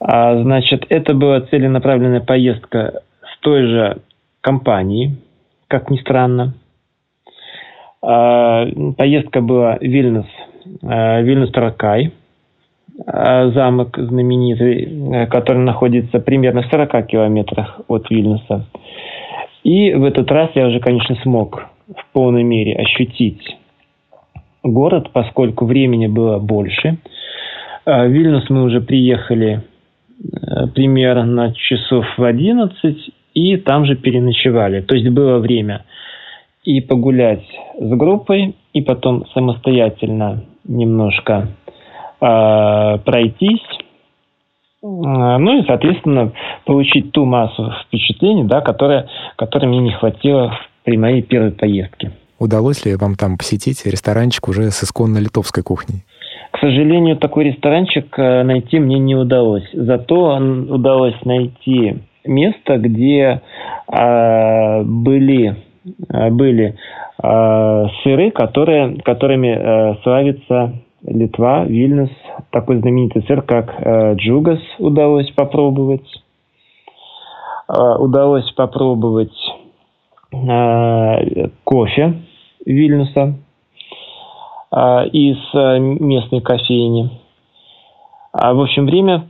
А, 0.00 0.42
значит, 0.42 0.86
это 0.88 1.14
была 1.14 1.42
целенаправленная 1.42 2.20
поездка 2.20 3.02
с 3.22 3.38
той 3.40 3.66
же 3.66 3.98
компанией, 4.40 5.16
как 5.68 5.90
ни 5.90 5.98
странно. 5.98 6.54
А, 8.02 8.66
поездка 8.96 9.42
была 9.42 9.76
Вильнюс, 9.78 10.26
а, 10.82 11.20
Вильнюс 11.20 11.50
Таракай, 11.52 12.12
замок 13.06 13.96
знаменитый, 13.96 15.26
который 15.28 15.62
находится 15.62 16.18
примерно 16.18 16.62
в 16.62 16.66
40 16.70 17.06
километрах 17.06 17.80
от 17.88 18.10
Вильнюса. 18.10 18.66
И 19.62 19.94
в 19.94 20.04
этот 20.04 20.30
раз 20.30 20.50
я 20.54 20.66
уже, 20.66 20.80
конечно, 20.80 21.14
смог 21.22 21.66
в 21.88 22.12
полной 22.12 22.42
мере 22.42 22.74
ощутить 22.76 23.56
город, 24.62 25.12
поскольку 25.12 25.64
времени 25.64 26.08
было 26.08 26.38
больше. 26.38 26.98
В 27.86 28.06
Вильнюс 28.06 28.50
мы 28.50 28.64
уже 28.64 28.82
приехали 28.82 29.62
примерно 30.74 31.54
часов 31.54 32.04
в 32.16 32.22
11 32.22 33.12
и 33.34 33.56
там 33.56 33.86
же 33.86 33.96
переночевали. 33.96 34.80
То 34.80 34.94
есть 34.94 35.08
было 35.08 35.38
время 35.38 35.84
и 36.64 36.80
погулять 36.80 37.44
с 37.78 37.88
группой, 37.90 38.54
и 38.72 38.82
потом 38.82 39.26
самостоятельно 39.32 40.44
немножко 40.64 41.48
э, 42.20 42.98
пройтись. 43.04 43.66
Э, 44.82 44.86
ну 44.86 45.60
и, 45.60 45.66
соответственно, 45.66 46.32
получить 46.66 47.12
ту 47.12 47.24
массу 47.24 47.72
впечатлений, 47.86 48.44
да, 48.44 48.60
которая, 48.60 49.08
которой 49.36 49.66
мне 49.66 49.78
не 49.78 49.92
хватило 49.92 50.58
при 50.84 50.96
моей 50.96 51.22
первой 51.22 51.52
поездке. 51.52 52.12
Удалось 52.38 52.84
ли 52.84 52.96
вам 52.96 53.16
там 53.16 53.36
посетить 53.36 53.84
ресторанчик 53.84 54.48
уже 54.48 54.70
с 54.70 54.82
исконно 54.82 55.18
литовской 55.18 55.62
кухней? 55.62 56.04
К 56.60 56.64
сожалению, 56.64 57.16
такой 57.16 57.44
ресторанчик 57.44 58.18
э, 58.18 58.42
найти 58.42 58.78
мне 58.78 58.98
не 58.98 59.14
удалось. 59.14 59.66
Зато 59.72 60.36
удалось 60.68 61.14
найти 61.24 62.00
место, 62.26 62.76
где 62.76 63.40
э, 63.90 64.82
были, 64.82 65.56
э, 66.06 66.30
были 66.30 66.76
э, 67.22 67.86
сыры, 68.02 68.30
которые, 68.32 68.98
которыми 69.02 69.48
э, 69.48 69.94
славится 70.02 70.74
Литва, 71.02 71.64
Вильнюс. 71.64 72.10
Такой 72.50 72.80
знаменитый 72.80 73.22
сыр, 73.22 73.40
как 73.40 73.74
э, 73.78 74.16
джугас, 74.16 74.60
удалось 74.78 75.30
попробовать. 75.30 76.22
Э, 77.70 77.96
удалось 78.00 78.50
попробовать 78.52 79.32
э, 80.30 81.48
кофе 81.64 82.16
Вильнюса 82.66 83.22
а, 83.22 83.49
из 84.72 85.36
э, 85.54 85.78
местной 85.78 86.40
кофейни. 86.40 87.10
А, 88.32 88.54
в 88.54 88.60
общем, 88.60 88.86
время 88.86 89.26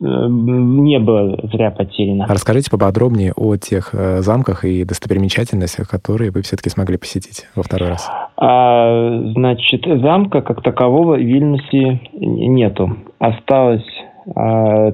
э, 0.00 0.04
не 0.04 0.98
было 0.98 1.38
зря 1.52 1.70
потеряно. 1.70 2.26
Расскажите 2.28 2.70
поподробнее 2.70 3.32
о 3.36 3.56
тех 3.56 3.90
э, 3.94 4.20
замках 4.20 4.64
и 4.64 4.84
достопримечательностях, 4.84 5.88
которые 5.88 6.32
вы 6.32 6.42
все-таки 6.42 6.70
смогли 6.70 6.96
посетить 6.96 7.46
во 7.54 7.62
второй 7.62 7.90
раз. 7.90 8.10
А, 8.36 9.20
значит, 9.34 9.84
замка 9.86 10.42
как 10.42 10.62
такового 10.62 11.14
в 11.14 11.20
Вильнюсе 11.20 12.00
нету. 12.12 12.96
Осталась 13.18 13.86
а, 14.34 14.92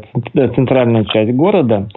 центральная 0.55 1.05
часть 1.05 1.33
города, 1.33 1.89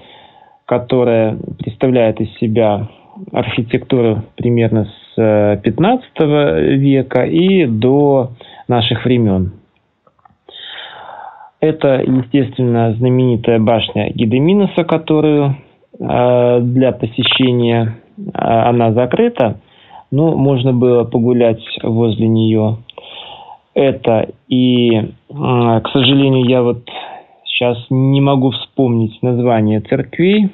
которая 0.65 1.37
представляет 1.57 2.21
из 2.21 2.33
себя 2.37 2.87
архитектуру 3.33 4.23
примерно 4.35 4.87
с 5.15 5.59
15 5.63 6.05
века 6.79 7.23
и 7.25 7.65
до 7.65 8.31
наших 8.67 9.05
времен. 9.05 9.53
Это, 11.61 12.01
естественно, 12.01 12.93
знаменитая 12.93 13.59
башня 13.59 14.11
Гедеминоса, 14.13 14.85
которую 14.85 15.57
э, 15.99 16.59
для 16.61 16.93
посещения 16.93 17.97
э, 18.17 18.21
она 18.33 18.93
закрыта, 18.93 19.59
но 20.09 20.35
можно 20.35 20.71
было 20.71 21.03
погулять 21.03 21.61
возле 21.83 22.29
нее. 22.29 22.77
Это 23.73 24.29
и, 24.47 24.89
э, 24.95 25.03
к 25.29 25.89
сожалению, 25.91 26.45
я 26.45 26.61
вот 26.61 26.83
сейчас 27.43 27.77
не 27.89 28.21
могу 28.21 28.51
вспомнить 28.51 29.21
название 29.21 29.81
церквей, 29.81 30.51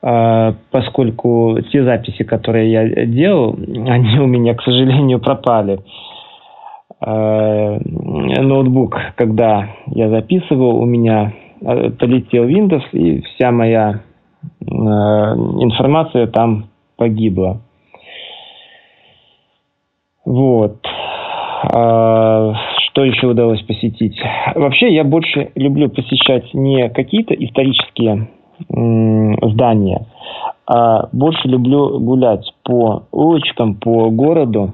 поскольку 0.00 1.58
те 1.72 1.82
записи, 1.82 2.22
которые 2.22 2.70
я 2.70 3.06
делал, 3.06 3.56
они 3.88 4.18
у 4.18 4.26
меня, 4.26 4.54
к 4.54 4.62
сожалению, 4.62 5.20
пропали. 5.20 5.80
А, 7.00 7.78
ноутбук, 7.84 8.96
когда 9.16 9.68
я 9.86 10.08
записывал, 10.08 10.80
у 10.80 10.84
меня 10.84 11.32
а, 11.64 11.90
полетел 11.90 12.48
Windows, 12.48 12.84
и 12.92 13.22
вся 13.22 13.50
моя 13.50 14.00
информация 14.60 16.28
там 16.28 16.66
погибла. 16.96 17.60
Вот. 20.24 20.78
Что 21.64 23.04
еще 23.04 23.26
удалось 23.26 23.60
посетить? 23.62 24.16
Вообще, 24.54 24.94
я 24.94 25.02
больше 25.02 25.50
люблю 25.56 25.88
посещать 25.88 26.54
не 26.54 26.88
какие-то 26.88 27.34
исторические 27.34 28.28
здания, 28.68 30.06
а 30.66 31.08
больше 31.12 31.48
люблю 31.48 31.98
гулять 31.98 32.52
по 32.64 33.04
улочкам, 33.12 33.74
по 33.76 34.10
городу, 34.10 34.72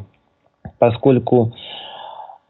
поскольку, 0.79 1.53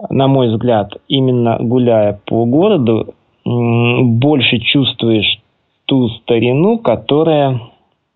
на 0.09 0.29
мой 0.29 0.49
взгляд, 0.49 0.93
именно 1.09 1.59
гуляя 1.61 2.21
по 2.27 2.45
городу, 2.45 3.15
больше 3.45 4.59
чувствуешь 4.59 5.41
ту 5.87 6.09
старину, 6.09 6.79
которая 6.79 7.61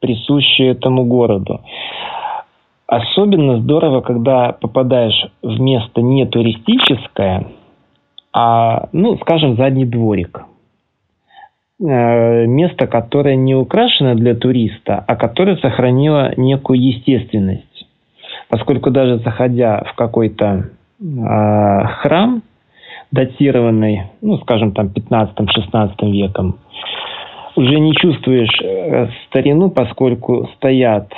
присуща 0.00 0.64
этому 0.64 1.04
городу. 1.04 1.60
Особенно 2.86 3.60
здорово, 3.60 4.00
когда 4.00 4.52
попадаешь 4.52 5.30
в 5.42 5.60
место 5.60 6.00
не 6.00 6.24
туристическое, 6.24 7.48
а, 8.32 8.88
ну, 8.92 9.18
скажем, 9.18 9.56
задний 9.56 9.84
дворик. 9.84 10.42
Э, 11.80 12.44
место, 12.46 12.88
которое 12.88 13.36
не 13.36 13.54
украшено 13.54 14.16
для 14.16 14.34
туриста, 14.34 15.04
а 15.06 15.14
которое 15.14 15.56
сохранило 15.58 16.32
некую 16.36 16.82
естественность. 16.82 17.86
Поскольку 18.48 18.90
даже 18.90 19.18
заходя 19.18 19.84
в 19.86 19.94
какой-то 19.94 20.70
э, 21.00 21.84
храм, 22.00 22.42
датированный, 23.12 24.10
ну, 24.20 24.38
скажем, 24.38 24.72
там, 24.72 24.88
15-16 24.88 26.10
веком, 26.10 26.58
уже 27.54 27.78
не 27.78 27.94
чувствуешь 27.94 28.60
э, 28.60 29.06
старину, 29.28 29.70
поскольку 29.70 30.48
стоят 30.56 31.12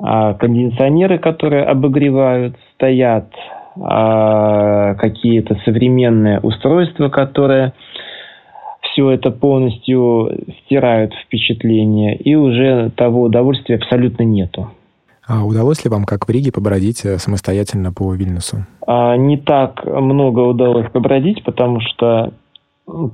э, 0.00 0.34
кондиционеры, 0.38 1.18
которые 1.18 1.64
обогревают, 1.64 2.56
стоят 2.72 3.28
э, 3.76 4.94
какие-то 4.94 5.56
современные 5.66 6.40
устройства, 6.40 7.10
которые 7.10 7.74
все 8.94 9.10
это 9.10 9.30
полностью 9.30 10.30
стирают 10.64 11.12
впечатление, 11.26 12.16
и 12.16 12.34
уже 12.36 12.90
того 12.96 13.22
удовольствия 13.22 13.76
абсолютно 13.76 14.22
нету. 14.22 14.70
А 15.26 15.44
удалось 15.44 15.84
ли 15.84 15.90
вам, 15.90 16.04
как 16.04 16.28
в 16.28 16.30
Риге, 16.30 16.52
побродить 16.52 17.04
э, 17.04 17.18
самостоятельно 17.18 17.92
по 17.92 18.14
Вильнюсу? 18.14 18.66
А, 18.86 19.16
не 19.16 19.36
так 19.36 19.84
много 19.84 20.40
удалось 20.40 20.90
побродить, 20.90 21.42
потому 21.44 21.80
что 21.80 22.32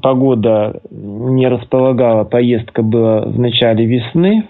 погода 0.03 0.81
не 0.91 1.47
располагала, 1.47 2.25
поездка 2.25 2.83
была 2.83 3.23
в 3.23 3.39
начале 3.39 3.87
весны. 3.87 4.49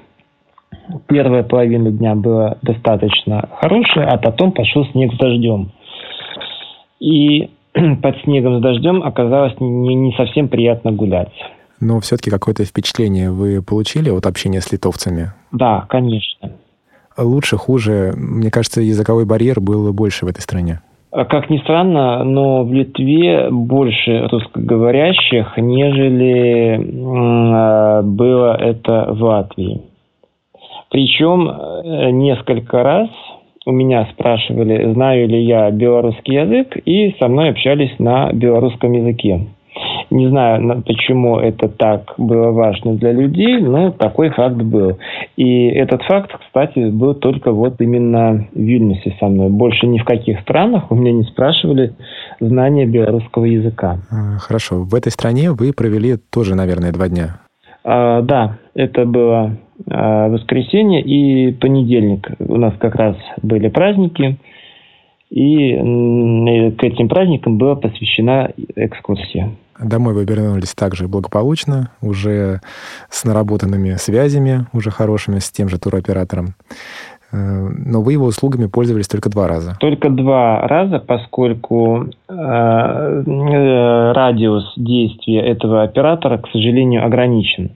Первая 1.07 1.43
половина 1.43 1.91
дня 1.91 2.15
была 2.15 2.57
достаточно 2.63 3.49
хорошая, 3.61 4.09
а 4.09 4.17
потом 4.17 4.53
пошел 4.53 4.87
снег 4.87 5.13
с 5.13 5.19
дождем. 5.19 5.71
И 6.99 7.51
под 8.03 8.17
снегом 8.25 8.59
с 8.59 8.63
дождем 8.63 9.03
оказалось 9.03 9.55
не, 9.61 9.95
не 9.95 10.13
совсем 10.13 10.49
приятно 10.49 10.93
гулять. 10.93 11.33
Но 11.81 11.99
все-таки 12.01 12.31
какое-то 12.31 12.65
впечатление 12.65 13.31
вы 13.31 13.63
получили 13.63 14.11
от 14.11 14.27
общения 14.27 14.61
с 14.61 14.71
литовцами? 14.71 15.33
Да, 15.51 15.87
конечно. 15.89 16.53
Лучше, 17.17 17.57
хуже? 17.57 18.13
Мне 18.17 18.51
кажется, 18.51 18.81
языковой 18.81 19.25
барьер 19.25 19.61
был 19.61 19.93
больше 19.93 20.27
в 20.27 20.29
этой 20.29 20.41
стране. 20.41 20.81
А 21.11 21.25
как 21.25 21.51
ни 21.51 21.59
странно, 21.59 22.23
но 22.23 22.63
в 22.63 22.73
Литве 22.73 23.51
больше 23.51 24.29
русскоговорящих, 24.31 25.55
нежели 25.57 26.79
э, 26.79 28.03
было 28.03 28.57
это 28.57 29.13
в 29.13 29.23
Латвии. 29.23 29.83
Причем 30.91 31.49
э, 31.49 32.11
несколько 32.11 32.83
раз 32.85 33.09
у 33.67 33.73
меня 33.73 34.09
спрашивали, 34.13 34.93
знаю 34.93 35.29
ли 35.29 35.45
я 35.45 35.71
белорусский 35.71 36.35
язык, 36.35 36.77
и 36.85 37.15
со 37.19 37.29
мной 37.29 37.51
общались 37.51 37.99
на 37.99 38.33
белорусском 38.33 38.93
языке. 38.93 39.47
Не 40.11 40.29
знаю, 40.29 40.83
почему 40.85 41.39
это 41.39 41.69
так 41.69 42.15
было 42.19 42.51
важно 42.51 42.95
для 42.95 43.13
людей, 43.13 43.61
но 43.61 43.93
такой 43.93 44.31
факт 44.31 44.57
был. 44.57 44.99
И 45.37 45.69
этот 45.69 46.03
факт, 46.03 46.33
кстати, 46.45 46.91
был 46.91 47.15
только 47.15 47.53
вот 47.53 47.81
именно 47.81 48.47
в 48.53 48.59
Вильнюсе 48.59 49.15
со 49.21 49.29
мной. 49.29 49.49
Больше 49.51 49.87
ни 49.87 49.99
в 49.99 50.05
каких 50.05 50.41
странах 50.41 50.91
у 50.91 50.97
меня 50.97 51.13
не 51.13 51.23
спрашивали 51.23 51.95
знания 52.41 52.87
белорусского 52.87 53.45
языка. 53.45 53.99
А, 54.11 54.39
хорошо. 54.39 54.83
В 54.83 54.95
этой 54.95 55.13
стране 55.13 55.53
вы 55.53 55.73
провели 55.73 56.17
тоже, 56.17 56.57
наверное, 56.57 56.93
два 56.93 57.09
дня. 57.09 57.41
А, 57.85 58.23
да, 58.23 58.59
это 58.75 59.05
было 59.05 59.57
воскресенье 59.87 61.03
и 61.03 61.53
понедельник. 61.53 62.29
У 62.39 62.57
нас 62.57 62.75
как 62.79 62.95
раз 62.95 63.17
были 63.43 63.69
праздники. 63.69 64.37
И 65.31 65.77
к 65.77 66.83
этим 66.83 67.09
праздникам 67.09 67.57
была 67.57 67.77
посвящена 67.77 68.51
экскурсия. 68.75 69.51
Домой 69.83 70.13
вы 70.13 70.25
вернулись 70.25 70.75
также 70.75 71.09
благополучно, 71.09 71.91
уже 72.03 72.61
с 73.09 73.25
наработанными 73.25 73.93
связями, 73.93 74.67
уже 74.73 74.91
хорошими, 74.91 75.39
с 75.39 75.51
тем 75.51 75.69
же 75.69 75.79
туроператором. 75.79 76.55
Э, 77.33 77.37
но 77.37 78.03
вы 78.03 78.13
его 78.13 78.27
услугами 78.27 78.67
пользовались 78.67 79.09
только 79.09 79.31
два 79.31 79.49
раза. 79.49 79.77
Только 79.81 80.11
два 80.11 80.67
раза, 80.67 80.99
поскольку 80.99 82.09
э, 82.29 82.33
э 82.33 84.13
радиус 84.13 84.75
действия 84.77 85.41
этого 85.41 85.83
оператора, 85.83 86.39
к 86.39 86.49
сожалению, 86.53 87.05
ограничен. 87.05 87.71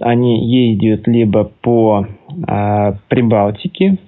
Они 0.00 0.46
ездят 0.46 1.06
либо 1.06 1.50
по 1.62 2.06
э, 2.06 2.92
Прибалтике, 3.08 3.98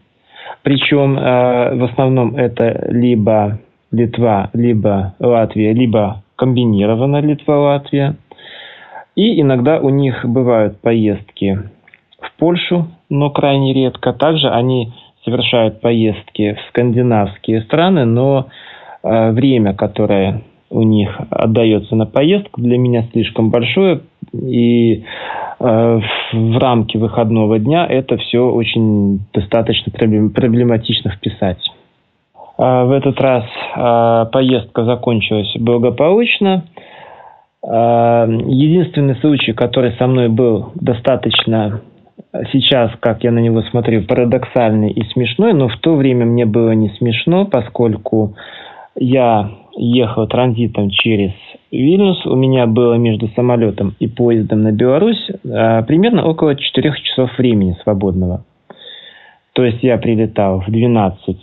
причем 0.63 1.19
э, 1.19 1.75
в 1.77 1.85
основном 1.85 2.37
это 2.37 2.87
либо 2.91 3.59
Литва, 3.91 4.51
либо 4.53 5.15
Латвия, 5.19 5.73
либо 5.73 6.23
комбинированно 6.37 7.21
Литва-Латвия. 7.21 8.17
И 9.15 9.41
иногда 9.41 9.81
у 9.81 9.91
них 9.91 10.25
бывают 10.25 10.81
поездки 10.81 11.71
в 12.21 12.39
Польшу, 12.39 12.89
но 13.11 13.31
крайне 13.31 13.75
редко. 13.75 14.13
Также 14.13 14.49
они 14.49 14.93
совершают 15.25 15.81
поездки 15.81 16.55
в 16.55 16.69
скандинавские 16.69 17.63
страны, 17.63 18.05
но 18.05 18.49
э, 19.03 19.31
время, 19.33 19.75
которое 19.75 20.43
у 20.71 20.83
них 20.83 21.21
отдается 21.31 21.95
на 21.95 22.07
поездку, 22.07 22.61
для 22.61 22.79
меня 22.79 23.05
слишком 23.13 23.51
большое, 23.51 24.01
и 24.33 25.05
э, 25.61 26.01
в 26.33 26.59
рамки 26.59 26.97
выходного 26.97 27.59
дня 27.59 27.87
это 27.87 28.17
все 28.17 28.41
очень 28.51 29.21
достаточно 29.33 29.93
проблематично 29.93 31.11
вписать. 31.11 31.59
А, 32.59 32.85
в 32.85 32.93
этот 32.93 33.21
раз 33.21 33.45
а, 33.75 34.27
поездка 34.27 34.85
закончилась 34.85 35.53
благополучно. 35.59 36.65
Единственный 37.65 39.15
случай, 39.21 39.53
который 39.53 39.93
со 39.93 40.09
мной 40.09 40.29
был 40.29 40.73
достаточно 40.75 41.81
сейчас, 42.51 42.91
как 42.99 43.23
я 43.23 43.31
на 43.31 43.39
него 43.39 43.63
смотрю, 43.63 44.05
парадоксальный 44.05 44.91
и 44.91 45.05
смешной, 45.13 45.53
но 45.53 45.69
в 45.69 45.77
то 45.79 45.95
время 45.95 46.27
мне 46.27 46.45
было 46.45 46.73
не 46.73 46.89
смешно, 46.99 47.45
поскольку 47.45 48.35
я 48.97 49.51
ехал 49.77 50.27
транзитом 50.27 50.91
через 50.91 51.33
Вильнюс. 51.71 52.27
У 52.27 52.35
меня 52.35 52.67
было 52.67 52.95
между 52.95 53.29
самолетом 53.29 53.95
и 53.99 54.07
поездом 54.07 54.63
на 54.63 54.73
Беларусь 54.73 55.31
примерно 55.43 56.27
около 56.27 56.57
4 56.57 56.93
часов 57.03 57.31
времени 57.39 57.77
свободного. 57.83 58.45
То 59.55 59.65
есть 59.65 59.83
я 59.83 59.99
прилетал 59.99 60.61
в 60.61 60.71
12 60.71 61.37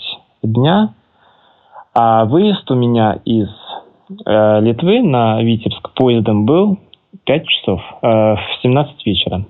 дня, 0.43 0.93
а 1.93 2.25
выезд 2.25 2.69
у 2.71 2.75
меня 2.75 3.19
из 3.25 3.49
э, 4.25 4.61
Литвы 4.61 5.01
на 5.01 5.41
Витебск 5.41 5.93
поездом 5.93 6.45
был 6.45 6.77
5 7.25 7.47
часов 7.47 7.81
э, 8.01 8.07
в 8.07 8.39
17 8.63 9.05
вечера. 9.05 9.45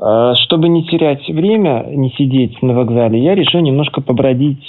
Э, 0.00 0.34
чтобы 0.44 0.68
не 0.68 0.84
терять 0.84 1.28
время, 1.28 1.84
не 1.88 2.10
сидеть 2.10 2.62
на 2.62 2.74
вокзале, 2.74 3.18
я 3.18 3.34
решил 3.34 3.60
немножко 3.60 4.00
побродить 4.00 4.64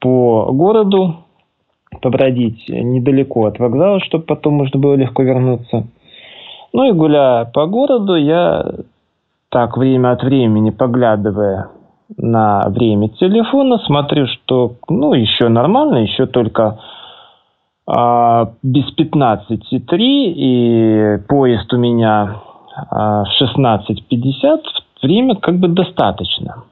по 0.00 0.50
городу, 0.52 1.16
побродить 2.02 2.68
недалеко 2.68 3.46
от 3.46 3.58
вокзала, 3.58 4.00
чтобы 4.00 4.24
потом 4.24 4.54
можно 4.54 4.80
было 4.80 4.94
легко 4.94 5.22
вернуться. 5.22 5.86
Ну 6.72 6.88
и 6.88 6.92
гуляя 6.92 7.44
по 7.44 7.66
городу, 7.66 8.14
я 8.14 8.64
так 9.50 9.76
время 9.76 10.12
от 10.12 10.22
времени 10.22 10.70
поглядывая 10.70 11.68
на 12.16 12.68
время 12.68 13.08
телефона, 13.08 13.78
смотрю, 13.78 14.26
что 14.26 14.74
ну 14.88 15.12
еще 15.12 15.48
нормально, 15.48 15.98
еще 15.98 16.26
только 16.26 16.78
а, 17.86 18.52
без 18.62 18.84
15,3 18.96 19.96
и 19.98 21.18
поезд 21.28 21.72
у 21.72 21.76
меня 21.76 22.36
а, 22.90 23.24
16.50, 23.40 24.60
время 25.02 25.36
как 25.36 25.56
бы 25.56 25.68
достаточно. 25.68 26.64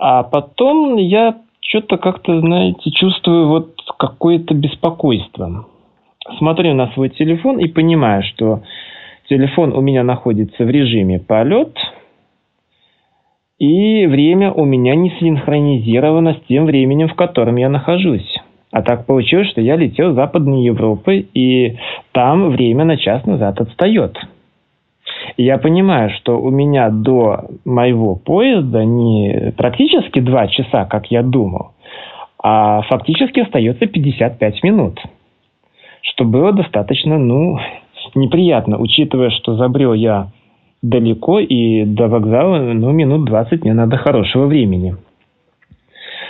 А 0.00 0.24
потом 0.24 0.96
я 0.96 1.36
что-то 1.60 1.98
как-то, 1.98 2.40
знаете, 2.40 2.90
чувствую 2.90 3.48
вот 3.48 3.76
какое-то 3.98 4.54
беспокойство. 4.54 5.66
Смотрю 6.38 6.74
на 6.74 6.88
свой 6.92 7.10
телефон 7.10 7.58
и 7.58 7.68
понимаю, 7.68 8.22
что 8.22 8.62
телефон 9.28 9.72
у 9.72 9.80
меня 9.80 10.02
находится 10.02 10.64
в 10.64 10.70
режиме 10.70 11.20
полет– 11.20 11.76
и 13.60 14.06
время 14.06 14.50
у 14.52 14.64
меня 14.64 14.94
не 14.94 15.10
синхронизировано 15.20 16.32
с 16.32 16.46
тем 16.48 16.64
временем, 16.64 17.08
в 17.08 17.14
котором 17.14 17.56
я 17.56 17.68
нахожусь. 17.68 18.38
А 18.72 18.80
так 18.80 19.04
получилось, 19.04 19.50
что 19.50 19.60
я 19.60 19.76
летел 19.76 20.12
в 20.12 20.14
Западной 20.14 20.62
Европы, 20.62 21.26
и 21.34 21.76
там 22.12 22.48
время 22.48 22.84
на 22.86 22.96
час 22.96 23.26
назад 23.26 23.60
отстает. 23.60 24.16
И 25.36 25.44
я 25.44 25.58
понимаю, 25.58 26.10
что 26.10 26.40
у 26.40 26.50
меня 26.50 26.90
до 26.90 27.46
моего 27.64 28.16
поезда 28.16 28.84
не 28.84 29.52
практически 29.56 30.20
два 30.20 30.46
часа, 30.48 30.84
как 30.84 31.10
я 31.10 31.22
думал, 31.22 31.72
а 32.42 32.82
фактически 32.82 33.40
остается 33.40 33.86
55 33.86 34.62
минут. 34.62 35.00
Что 36.02 36.24
было 36.24 36.52
достаточно, 36.52 37.18
ну, 37.18 37.58
неприятно, 38.14 38.78
учитывая, 38.78 39.30
что 39.30 39.54
забрел 39.54 39.94
я 39.94 40.28
далеко 40.82 41.40
и 41.40 41.84
до 41.84 42.08
вокзала, 42.08 42.58
ну, 42.72 42.90
минут 42.92 43.26
20 43.26 43.62
мне 43.62 43.74
надо 43.74 43.96
хорошего 43.96 44.46
времени. 44.46 44.96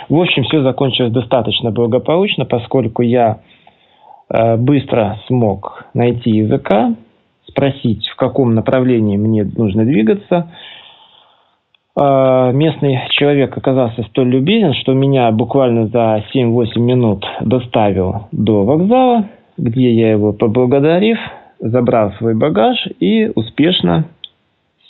В 0.09 0.19
общем, 0.19 0.43
все 0.43 0.61
закончилось 0.61 1.13
достаточно 1.13 1.71
благополучно, 1.71 2.43
поскольку 2.43 3.01
я 3.01 3.39
э, 4.29 4.57
быстро 4.57 5.19
смог 5.27 5.85
найти 5.93 6.31
языка, 6.31 6.95
спросить, 7.51 8.07
в 8.07 8.15
каком 8.15 8.55
направлении 8.55 9.17
мне 9.17 9.43
нужно 9.43 9.85
двигаться. 9.85 10.51
Э, 11.99 12.51
местный 12.53 12.99
человек 13.11 13.55
оказался 13.57 14.03
столь 14.03 14.29
любезен, 14.29 14.73
что 14.73 14.93
меня 14.93 15.31
буквально 15.31 15.87
за 15.87 16.23
7-8 16.33 16.79
минут 16.79 17.25
доставил 17.41 18.27
до 18.31 18.63
вокзала, 18.63 19.29
где 19.57 19.91
я 19.93 20.11
его 20.11 20.33
поблагодарив, 20.33 21.17
забрал 21.59 22.13
свой 22.13 22.33
багаж 22.33 22.77
и 22.99 23.31
успешно 23.35 24.05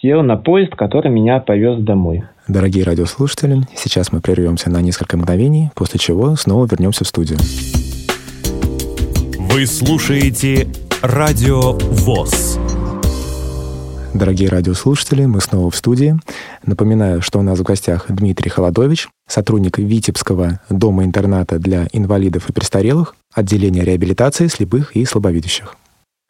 сел 0.01 0.23
на 0.23 0.37
поезд, 0.37 0.75
который 0.75 1.11
меня 1.11 1.39
повез 1.39 1.79
домой. 1.79 2.23
Дорогие 2.47 2.83
радиослушатели, 2.83 3.57
сейчас 3.75 4.11
мы 4.11 4.19
прервемся 4.19 4.69
на 4.69 4.81
несколько 4.81 5.17
мгновений, 5.17 5.69
после 5.75 5.99
чего 5.99 6.35
снова 6.35 6.67
вернемся 6.69 7.03
в 7.03 7.07
студию. 7.07 7.37
Вы 9.53 9.65
слушаете 9.65 10.67
Радио 11.03 11.73
ВОЗ. 12.05 12.59
Дорогие 14.13 14.49
радиослушатели, 14.49 15.25
мы 15.25 15.41
снова 15.41 15.71
в 15.71 15.75
студии. 15.75 16.13
Напоминаю, 16.63 17.23
что 17.23 17.39
у 17.39 17.41
нас 17.41 17.59
в 17.59 17.63
гостях 17.63 18.05
Дмитрий 18.07 18.51
Холодович, 18.51 19.07
сотрудник 19.25 19.79
Витебского 19.79 20.59
дома-интерната 20.69 21.57
для 21.57 21.87
инвалидов 21.91 22.51
и 22.51 22.53
престарелых, 22.53 23.15
отделения 23.33 23.83
реабилитации 23.83 24.45
слепых 24.45 24.95
и 24.95 25.03
слабовидящих. 25.03 25.75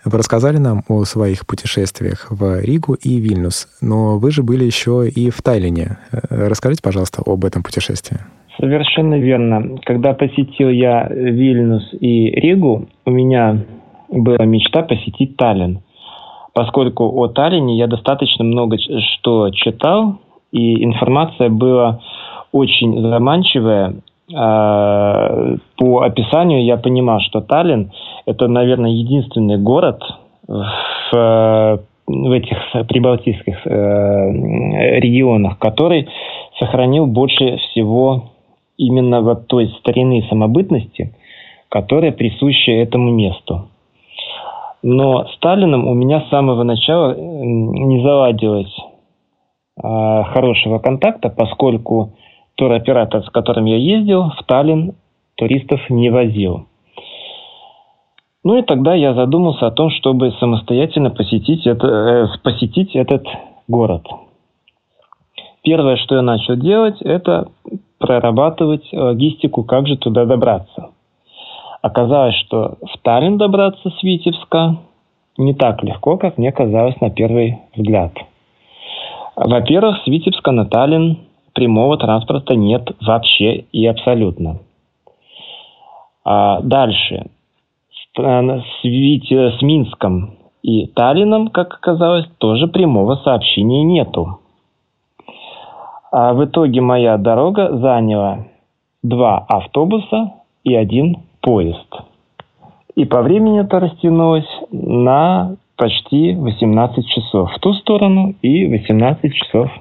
Вы 0.05 0.17
рассказали 0.17 0.57
нам 0.57 0.83
о 0.87 1.03
своих 1.03 1.45
путешествиях 1.45 2.27
в 2.29 2.61
Ригу 2.61 2.93
и 2.93 3.19
Вильнюс, 3.19 3.67
но 3.81 4.19
вы 4.19 4.31
же 4.31 4.41
были 4.41 4.63
еще 4.63 5.05
и 5.09 5.31
в 5.31 5.41
Тайлине. 5.41 5.97
Э, 6.13 6.47
расскажите, 6.47 6.81
пожалуйста, 6.81 7.21
об 7.25 7.43
этом 7.43 7.61
путешествии. 7.61 8.19
Совершенно 8.57 9.19
верно. 9.19 9.79
Когда 9.83 10.13
посетил 10.13 10.69
я 10.69 11.09
Вильнюс 11.09 11.93
и 11.99 12.29
Ригу, 12.29 12.87
у 13.05 13.11
меня 13.11 13.65
была 14.11 14.45
мечта 14.45 14.83
посетить 14.83 15.37
Таллин. 15.37 15.81
Поскольку 16.53 17.05
о 17.21 17.27
Таллине 17.27 17.77
я 17.77 17.87
достаточно 17.87 18.43
много 18.43 18.77
что 18.77 19.49
читал, 19.51 20.17
и 20.51 20.83
информация 20.83 21.49
была 21.49 22.01
очень 22.51 23.01
заманчивая, 23.01 23.95
а, 24.33 25.55
по 25.77 26.01
описанию 26.01 26.63
я 26.63 26.77
понимал, 26.77 27.19
что 27.21 27.41
Таллин– 27.41 27.91
это, 28.25 28.47
наверное, 28.47 28.91
единственный 28.91 29.57
город 29.57 30.01
в, 30.47 31.79
в 32.07 32.31
этих 32.31 32.57
прибалтийских 32.87 33.65
э, 33.65 34.99
регионах, 34.99 35.57
который 35.59 36.09
сохранил 36.59 37.07
больше 37.07 37.57
всего 37.57 38.31
именно 38.77 39.21
вот 39.21 39.47
той 39.47 39.73
старины 39.79 40.25
самобытности, 40.29 41.15
которая 41.69 42.11
присуща 42.11 42.71
этому 42.71 43.11
месту. 43.11 43.70
Но 44.83 45.27
Сталином 45.35 45.87
у 45.87 45.93
меня 45.93 46.21
с 46.21 46.29
самого 46.29 46.63
начала 46.63 47.15
не 47.15 48.01
заладилось 48.01 48.75
э, 49.77 50.23
хорошего 50.33 50.79
контакта, 50.79 51.29
поскольку 51.29 52.13
туроператор, 52.55 53.23
с 53.23 53.29
которым 53.29 53.65
я 53.65 53.77
ездил, 53.77 54.31
в 54.37 54.43
Таллин 54.45 54.95
туристов 55.35 55.79
не 55.89 56.09
возил. 56.09 56.65
Ну 58.43 58.57
и 58.57 58.63
тогда 58.63 58.95
я 58.95 59.13
задумался 59.13 59.67
о 59.67 59.71
том, 59.71 59.91
чтобы 59.91 60.31
самостоятельно 60.39 61.11
посетить, 61.11 61.67
это, 61.67 61.87
э, 61.87 62.27
посетить 62.43 62.95
этот 62.95 63.27
город. 63.67 64.07
Первое, 65.63 65.95
что 65.97 66.15
я 66.15 66.23
начал 66.23 66.55
делать, 66.55 66.99
это 67.01 67.49
прорабатывать 67.99 68.91
логистику, 68.91 69.63
как 69.63 69.87
же 69.87 69.95
туда 69.95 70.25
добраться. 70.25 70.90
Оказалось, 71.81 72.35
что 72.35 72.77
в 72.81 72.97
Таллин 73.01 73.37
добраться 73.37 73.89
с 73.89 74.03
Витебска 74.03 74.77
не 75.37 75.53
так 75.53 75.83
легко, 75.83 76.17
как 76.17 76.37
мне 76.37 76.51
казалось 76.51 76.99
на 77.01 77.09
первый 77.09 77.59
взгляд. 77.75 78.13
Во-первых, 79.35 79.97
с 80.03 80.07
Витебска 80.07 80.51
на 80.51 80.65
Таллин 80.65 81.17
прямого 81.53 81.97
транспорта 81.97 82.55
нет 82.55 82.91
вообще 83.01 83.65
и 83.71 83.85
абсолютно. 83.87 84.59
А 86.23 86.61
дальше. 86.61 87.27
С, 87.89 88.19
с, 88.19 88.83
с 88.83 89.61
Минском 89.63 90.35
и 90.61 90.85
Таллином, 90.85 91.47
как 91.47 91.73
оказалось, 91.73 92.27
тоже 92.37 92.67
прямого 92.67 93.15
сообщения 93.23 93.83
нету. 93.83 94.39
А 96.11 96.33
в 96.33 96.45
итоге 96.45 96.81
моя 96.81 97.17
дорога 97.17 97.75
заняла 97.75 98.45
два 99.01 99.39
автобуса 99.47 100.33
и 100.63 100.75
один 100.75 101.23
поезд. 101.41 101.87
И 102.95 103.05
по 103.05 103.21
времени 103.21 103.61
это 103.61 103.79
растянулось 103.79 104.49
на 104.71 105.55
почти 105.77 106.33
18 106.33 107.07
часов 107.07 107.51
в 107.53 107.59
ту 107.59 107.73
сторону 107.73 108.35
и 108.41 108.67
18 108.67 109.33
часов 109.33 109.71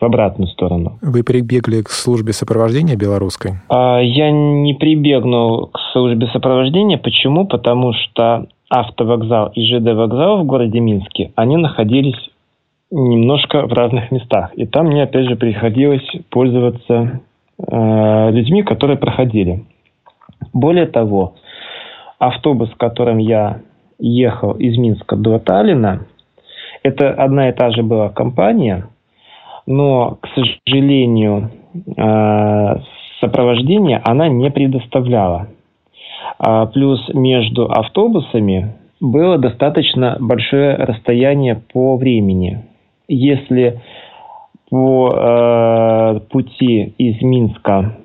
в 0.00 0.04
обратную 0.04 0.48
сторону. 0.48 0.98
Вы 1.02 1.24
прибегли 1.24 1.82
к 1.82 1.88
службе 1.90 2.32
сопровождения 2.32 2.96
белорусской? 2.96 3.54
А, 3.68 3.98
я 4.00 4.30
не 4.30 4.74
прибегнул 4.74 5.66
к 5.66 5.78
службе 5.92 6.28
сопровождения. 6.28 6.98
Почему? 6.98 7.46
Потому 7.46 7.92
что 7.92 8.46
автовокзал 8.68 9.50
и 9.54 9.64
ЖД 9.64 9.94
вокзал 9.94 10.42
в 10.42 10.46
городе 10.46 10.78
Минске, 10.78 11.32
они 11.34 11.56
находились 11.56 12.30
немножко 12.90 13.66
в 13.66 13.72
разных 13.72 14.10
местах. 14.10 14.50
И 14.54 14.66
там 14.66 14.86
мне, 14.86 15.02
опять 15.02 15.28
же, 15.28 15.36
приходилось 15.36 16.06
пользоваться 16.30 17.20
э, 17.58 18.30
людьми, 18.30 18.62
которые 18.62 18.98
проходили. 18.98 19.64
Более 20.52 20.86
того, 20.86 21.34
автобус, 22.18 22.70
которым 22.76 23.18
я 23.18 23.60
ехал 23.98 24.52
из 24.52 24.76
Минска 24.78 25.16
до 25.16 25.38
Таллина, 25.38 26.06
это 26.82 27.10
одна 27.10 27.48
и 27.48 27.52
та 27.52 27.70
же 27.70 27.82
была 27.82 28.08
компания– 28.08 28.86
но, 29.68 30.16
к 30.22 30.28
сожалению, 30.34 31.50
э, 31.94 32.76
сопровождение 33.20 34.00
она 34.02 34.26
не 34.28 34.50
предоставляла. 34.50 35.48
А 36.38 36.64
плюс 36.64 37.06
между 37.12 37.70
автобусами 37.70 38.72
было 38.98 39.36
достаточно 39.36 40.16
большое 40.20 40.74
расстояние 40.74 41.60
по 41.70 41.98
времени. 41.98 42.64
Если 43.08 43.82
по 44.70 45.12
э, 45.14 46.20
пути 46.30 46.94
из 46.96 47.20
Минска 47.20 47.98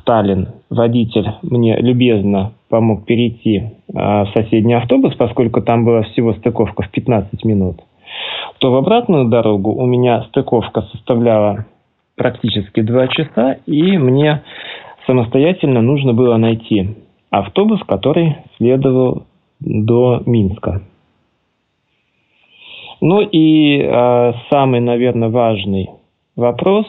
в 0.00 0.04
Таллин 0.04 0.48
водитель 0.70 1.28
мне 1.42 1.76
любезно 1.76 2.52
помог 2.68 3.04
перейти 3.04 3.56
э, 3.58 3.70
в 3.92 4.28
соседний 4.34 4.74
автобус, 4.74 5.14
поскольку 5.14 5.60
там 5.60 5.84
была 5.84 6.02
всего 6.02 6.32
стыковка 6.34 6.82
в 6.82 6.90
15 6.90 7.44
минут, 7.44 7.80
то 8.58 8.72
в 8.72 8.76
обратную 8.76 9.26
дорогу 9.28 9.72
у 9.72 9.86
меня 9.86 10.22
стыковка 10.28 10.82
составляла 10.92 11.66
практически 12.16 12.80
два 12.80 13.08
часа, 13.08 13.58
и 13.66 13.96
мне 13.98 14.42
самостоятельно 15.06 15.80
нужно 15.82 16.12
было 16.12 16.36
найти 16.36 16.96
автобус, 17.30 17.80
который 17.86 18.36
следовал 18.56 19.24
до 19.60 20.22
Минска. 20.26 20.82
Ну 23.00 23.20
и 23.20 23.80
э, 23.80 24.32
самый, 24.50 24.80
наверное, 24.80 25.30
важный 25.30 25.90
вопрос 26.36 26.86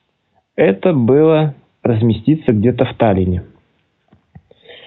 –это 0.56 0.92
было 0.92 1.54
разместиться 1.82 2.52
где-то 2.52 2.84
в 2.84 2.94
Таллине. 2.94 3.44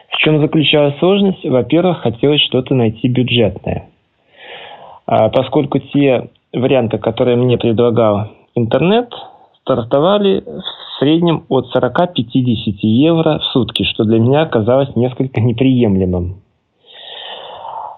В 0.10 0.18
чем 0.18 0.40
заключалась 0.40 0.98
сложность? 1.00 1.44
Во-первых, 1.44 2.00
хотелось 2.02 2.42
что-то 2.42 2.76
найти 2.76 3.08
бюджетное– 3.08 3.90
а 5.06 5.30
поскольку 5.30 5.80
те 5.80 6.30
варианты, 6.54 6.98
которые 6.98 7.36
мне 7.36 7.58
предлагал 7.58 8.30
интернет, 8.56 9.10
стартовали 9.62 10.42
в 10.42 11.00
среднем 11.00 11.46
от 11.50 11.66
40-50 11.76 12.78
евро 12.82 13.40
в 13.40 13.44
сутки, 13.46 13.84
что 13.84 14.06
для 14.06 14.20
меня 14.20 14.44
оказалось 14.44 14.96
несколько 14.96 15.42
неприемлемым. 15.42 16.42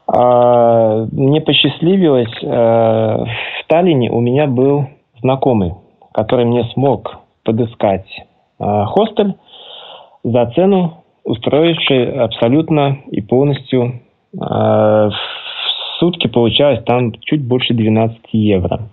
А, 0.08 1.06
мне 1.12 1.42
посчастливилось, 1.42 2.32
э, 2.42 2.48
в 2.48 3.68
Таллине 3.68 4.12
у 4.12 4.22
меня 4.22 4.48
был 4.48 4.86
знакомый, 5.22 5.74
который 6.14 6.46
мне 6.46 6.64
смог 6.74 7.18
подыскать 7.44 8.06
хостель 8.58 9.36
за 10.24 10.46
цену, 10.56 11.04
устроивший 11.24 12.20
абсолютно 12.20 13.00
и 13.12 13.22
полностью 13.22 14.02
э, 14.34 15.10
сутки 16.00 16.28
получалось 16.28 16.84
там 16.86 17.14
чуть 17.22 17.44
больше 17.44 17.74
12 17.74 18.18
евро. 18.32 18.90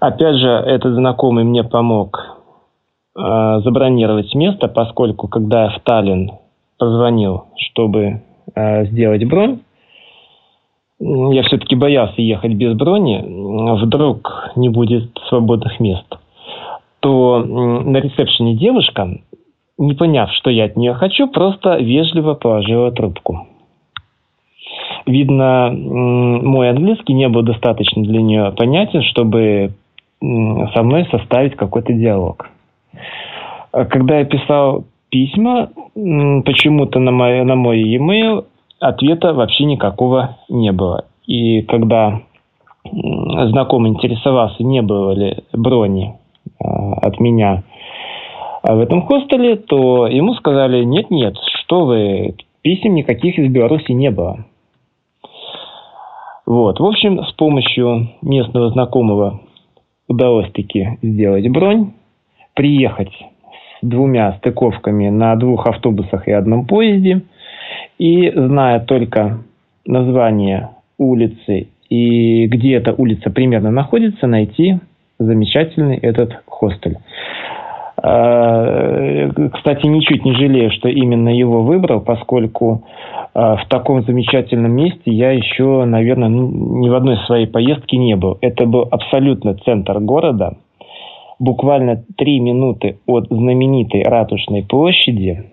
Опять 0.00 0.36
же, 0.36 0.48
этот 0.48 0.94
знакомый 0.94 1.44
мне 1.44 1.64
помог 1.64 2.18
э, 3.16 3.60
забронировать 3.64 4.34
место, 4.34 4.68
поскольку 4.68 5.28
когда 5.28 5.64
я 5.64 5.70
в 5.70 5.80
Таллин 5.80 6.32
позвонил, 6.78 7.44
чтобы 7.56 8.22
э, 8.54 8.86
сделать 8.86 9.24
бронь, 9.26 9.60
я 10.98 11.42
все-таки 11.42 11.76
боялся 11.76 12.22
ехать 12.22 12.54
без 12.54 12.74
брони, 12.74 13.22
вдруг 13.82 14.50
не 14.56 14.70
будет 14.70 15.10
свободных 15.28 15.78
мест, 15.78 16.06
то 17.00 17.42
на 17.44 17.98
ресепшене 17.98 18.56
девушка, 18.56 19.18
не 19.78 19.94
поняв, 19.94 20.30
что 20.32 20.50
я 20.50 20.64
от 20.64 20.76
нее 20.76 20.94
хочу, 20.94 21.28
просто 21.28 21.76
вежливо 21.76 22.34
положила 22.34 22.90
трубку. 22.92 23.46
Видно, 25.06 25.70
мой 25.70 26.70
английский 26.70 27.12
не 27.12 27.28
был 27.28 27.42
достаточно 27.42 28.02
для 28.02 28.20
нее 28.20 28.52
понятен, 28.56 29.02
чтобы 29.02 29.72
со 30.20 30.82
мной 30.82 31.06
составить 31.10 31.54
какой-то 31.54 31.92
диалог. 31.92 32.50
А 33.72 33.84
когда 33.84 34.18
я 34.18 34.24
писал 34.24 34.84
письма, 35.10 35.70
почему-то 35.94 36.98
на 36.98 37.12
мой, 37.12 37.44
на 37.44 37.54
мой 37.54 37.80
e-mail 37.82 38.46
ответа 38.80 39.32
вообще 39.32 39.64
никакого 39.64 40.38
не 40.48 40.72
было. 40.72 41.04
И 41.26 41.62
когда 41.62 42.22
знакомый 42.84 43.90
интересовался, 43.90 44.64
не 44.64 44.82
было 44.82 45.12
ли 45.12 45.38
брони 45.52 46.14
от 46.58 47.20
меня 47.20 47.62
в 48.62 48.78
этом 48.78 49.02
хостеле, 49.02 49.56
то 49.56 50.06
ему 50.06 50.34
сказали, 50.34 50.84
нет-нет, 50.84 51.36
что 51.60 51.86
вы, 51.86 52.34
писем 52.62 52.94
никаких 52.94 53.38
из 53.38 53.50
Беларуси 53.50 53.92
не 53.92 54.10
было. 54.10 54.44
Вот. 56.46 56.80
В 56.80 56.84
общем, 56.84 57.24
с 57.24 57.32
помощью 57.32 58.08
местного 58.22 58.70
знакомого 58.70 59.40
удалось 60.08 60.50
таки 60.52 60.98
сделать 61.02 61.48
бронь, 61.48 61.92
приехать 62.54 63.12
с 63.80 63.86
двумя 63.86 64.32
стыковками 64.38 65.10
на 65.10 65.36
двух 65.36 65.66
автобусах 65.66 66.26
и 66.28 66.32
одном 66.32 66.66
поезде– 66.66 67.22
и 67.98 68.30
зная 68.30 68.80
только 68.80 69.42
название 69.86 70.70
улицы 70.98 71.68
и 71.88 72.46
где 72.46 72.74
эта 72.74 72.92
улица 72.92 73.30
примерно 73.30 73.70
находится, 73.70 74.26
найти 74.26 74.78
замечательный 75.18 75.96
этот 75.96 76.32
хостель. 76.46 76.98
А, 78.02 79.30
кстати, 79.54 79.86
ничуть 79.86 80.24
не 80.24 80.34
жалею, 80.34 80.70
что 80.70 80.88
именно 80.88 81.30
его 81.30 81.62
выбрал, 81.62 82.00
поскольку 82.00 82.84
а, 83.34 83.56
в 83.56 83.66
таком 83.68 84.02
замечательном 84.02 84.72
месте 84.72 85.10
я 85.10 85.32
еще, 85.32 85.84
наверное, 85.84 86.28
ну, 86.28 86.78
ни 86.78 86.88
в 86.88 86.94
одной 86.94 87.16
своей 87.26 87.46
поездке 87.46 87.96
не 87.96 88.14
был. 88.16 88.38
Это 88.42 88.66
был 88.66 88.86
абсолютно 88.90 89.54
центр 89.54 89.98
города, 90.00 90.56
буквально 91.38 92.04
три 92.16 92.38
минуты 92.38 92.98
от 93.06 93.26
знаменитой 93.28 94.02
Ратушной 94.02 94.62
площади, 94.62 95.50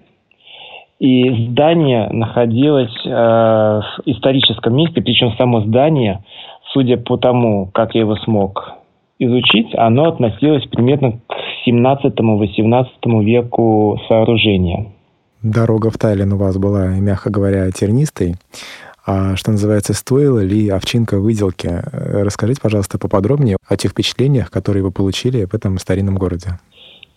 и 0.99 1.47
здание 1.47 2.09
находилось 2.11 2.95
э, 3.05 3.09
в 3.09 4.01
историческом 4.05 4.75
месте, 4.75 5.01
причем 5.01 5.33
само 5.37 5.61
здание, 5.61 6.23
судя 6.71 6.97
по 6.97 7.17
тому, 7.17 7.69
как 7.73 7.95
я 7.95 8.01
его 8.01 8.15
смог 8.17 8.82
изучить, 9.25 9.73
оно 9.75 10.09
относилось 10.09 10.65
примерно 10.67 11.13
к 11.27 11.33
17-18 11.67 13.23
веку 13.23 13.99
сооружения. 14.07 14.87
Дорога 15.41 15.89
в 15.89 15.97
Тайлин 15.97 16.33
у 16.33 16.37
вас 16.37 16.57
была, 16.57 16.87
мягко 16.87 17.29
говоря, 17.29 17.69
тернистой. 17.71 18.35
А 19.05 19.35
что 19.35 19.51
называется, 19.51 19.93
стоила 19.93 20.39
ли 20.39 20.69
овчинка 20.69 21.19
выделки? 21.19 21.69
Расскажите, 21.91 22.61
пожалуйста, 22.61 22.97
поподробнее 22.97 23.57
о 23.67 23.75
тех 23.75 23.91
впечатлениях, 23.91 24.49
которые 24.49 24.83
вы 24.83 24.91
получили 24.91 25.43
в 25.43 25.53
этом 25.53 25.77
старинном 25.77 26.15
городе. 26.15 26.59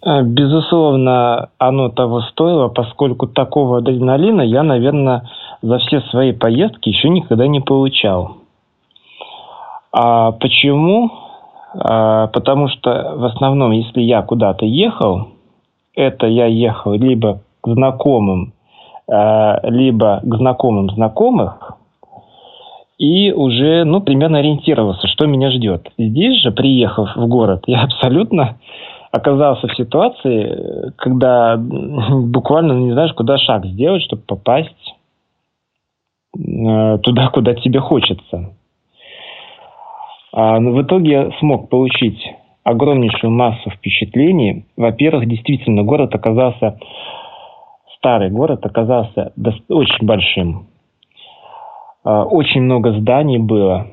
Э, 0.04 0.22
безусловно, 0.22 1.50
оно 1.59 1.88
того 1.88 2.22
стоило, 2.22 2.68
поскольку 2.68 3.28
такого 3.28 3.78
адреналина 3.78 4.42
я, 4.42 4.64
наверное, 4.64 5.30
за 5.62 5.78
все 5.78 6.00
свои 6.11 6.32
поездки 6.32 6.88
еще 6.88 7.09
никогда 7.09 7.46
не 7.46 7.61
получал. 7.61 8.38
А 9.92 10.32
почему? 10.32 11.11
А, 11.79 12.29
потому 12.29 12.68
что 12.68 13.14
в 13.16 13.24
основном, 13.24 13.72
если 13.72 14.01
я 14.01 14.22
куда-то 14.22 14.64
ехал, 14.64 15.29
это 15.95 16.27
я 16.27 16.47
ехал 16.47 16.95
либо 16.95 17.41
к 17.61 17.68
знакомым, 17.68 18.55
а, 19.09 19.61
либо 19.68 20.20
к 20.22 20.37
знакомым 20.37 20.91
знакомых, 20.91 21.72
и 22.99 23.31
уже, 23.31 23.85
ну, 23.85 24.01
примерно 24.01 24.39
ориентировался, 24.39 25.07
что 25.07 25.27
меня 25.27 25.51
ждет. 25.51 25.89
Здесь 25.99 26.41
же, 26.43 26.51
приехав 26.51 27.14
в 27.14 27.27
город, 27.27 27.64
я 27.66 27.83
абсолютно 27.83 28.57
оказался 29.12 29.68
в 29.68 29.77
ситуации, 29.77 30.93
когда 30.97 31.57
буквально 31.59 32.72
не 32.72 32.93
знаешь, 32.93 33.12
куда 33.12 33.37
шаг 33.37 33.66
сделать, 33.66 34.03
чтобы 34.03 34.22
попасть 34.22 34.95
э, 36.39 36.99
туда, 37.03 37.29
куда 37.29 37.55
тебе 37.55 37.81
хочется. 37.81 38.55
А, 40.37 40.61
но 40.61 40.72
в 40.72 40.82
итоге 40.82 41.32
смог 41.41 41.70
получить 41.70 42.22
огромнейшую 42.62 43.30
массу 43.30 43.70
впечатлений. 43.70 44.66
Во-первых, 44.76 45.26
действительно, 45.26 45.82
город 45.82 46.14
оказался, 46.14 46.78
старый 47.97 48.30
город 48.30 48.66
оказался 48.66 49.32
очень 49.70 50.07
большим. 50.07 50.66
А, 52.05 52.24
очень 52.24 52.61
много 52.61 52.93
зданий 53.01 53.39
было, 53.39 53.87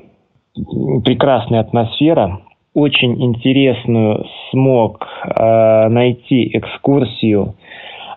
прекрасная 1.02 1.60
атмосфера– 1.60 2.40
очень 2.74 3.22
интересную 3.22 4.26
смог 4.50 5.06
э, 5.24 5.88
найти 5.88 6.58
экскурсию. 6.58 7.54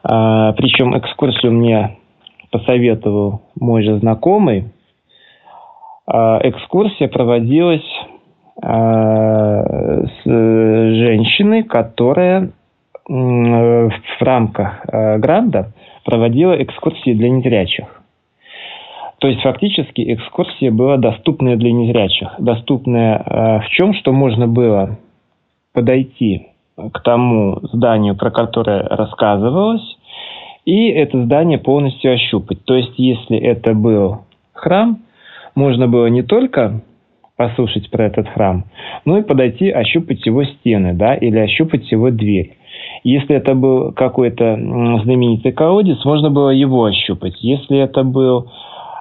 Причем 0.01 0.97
экскурсию 0.97 1.51
мне 1.51 1.97
посоветовал 2.49 3.41
мой 3.59 3.83
же 3.83 3.99
знакомый. 3.99 4.71
Экскурсия 6.07 7.07
проводилась 7.07 7.85
с 8.67 10.23
женщиной, 10.25 11.63
которая 11.63 12.43
э, 12.43 12.49
в 13.09 14.21
рамках 14.21 14.81
э, 14.85 15.17
гранда 15.19 15.71
проводила 16.03 16.61
экскурсии 16.61 17.13
для 17.13 17.29
незрячих. 17.29 17.85
То 19.19 19.29
есть 19.29 19.41
фактически 19.41 20.13
экскурсия 20.13 20.71
была 20.71 20.97
доступная 20.97 21.55
для 21.55 21.71
незрячих. 21.71 22.29
Доступная 22.39 23.17
э, 23.17 23.59
в 23.61 23.69
чем? 23.69 23.93
Что 23.93 24.11
можно 24.11 24.47
было 24.47 24.97
подойти 25.73 26.47
к 26.75 26.99
тому 27.01 27.59
зданию, 27.71 28.15
про 28.15 28.31
которое 28.31 28.83
рассказывалось, 28.83 29.97
и 30.65 30.89
это 30.89 31.23
здание 31.23 31.57
полностью 31.57 32.13
ощупать. 32.13 32.63
То 32.65 32.75
есть 32.75 32.93
если 32.97 33.37
это 33.37 33.73
был 33.73 34.19
храм, 34.53 34.99
можно 35.55 35.87
было 35.87 36.07
не 36.07 36.21
только 36.21 36.81
послушать 37.37 37.89
про 37.91 38.05
этот 38.05 38.27
храм, 38.29 38.65
но 39.05 39.19
и 39.19 39.23
подойти, 39.23 39.69
ощупать 39.69 40.25
его 40.25 40.43
стены, 40.43 40.93
да, 40.93 41.15
или 41.15 41.37
ощупать 41.37 41.89
его 41.91 42.09
дверь. 42.09 42.57
Если 43.03 43.35
это 43.35 43.53
был 43.53 43.93
какой-то 43.93 44.55
знаменитый 45.03 45.51
колодец, 45.51 46.03
можно 46.03 46.29
было 46.29 46.49
его 46.49 46.83
ощупать. 46.83 47.35
Если 47.41 47.77
это 47.77 48.03
был 48.03 48.49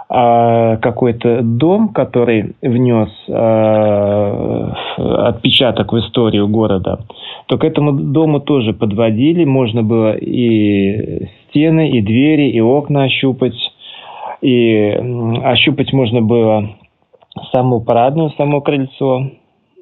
а, 0.09 0.77
какой-то 0.77 1.41
дом, 1.43 1.89
который 1.89 2.55
внес 2.63 3.09
э, 3.27 4.73
отпечаток 4.99 5.93
в 5.93 5.99
историю 5.99 6.47
города, 6.47 7.01
то 7.47 7.59
к 7.59 7.65
этому 7.65 7.93
дому 7.93 8.41
тоже 8.41 8.73
подводили. 8.73 9.45
Можно 9.45 9.83
было 9.83 10.15
и 10.17 11.27
стены, 11.49 11.91
и 11.91 12.01
двери, 12.03 12.51
и 12.51 12.61
окна 12.61 13.05
ощупать. 13.05 13.57
И 14.43 14.97
ощупать 15.43 15.93
можно 15.93 16.21
было 16.21 16.69
саму 17.53 17.81
парадную, 17.81 18.31
само 18.37 18.61
крыльцо. 18.61 19.31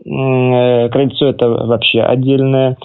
Э, 0.04 0.88
крыльцо 0.88 1.26
это 1.26 1.48
вообще 1.48 2.02
отдельная 2.02 2.76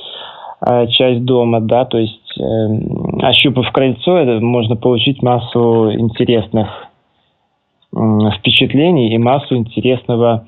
э, 0.65 0.87
часть 0.87 1.25
дома, 1.25 1.61
да, 1.61 1.85
то 1.85 1.97
есть 1.97 2.39
э, 2.39 3.25
ощупав 3.25 3.71
крыльцо, 3.71 4.17
это 4.17 4.39
можно 4.43 4.75
получить 4.75 5.21
массу 5.21 5.91
интересных 5.93 6.67
впечатлений 8.37 9.13
и 9.13 9.17
массу 9.17 9.55
интересного 9.55 10.45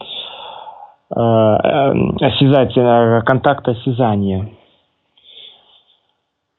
э, 1.09 1.19
э, 1.19 2.26
осязательного 2.26 3.22
контакта 3.22 3.72
осязания. 3.72 4.49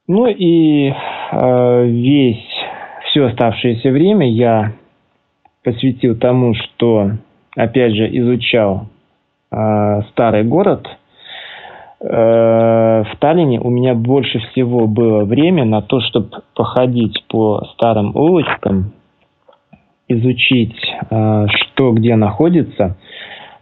Ну 0.08 0.26
и 0.26 0.90
э, 0.90 1.84
весь 1.86 2.44
все 3.06 3.26
оставшееся 3.26 3.90
время 3.90 4.28
я 4.28 4.72
посвятил 5.62 6.16
тому, 6.18 6.54
что, 6.54 7.12
опять 7.57 7.94
же, 7.94 8.09
изучал 8.18 8.86
э, 9.50 10.03
старый 10.11 10.44
город. 10.44 10.86
Э, 12.00 13.05
в 13.05 13.16
Таллине 13.18 13.61
у 13.61 13.70
меня 13.70 13.94
больше 13.94 14.38
всего 14.50 14.86
было 14.86 15.24
время 15.24 15.64
на 15.64 15.82
то, 15.82 16.00
чтобы 16.00 16.42
походить 16.55 17.24
по 17.28 17.64
старым 17.74 18.16
улочкам, 18.16 18.92
изучить, 20.09 20.76
э, 21.11 21.46
что 21.48 21.92
где 21.92 22.16
находится, 22.16 22.96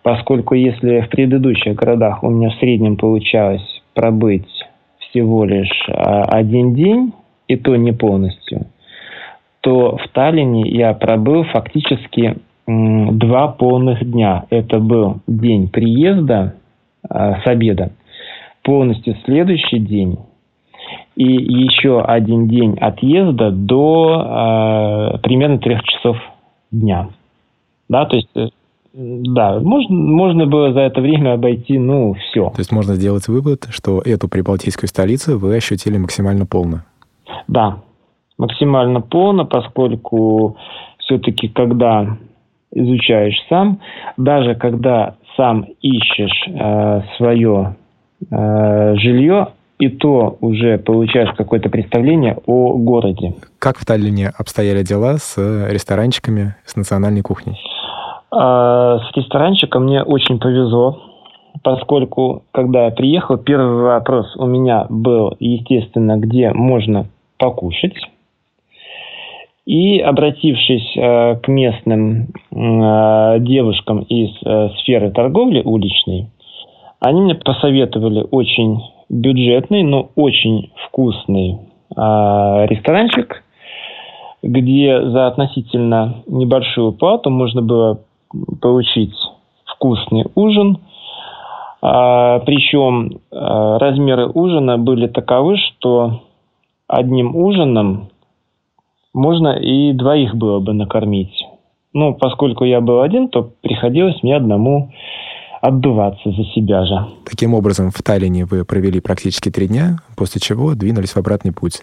поскольку 0.02 0.54
если 0.54 1.00
в 1.00 1.08
предыдущих 1.08 1.74
городах 1.74 2.22
у 2.22 2.30
меня 2.30 2.50
в 2.50 2.54
среднем 2.54 2.96
получалось 2.96 3.82
пробыть 3.94 4.48
всего 4.98 5.44
лишь 5.44 5.88
э, 5.88 5.92
один 5.92 6.74
день, 6.74 7.12
и 7.48 7.56
то 7.56 7.74
не 7.74 7.90
полностью, 7.90 8.66
то 9.60 9.96
в 9.96 10.08
Таллине 10.10 10.70
я 10.70 10.94
пробыл 10.94 11.42
фактически 11.44 12.36
два 13.18 13.48
полных 13.48 14.08
дня. 14.10 14.44
Это 14.50 14.78
был 14.78 15.20
день 15.26 15.68
приезда 15.68 16.54
с 17.02 17.46
обеда, 17.46 17.92
полностью 18.62 19.16
следующий 19.24 19.78
день 19.78 20.18
и 21.16 21.24
еще 21.24 22.00
один 22.00 22.48
день 22.48 22.78
отъезда 22.80 23.50
до 23.50 25.14
э, 25.14 25.18
примерно 25.18 25.58
трех 25.58 25.82
часов 25.82 26.16
дня. 26.70 27.08
Да, 27.88 28.06
то 28.06 28.16
есть, 28.16 28.28
э, 28.34 28.48
да, 28.94 29.60
можно, 29.60 29.94
можно 29.94 30.46
было 30.46 30.72
за 30.72 30.80
это 30.80 31.00
время 31.00 31.34
обойти, 31.34 31.78
ну, 31.78 32.14
все. 32.14 32.50
То 32.50 32.60
есть 32.60 32.72
можно 32.72 32.94
сделать 32.94 33.28
вывод, 33.28 33.66
что 33.70 34.00
эту 34.00 34.28
прибалтийскую 34.28 34.88
столицу 34.88 35.38
вы 35.38 35.56
ощутили 35.56 35.98
максимально 35.98 36.46
полно. 36.46 36.84
Да, 37.48 37.78
максимально 38.38 39.00
полно, 39.00 39.44
поскольку 39.44 40.56
все-таки, 40.98 41.48
когда 41.48 42.16
изучаешь 42.72 43.36
сам, 43.48 43.80
даже 44.16 44.54
когда 44.54 45.16
сам 45.36 45.66
ищешь 45.80 46.48
э, 46.48 47.02
свое 47.16 47.76
э, 48.30 48.94
жилье, 48.96 49.48
и 49.78 49.88
то 49.88 50.36
уже 50.42 50.76
получаешь 50.78 51.34
какое-то 51.36 51.70
представление 51.70 52.36
о 52.46 52.74
городе. 52.74 53.34
Как 53.58 53.78
в 53.78 53.86
Таллине 53.86 54.30
обстояли 54.38 54.82
дела 54.82 55.16
с 55.16 55.38
ресторанчиками, 55.70 56.54
с 56.66 56.76
национальной 56.76 57.22
кухней? 57.22 57.58
А, 58.30 58.98
с 58.98 59.16
ресторанчиком 59.16 59.84
мне 59.84 60.02
очень 60.02 60.38
повезло, 60.38 61.02
поскольку, 61.62 62.44
когда 62.52 62.84
я 62.84 62.90
приехал, 62.90 63.38
первый 63.38 63.82
вопрос 63.82 64.36
у 64.36 64.46
меня 64.46 64.86
был, 64.90 65.34
естественно, 65.40 66.18
где 66.18 66.52
можно 66.52 67.06
покушать. 67.38 67.94
И 69.66 69.98
обратившись 69.98 70.96
э, 70.96 71.36
к 71.36 71.48
местным 71.48 72.28
э, 72.50 73.36
девушкам 73.40 74.00
из 74.02 74.30
э, 74.44 74.70
сферы 74.80 75.10
торговли 75.10 75.60
уличной, 75.62 76.30
они 76.98 77.20
мне 77.20 77.34
посоветовали 77.34 78.26
очень 78.30 78.80
бюджетный, 79.08 79.82
но 79.82 80.10
очень 80.16 80.70
вкусный 80.86 81.58
а, 81.96 82.66
ресторанчик, 82.66 83.42
где 84.42 85.00
за 85.08 85.28
относительно 85.28 86.22
небольшую 86.26 86.92
плату 86.92 87.30
можно 87.30 87.62
было 87.62 88.00
получить 88.60 89.14
вкусный 89.64 90.26
ужин. 90.34 90.78
А, 91.80 92.40
причем 92.40 93.20
размеры 93.30 94.28
ужина 94.28 94.76
были 94.76 95.06
таковы, 95.06 95.56
что 95.56 96.20
одним 96.86 97.34
ужином 97.34 98.10
можно 99.12 99.58
и 99.58 99.92
двоих 99.92 100.34
было 100.34 100.60
бы 100.60 100.72
накормить. 100.72 101.32
Ну, 101.92 102.14
поскольку 102.14 102.64
я 102.64 102.80
был 102.80 103.00
один, 103.00 103.28
то 103.28 103.52
приходилось 103.62 104.22
мне 104.22 104.36
одному 104.36 104.92
отдуваться 105.60 106.30
за 106.30 106.44
себя 106.54 106.84
же. 106.86 107.06
Таким 107.28 107.54
образом, 107.54 107.90
в 107.90 108.02
Таллине 108.02 108.44
вы 108.46 108.64
провели 108.64 109.00
практически 109.00 109.50
три 109.50 109.68
дня, 109.68 109.98
после 110.16 110.40
чего 110.40 110.74
двинулись 110.74 111.10
в 111.10 111.18
обратный 111.18 111.52
путь. 111.52 111.82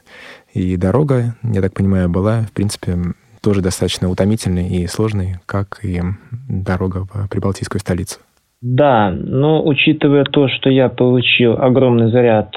И 0.54 0.78
дорога, 0.78 1.36
я 1.44 1.62
так 1.62 1.74
понимаю, 1.74 2.10
была, 2.10 2.42
в 2.42 2.52
принципе, 2.54 2.96
тоже 3.44 3.62
достаточно 3.62 4.10
утомительной 4.10 4.68
и 4.68 4.88
сложной, 4.88 5.36
как 5.46 5.80
и 5.84 6.02
дорога 6.50 7.06
в 7.14 7.30
прибалтийскую 7.30 7.80
столицу. 7.80 8.20
Да, 8.62 9.12
но 9.12 9.64
учитывая 9.64 10.24
то, 10.24 10.48
что 10.48 10.70
я 10.70 10.90
получил 10.90 11.54
огромный 11.54 12.10
заряд 12.10 12.52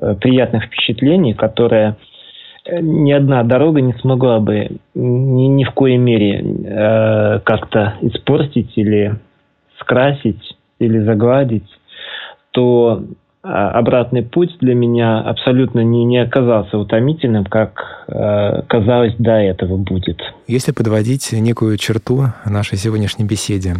э, 0.00 0.14
приятных 0.14 0.66
впечатлений, 0.66 1.34
которые 1.34 1.96
ни 2.80 3.12
одна 3.12 3.42
дорога 3.44 3.80
не 3.80 3.94
смогла 3.94 4.40
бы 4.40 4.78
ни, 4.94 5.46
ни 5.46 5.64
в 5.64 5.72
коей 5.72 5.98
мере 5.98 6.40
э, 6.40 7.40
как-то 7.44 7.96
испортить 8.02 8.72
или 8.76 9.16
скрасить 9.78 10.56
или 10.78 10.98
загладить, 11.00 11.68
то 12.50 13.02
обратный 13.42 14.22
путь 14.22 14.56
для 14.60 14.74
меня 14.74 15.20
абсолютно 15.20 15.80
не, 15.80 16.04
не 16.04 16.18
оказался 16.18 16.76
утомительным, 16.76 17.44
как 17.44 18.04
э, 18.08 18.62
казалось 18.68 19.14
до 19.18 19.32
этого 19.32 19.76
будет. 19.76 20.20
Если 20.48 20.72
подводить 20.72 21.30
некую 21.32 21.76
черту 21.78 22.26
нашей 22.44 22.78
сегодняшней 22.78 23.24
беседе, 23.24 23.76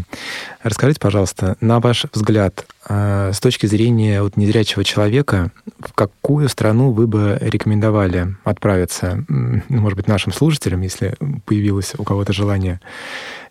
расскажите, 0.63 1.01
пожалуйста, 1.01 1.57
на 1.61 1.81
ваш 1.81 2.07
взгляд, 2.13 2.67
э, 2.89 3.33
с 3.33 3.41
точки 3.41 3.67
зрения 3.67 4.23
вот, 4.23 4.37
незрячего 4.37 4.85
человека, 4.85 5.51
в 5.81 5.93
какую 5.93 6.49
страну 6.49 6.93
вы 6.93 7.09
бы 7.09 7.39
рекомендовали 7.41 8.29
отправиться, 8.45 9.25
ну, 9.29 9.63
может 9.69 9.97
быть, 9.97 10.07
нашим 10.07 10.33
слушателям, 10.33 10.83
если 10.83 11.15
появилось 11.47 11.95
у 11.99 12.05
кого-то 12.05 12.33
желание, 12.33 12.81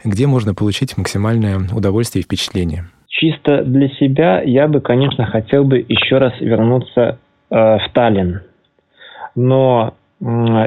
где 0.05 0.25
можно 0.25 0.53
получить 0.53 0.97
максимальное 0.97 1.59
удовольствие 1.73 2.21
и 2.21 2.25
впечатление? 2.25 2.87
Чисто 3.19 3.63
для 3.63 3.89
себя 3.89 4.41
я 4.43 4.67
бы, 4.67 4.79
конечно, 4.79 5.25
хотел 5.25 5.63
бы 5.63 5.83
еще 5.89 6.19
раз 6.19 6.33
вернуться 6.39 7.17
э, 7.49 7.55
в 7.55 7.91
Таллин. 7.91 8.41
Но 9.33 9.95
э, 10.21 10.25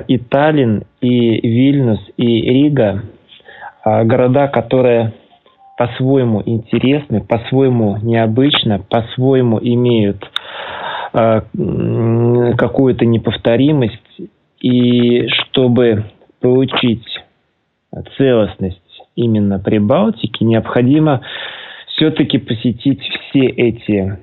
и 0.09 0.19
Таллин, 0.19 0.83
и 1.01 1.49
Вильнюс, 1.49 2.01
и 2.17 2.27
Рига 2.27 3.05
э, 3.85 4.03
города, 4.03 4.49
которые 4.49 5.13
по-своему 5.79 6.43
интересны, 6.45 7.21
по-своему 7.21 7.99
необычно, 8.03 8.81
по-своему 8.81 9.61
имеют 9.63 10.29
э, 11.13 11.43
какую-то 12.59 13.07
неповторимость. 13.07 14.23
И 14.61 15.29
чтобы 15.29 16.07
получить 16.41 17.07
целостность 18.17 18.81
именно 19.15 19.61
Прибалтики, 19.61 20.43
необходимо 20.43 21.21
все-таки 22.01 22.39
посетить 22.39 23.03
все 23.03 23.41
эти 23.41 24.19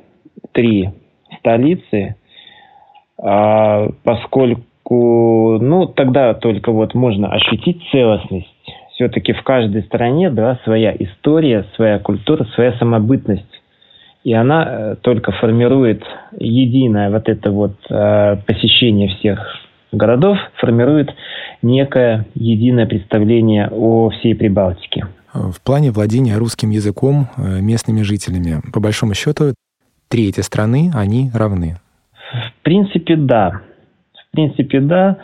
три 0.52 0.90
столицы, 1.38 2.16
а, 3.22 3.90
поскольку, 4.04 5.60
ну, 5.62 5.86
тогда 5.86 6.34
только 6.34 6.72
вот 6.72 6.96
можно 6.96 7.32
ощутить 7.32 7.80
целостность. 7.92 8.48
Все-таки 8.94 9.34
в 9.34 9.44
каждой 9.44 9.84
стране, 9.84 10.32
да, 10.32 10.60
своя 10.64 10.92
история, 10.98 11.66
своя 11.76 12.00
культура, 12.00 12.46
своя 12.56 12.74
самобытность. 12.80 13.46
И 14.24 14.34
она 14.34 14.66
э, 14.68 14.96
только 15.02 15.32
формирует 15.32 16.04
единое 16.38 17.12
вот 17.12 17.30
это 17.30 17.52
вот 17.52 17.76
э, 17.92 18.38
посещение 18.48 19.10
всех 19.10 19.56
городов, 19.92 20.40
формирует 20.56 21.14
некое 21.62 22.26
единое 22.34 22.88
представление 22.88 23.70
о 23.72 24.10
всей 24.10 24.34
Прибалтике 24.34 25.06
в 25.52 25.62
плане 25.62 25.92
владения 25.92 26.38
русским 26.38 26.70
языком 26.70 27.28
э, 27.38 27.62
местными 27.62 28.02
жителями. 28.02 28.62
По 28.74 28.80
большому 28.80 29.14
счету, 29.14 29.54
три 30.10 30.30
эти 30.30 30.42
страны, 30.42 30.92
они 30.94 31.32
равны. 31.34 31.78
В 32.32 32.64
принципе, 32.64 33.16
да. 33.16 33.62
В 34.14 34.36
принципе, 34.36 34.80
да. 34.82 35.18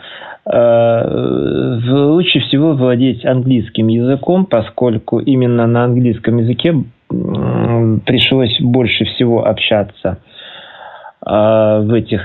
Э, 0.46 1.78
лучше 1.88 2.40
всего 2.40 2.74
владеть 2.74 3.24
английским 3.24 3.88
языком, 3.88 4.46
поскольку 4.46 5.18
именно 5.18 5.66
на 5.66 5.84
английском 5.84 6.38
языке 6.38 6.74
пришлось 7.08 8.60
больше 8.60 9.04
всего 9.04 9.46
общаться 9.46 10.18
э, 11.24 11.30
в 11.30 11.92
этих 11.92 12.22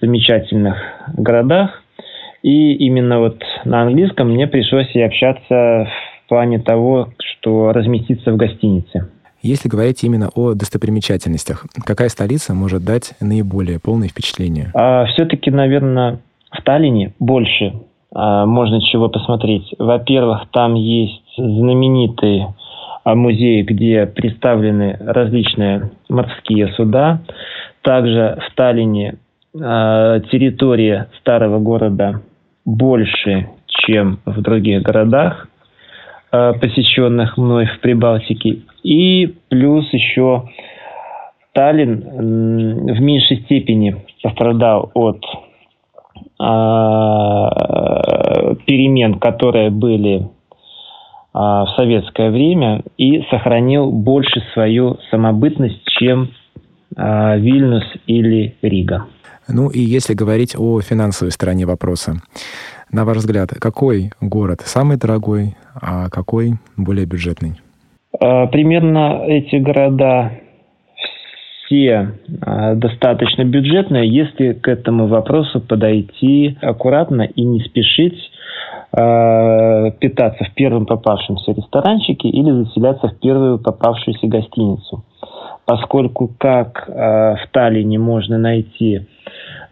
замечательных 0.00 0.76
городах. 1.16 1.82
И 2.42 2.74
именно 2.74 3.20
вот 3.20 3.42
на 3.64 3.82
английском 3.82 4.30
мне 4.30 4.46
пришлось 4.46 4.94
и 4.94 5.00
общаться 5.00 5.88
в 6.24 6.28
плане 6.28 6.58
того, 6.58 7.10
что 7.18 7.72
разместиться 7.72 8.32
в 8.32 8.36
гостинице. 8.36 9.08
Если 9.42 9.68
говорить 9.68 10.02
именно 10.02 10.30
о 10.34 10.54
достопримечательностях, 10.54 11.66
какая 11.84 12.08
столица 12.08 12.54
может 12.54 12.82
дать 12.82 13.12
наиболее 13.20 13.78
полное 13.78 14.08
впечатление? 14.08 14.70
А, 14.72 15.04
все-таки, 15.06 15.50
наверное, 15.50 16.20
в 16.50 16.62
Таллине 16.62 17.12
больше 17.18 17.74
а, 18.14 18.46
можно 18.46 18.80
чего 18.80 19.08
посмотреть. 19.08 19.74
Во-первых, 19.78 20.46
там 20.50 20.74
есть 20.74 21.22
знаменитый 21.36 22.46
а, 23.04 23.14
музей, 23.14 23.62
где 23.62 24.06
представлены 24.06 24.96
различные 25.00 25.90
морские 26.08 26.68
суда. 26.68 27.20
Также 27.82 28.38
в 28.48 28.54
Таллине 28.54 29.18
а, 29.60 30.20
территория 30.20 31.08
старого 31.20 31.58
города 31.58 32.22
больше, 32.64 33.50
чем 33.66 34.20
в 34.24 34.40
других 34.40 34.82
городах. 34.82 35.48
Э, 36.34 36.52
посещенных 36.54 37.36
мной 37.36 37.66
в 37.66 37.78
Прибалтике. 37.80 38.62
И 38.82 39.36
плюс 39.48 39.84
еще 39.92 40.48
Таллин 41.52 42.00
в 42.00 43.00
меньшей 43.00 43.42
степени 43.42 44.04
пострадал 44.20 44.90
от 44.94 45.22
э, 46.40 46.44
перемен, 48.66 49.20
которые 49.20 49.70
были 49.70 50.28
в 51.32 51.66
советское 51.76 52.30
время 52.30 52.82
и 52.96 53.22
сохранил 53.28 53.90
больше 53.90 54.40
свою 54.52 54.98
самобытность, 55.10 55.82
чем 55.98 56.30
Вильнюс 56.96 57.82
или 58.06 58.54
Рига. 58.62 59.06
Ну 59.48 59.68
и 59.68 59.80
если 59.80 60.14
говорить 60.14 60.54
о 60.56 60.80
финансовой 60.80 61.32
стороне 61.32 61.66
вопроса, 61.66 62.22
на 62.94 63.04
ваш 63.04 63.16
взгляд, 63.18 63.50
какой 63.60 64.10
город 64.20 64.60
самый 64.64 64.96
дорогой, 64.96 65.56
а 65.74 66.08
какой 66.08 66.54
более 66.76 67.06
бюджетный? 67.06 67.54
Примерно 68.20 69.24
эти 69.26 69.56
города 69.56 70.30
все 71.66 72.12
достаточно 72.76 73.44
бюджетные, 73.44 74.08
если 74.08 74.52
к 74.52 74.68
этому 74.68 75.08
вопросу 75.08 75.60
подойти 75.60 76.56
аккуратно 76.62 77.22
и 77.22 77.42
не 77.42 77.60
спешить 77.60 78.30
питаться 78.92 80.44
в 80.44 80.54
первом 80.54 80.86
попавшемся 80.86 81.50
ресторанчике 81.50 82.28
или 82.28 82.52
заселяться 82.62 83.08
в 83.08 83.18
первую 83.18 83.58
попавшуюся 83.58 84.28
гостиницу. 84.28 85.02
Поскольку 85.66 86.28
как 86.38 86.86
в 86.88 87.40
Таллине 87.52 87.98
можно 87.98 88.38
найти 88.38 89.06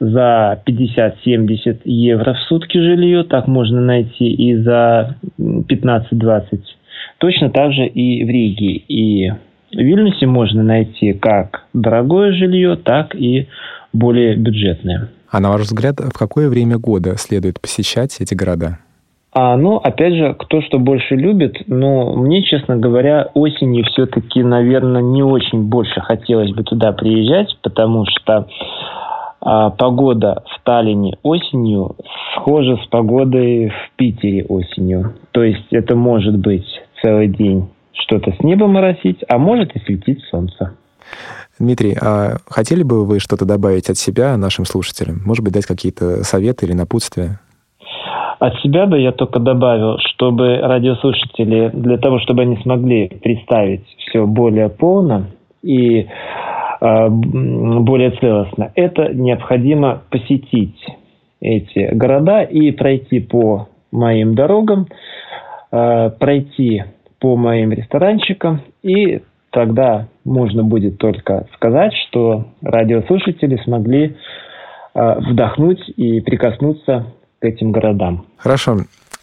за 0.01 0.61
50-70 0.67 1.81
евро 1.85 2.35
в 2.35 2.39
сутки 2.49 2.79
жилье, 2.79 3.25
так 3.25 3.47
можно 3.47 3.81
найти 3.81 4.33
и 4.33 4.57
за 4.57 5.17
15-20. 5.39 6.61
Точно 7.19 7.51
так 7.51 7.73
же 7.73 7.87
и 7.87 8.25
в 8.25 8.29
Риге. 8.29 8.83
И 8.89 9.31
в 9.31 9.77
Вильнюсе 9.77 10.27
можно 10.27 10.63
найти 10.63 11.13
как 11.13 11.67
дорогое 11.73 12.33
жилье, 12.33 12.77
так 12.77 13.15
и 13.15 13.49
более 13.93 14.35
бюджетное. 14.37 15.09
А 15.31 15.41
на 15.41 15.51
ваш 15.51 15.63
взгляд, 15.63 16.01
в 16.01 16.13
какое 16.13 16.49
время 16.49 16.79
года 16.79 17.17
следует 17.17 17.61
посещать 17.61 18.21
эти 18.21 18.35
города? 18.35 18.79
А, 19.35 19.57
ну, 19.57 19.77
опять 19.77 20.15
же, 20.15 20.35
кто 20.35 20.61
что 20.61 20.79
больше 20.79 21.17
любит, 21.17 21.63
но 21.67 22.15
мне, 22.15 22.43
честно 22.43 22.77
говоря, 22.77 23.31
осенью 23.35 23.85
все-таки, 23.87 24.43
наверное, 24.43 25.01
не 25.01 25.23
очень 25.23 25.63
больше 25.63 26.01
хотелось 26.01 26.53
бы 26.53 26.65
туда 26.65 26.93
приезжать, 26.93 27.57
потому 27.63 28.05
что 28.07 28.47
а 29.45 29.71
погода 29.71 30.45
в 30.47 30.65
Таллине 30.65 31.19
осенью 31.25 31.97
схожа 32.37 32.77
с 32.77 32.87
погодой 32.87 33.71
в 33.71 33.97
Питере 33.97 34.45
осенью. 34.45 35.15
То 35.33 35.43
есть 35.43 35.67
это 35.73 35.97
может 35.97 36.39
быть 36.39 36.67
целый 37.03 37.27
день 37.27 37.69
что-то 37.93 38.33
с 38.33 38.41
неба 38.45 38.69
моросить, 38.69 39.19
а 39.29 39.39
может 39.39 39.75
и 39.75 39.81
светить 39.81 40.23
солнце. 40.31 40.75
Дмитрий, 41.59 41.97
а 42.01 42.37
хотели 42.49 42.85
бы 42.85 43.05
вы 43.05 43.19
что-то 43.19 43.45
добавить 43.45 43.91
от 43.91 43.99
себя 43.99 44.37
нашим 44.37 44.65
слушателям? 44.65 45.21
Может 45.25 45.45
быть, 45.45 45.55
дать 45.55 45.67
какие-то 45.67 46.23
советы 46.23 46.67
или 46.67 46.73
напутствия? 46.73 47.41
От 48.43 48.57
себя 48.61 48.87
бы 48.87 48.99
я 48.99 49.13
только 49.13 49.39
добавил, 49.39 49.99
чтобы 49.99 50.59
радиослушатели, 50.59 51.71
для 51.73 51.97
того, 51.99 52.19
чтобы 52.19 52.43
они 52.43 52.57
смогли 52.57 53.09
представить 53.23 53.85
все 53.99 54.27
более 54.27 54.69
полно 54.69 55.27
и 55.63 56.09
Э, 56.83 57.09
более 57.09 58.11
целостно, 58.11 58.73
это 58.75 59.15
необходимо 59.15 60.03
посетить 60.11 60.85
эти 61.41 61.95
города 61.95 62.43
и 62.43 62.73
пройти 62.73 63.21
по 63.21 63.69
моим 63.93 64.35
дорогам, 64.35 64.89
э, 65.71 66.11
пройти 66.19 66.83
по 67.21 67.37
моим 67.37 67.71
ресторанчикам, 67.71 68.63
и 68.83 69.23
тогда 69.51 70.09
можно 70.25 70.65
будет 70.65 70.99
только 70.99 71.47
сказать, 71.55 71.95
что 72.09 72.47
радиослушатели 72.63 73.59
смогли 73.59 74.17
э, 74.95 75.21
вдохнуть 75.21 75.89
и 75.97 76.21
прикоснуться 76.21 77.07
к 77.43 77.45
этим 77.45 77.73
городам. 77.73 78.25
Хорошо. 78.37 78.79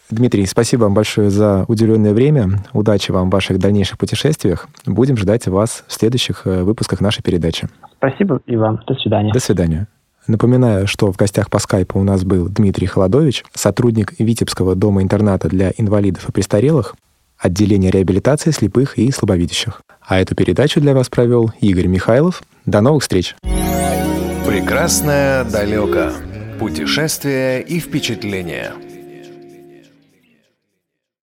Дмитрий, 0.10 0.46
спасибо 0.46 0.84
вам 0.84 0.94
большое 0.94 1.30
за 1.30 1.64
уделенное 1.68 2.14
время. 2.14 2.50
Удачи 2.74 3.12
вам 3.12 3.30
в 3.30 3.32
ваших 3.32 3.60
дальнейших 3.60 3.98
путешествиях. 3.98 4.68
Будем 4.86 5.16
ждать 5.16 5.48
вас 5.48 5.86
в 5.88 5.94
следующих 5.94 6.46
э, 6.46 6.64
выпусках 6.64 7.00
нашей 7.00 7.22
передачи. 7.24 7.70
Спасибо 7.98 8.42
и 8.46 8.58
вам. 8.58 8.82
До 8.88 8.96
свидания. 8.96 9.32
До 9.32 9.40
свидания. 9.40 9.88
Напоминаю, 10.28 10.86
что 10.88 11.12
в 11.14 11.16
гостях 11.16 11.50
по 11.50 11.60
скайпу 11.60 11.98
у 11.98 12.04
нас 12.04 12.26
был 12.26 12.50
Дмитрий 12.50 12.88
Холодович, 12.88 13.46
сотрудник 13.54 14.14
Витебского 14.20 14.76
дома-интерната 14.76 15.48
для 15.48 15.72
инвалидов 15.78 16.28
и 16.28 16.32
престарелых, 16.32 16.96
отделения 17.38 17.90
реабилитации 17.90 18.52
слепых 18.52 18.98
и 18.98 19.12
слабовидящих. 19.12 19.82
А 20.02 20.20
эту 20.20 20.36
передачу 20.36 20.82
для 20.82 20.94
вас 20.94 21.08
провел 21.08 21.52
Игорь 21.62 21.88
Михайлов. 21.88 22.44
До 22.66 22.82
новых 22.82 23.04
встреч! 23.04 23.36
Прекрасное 24.46 25.46
далеко. 25.46 26.10
Путешествия 26.60 27.62
и 27.62 27.80
впечатления– 27.80 28.74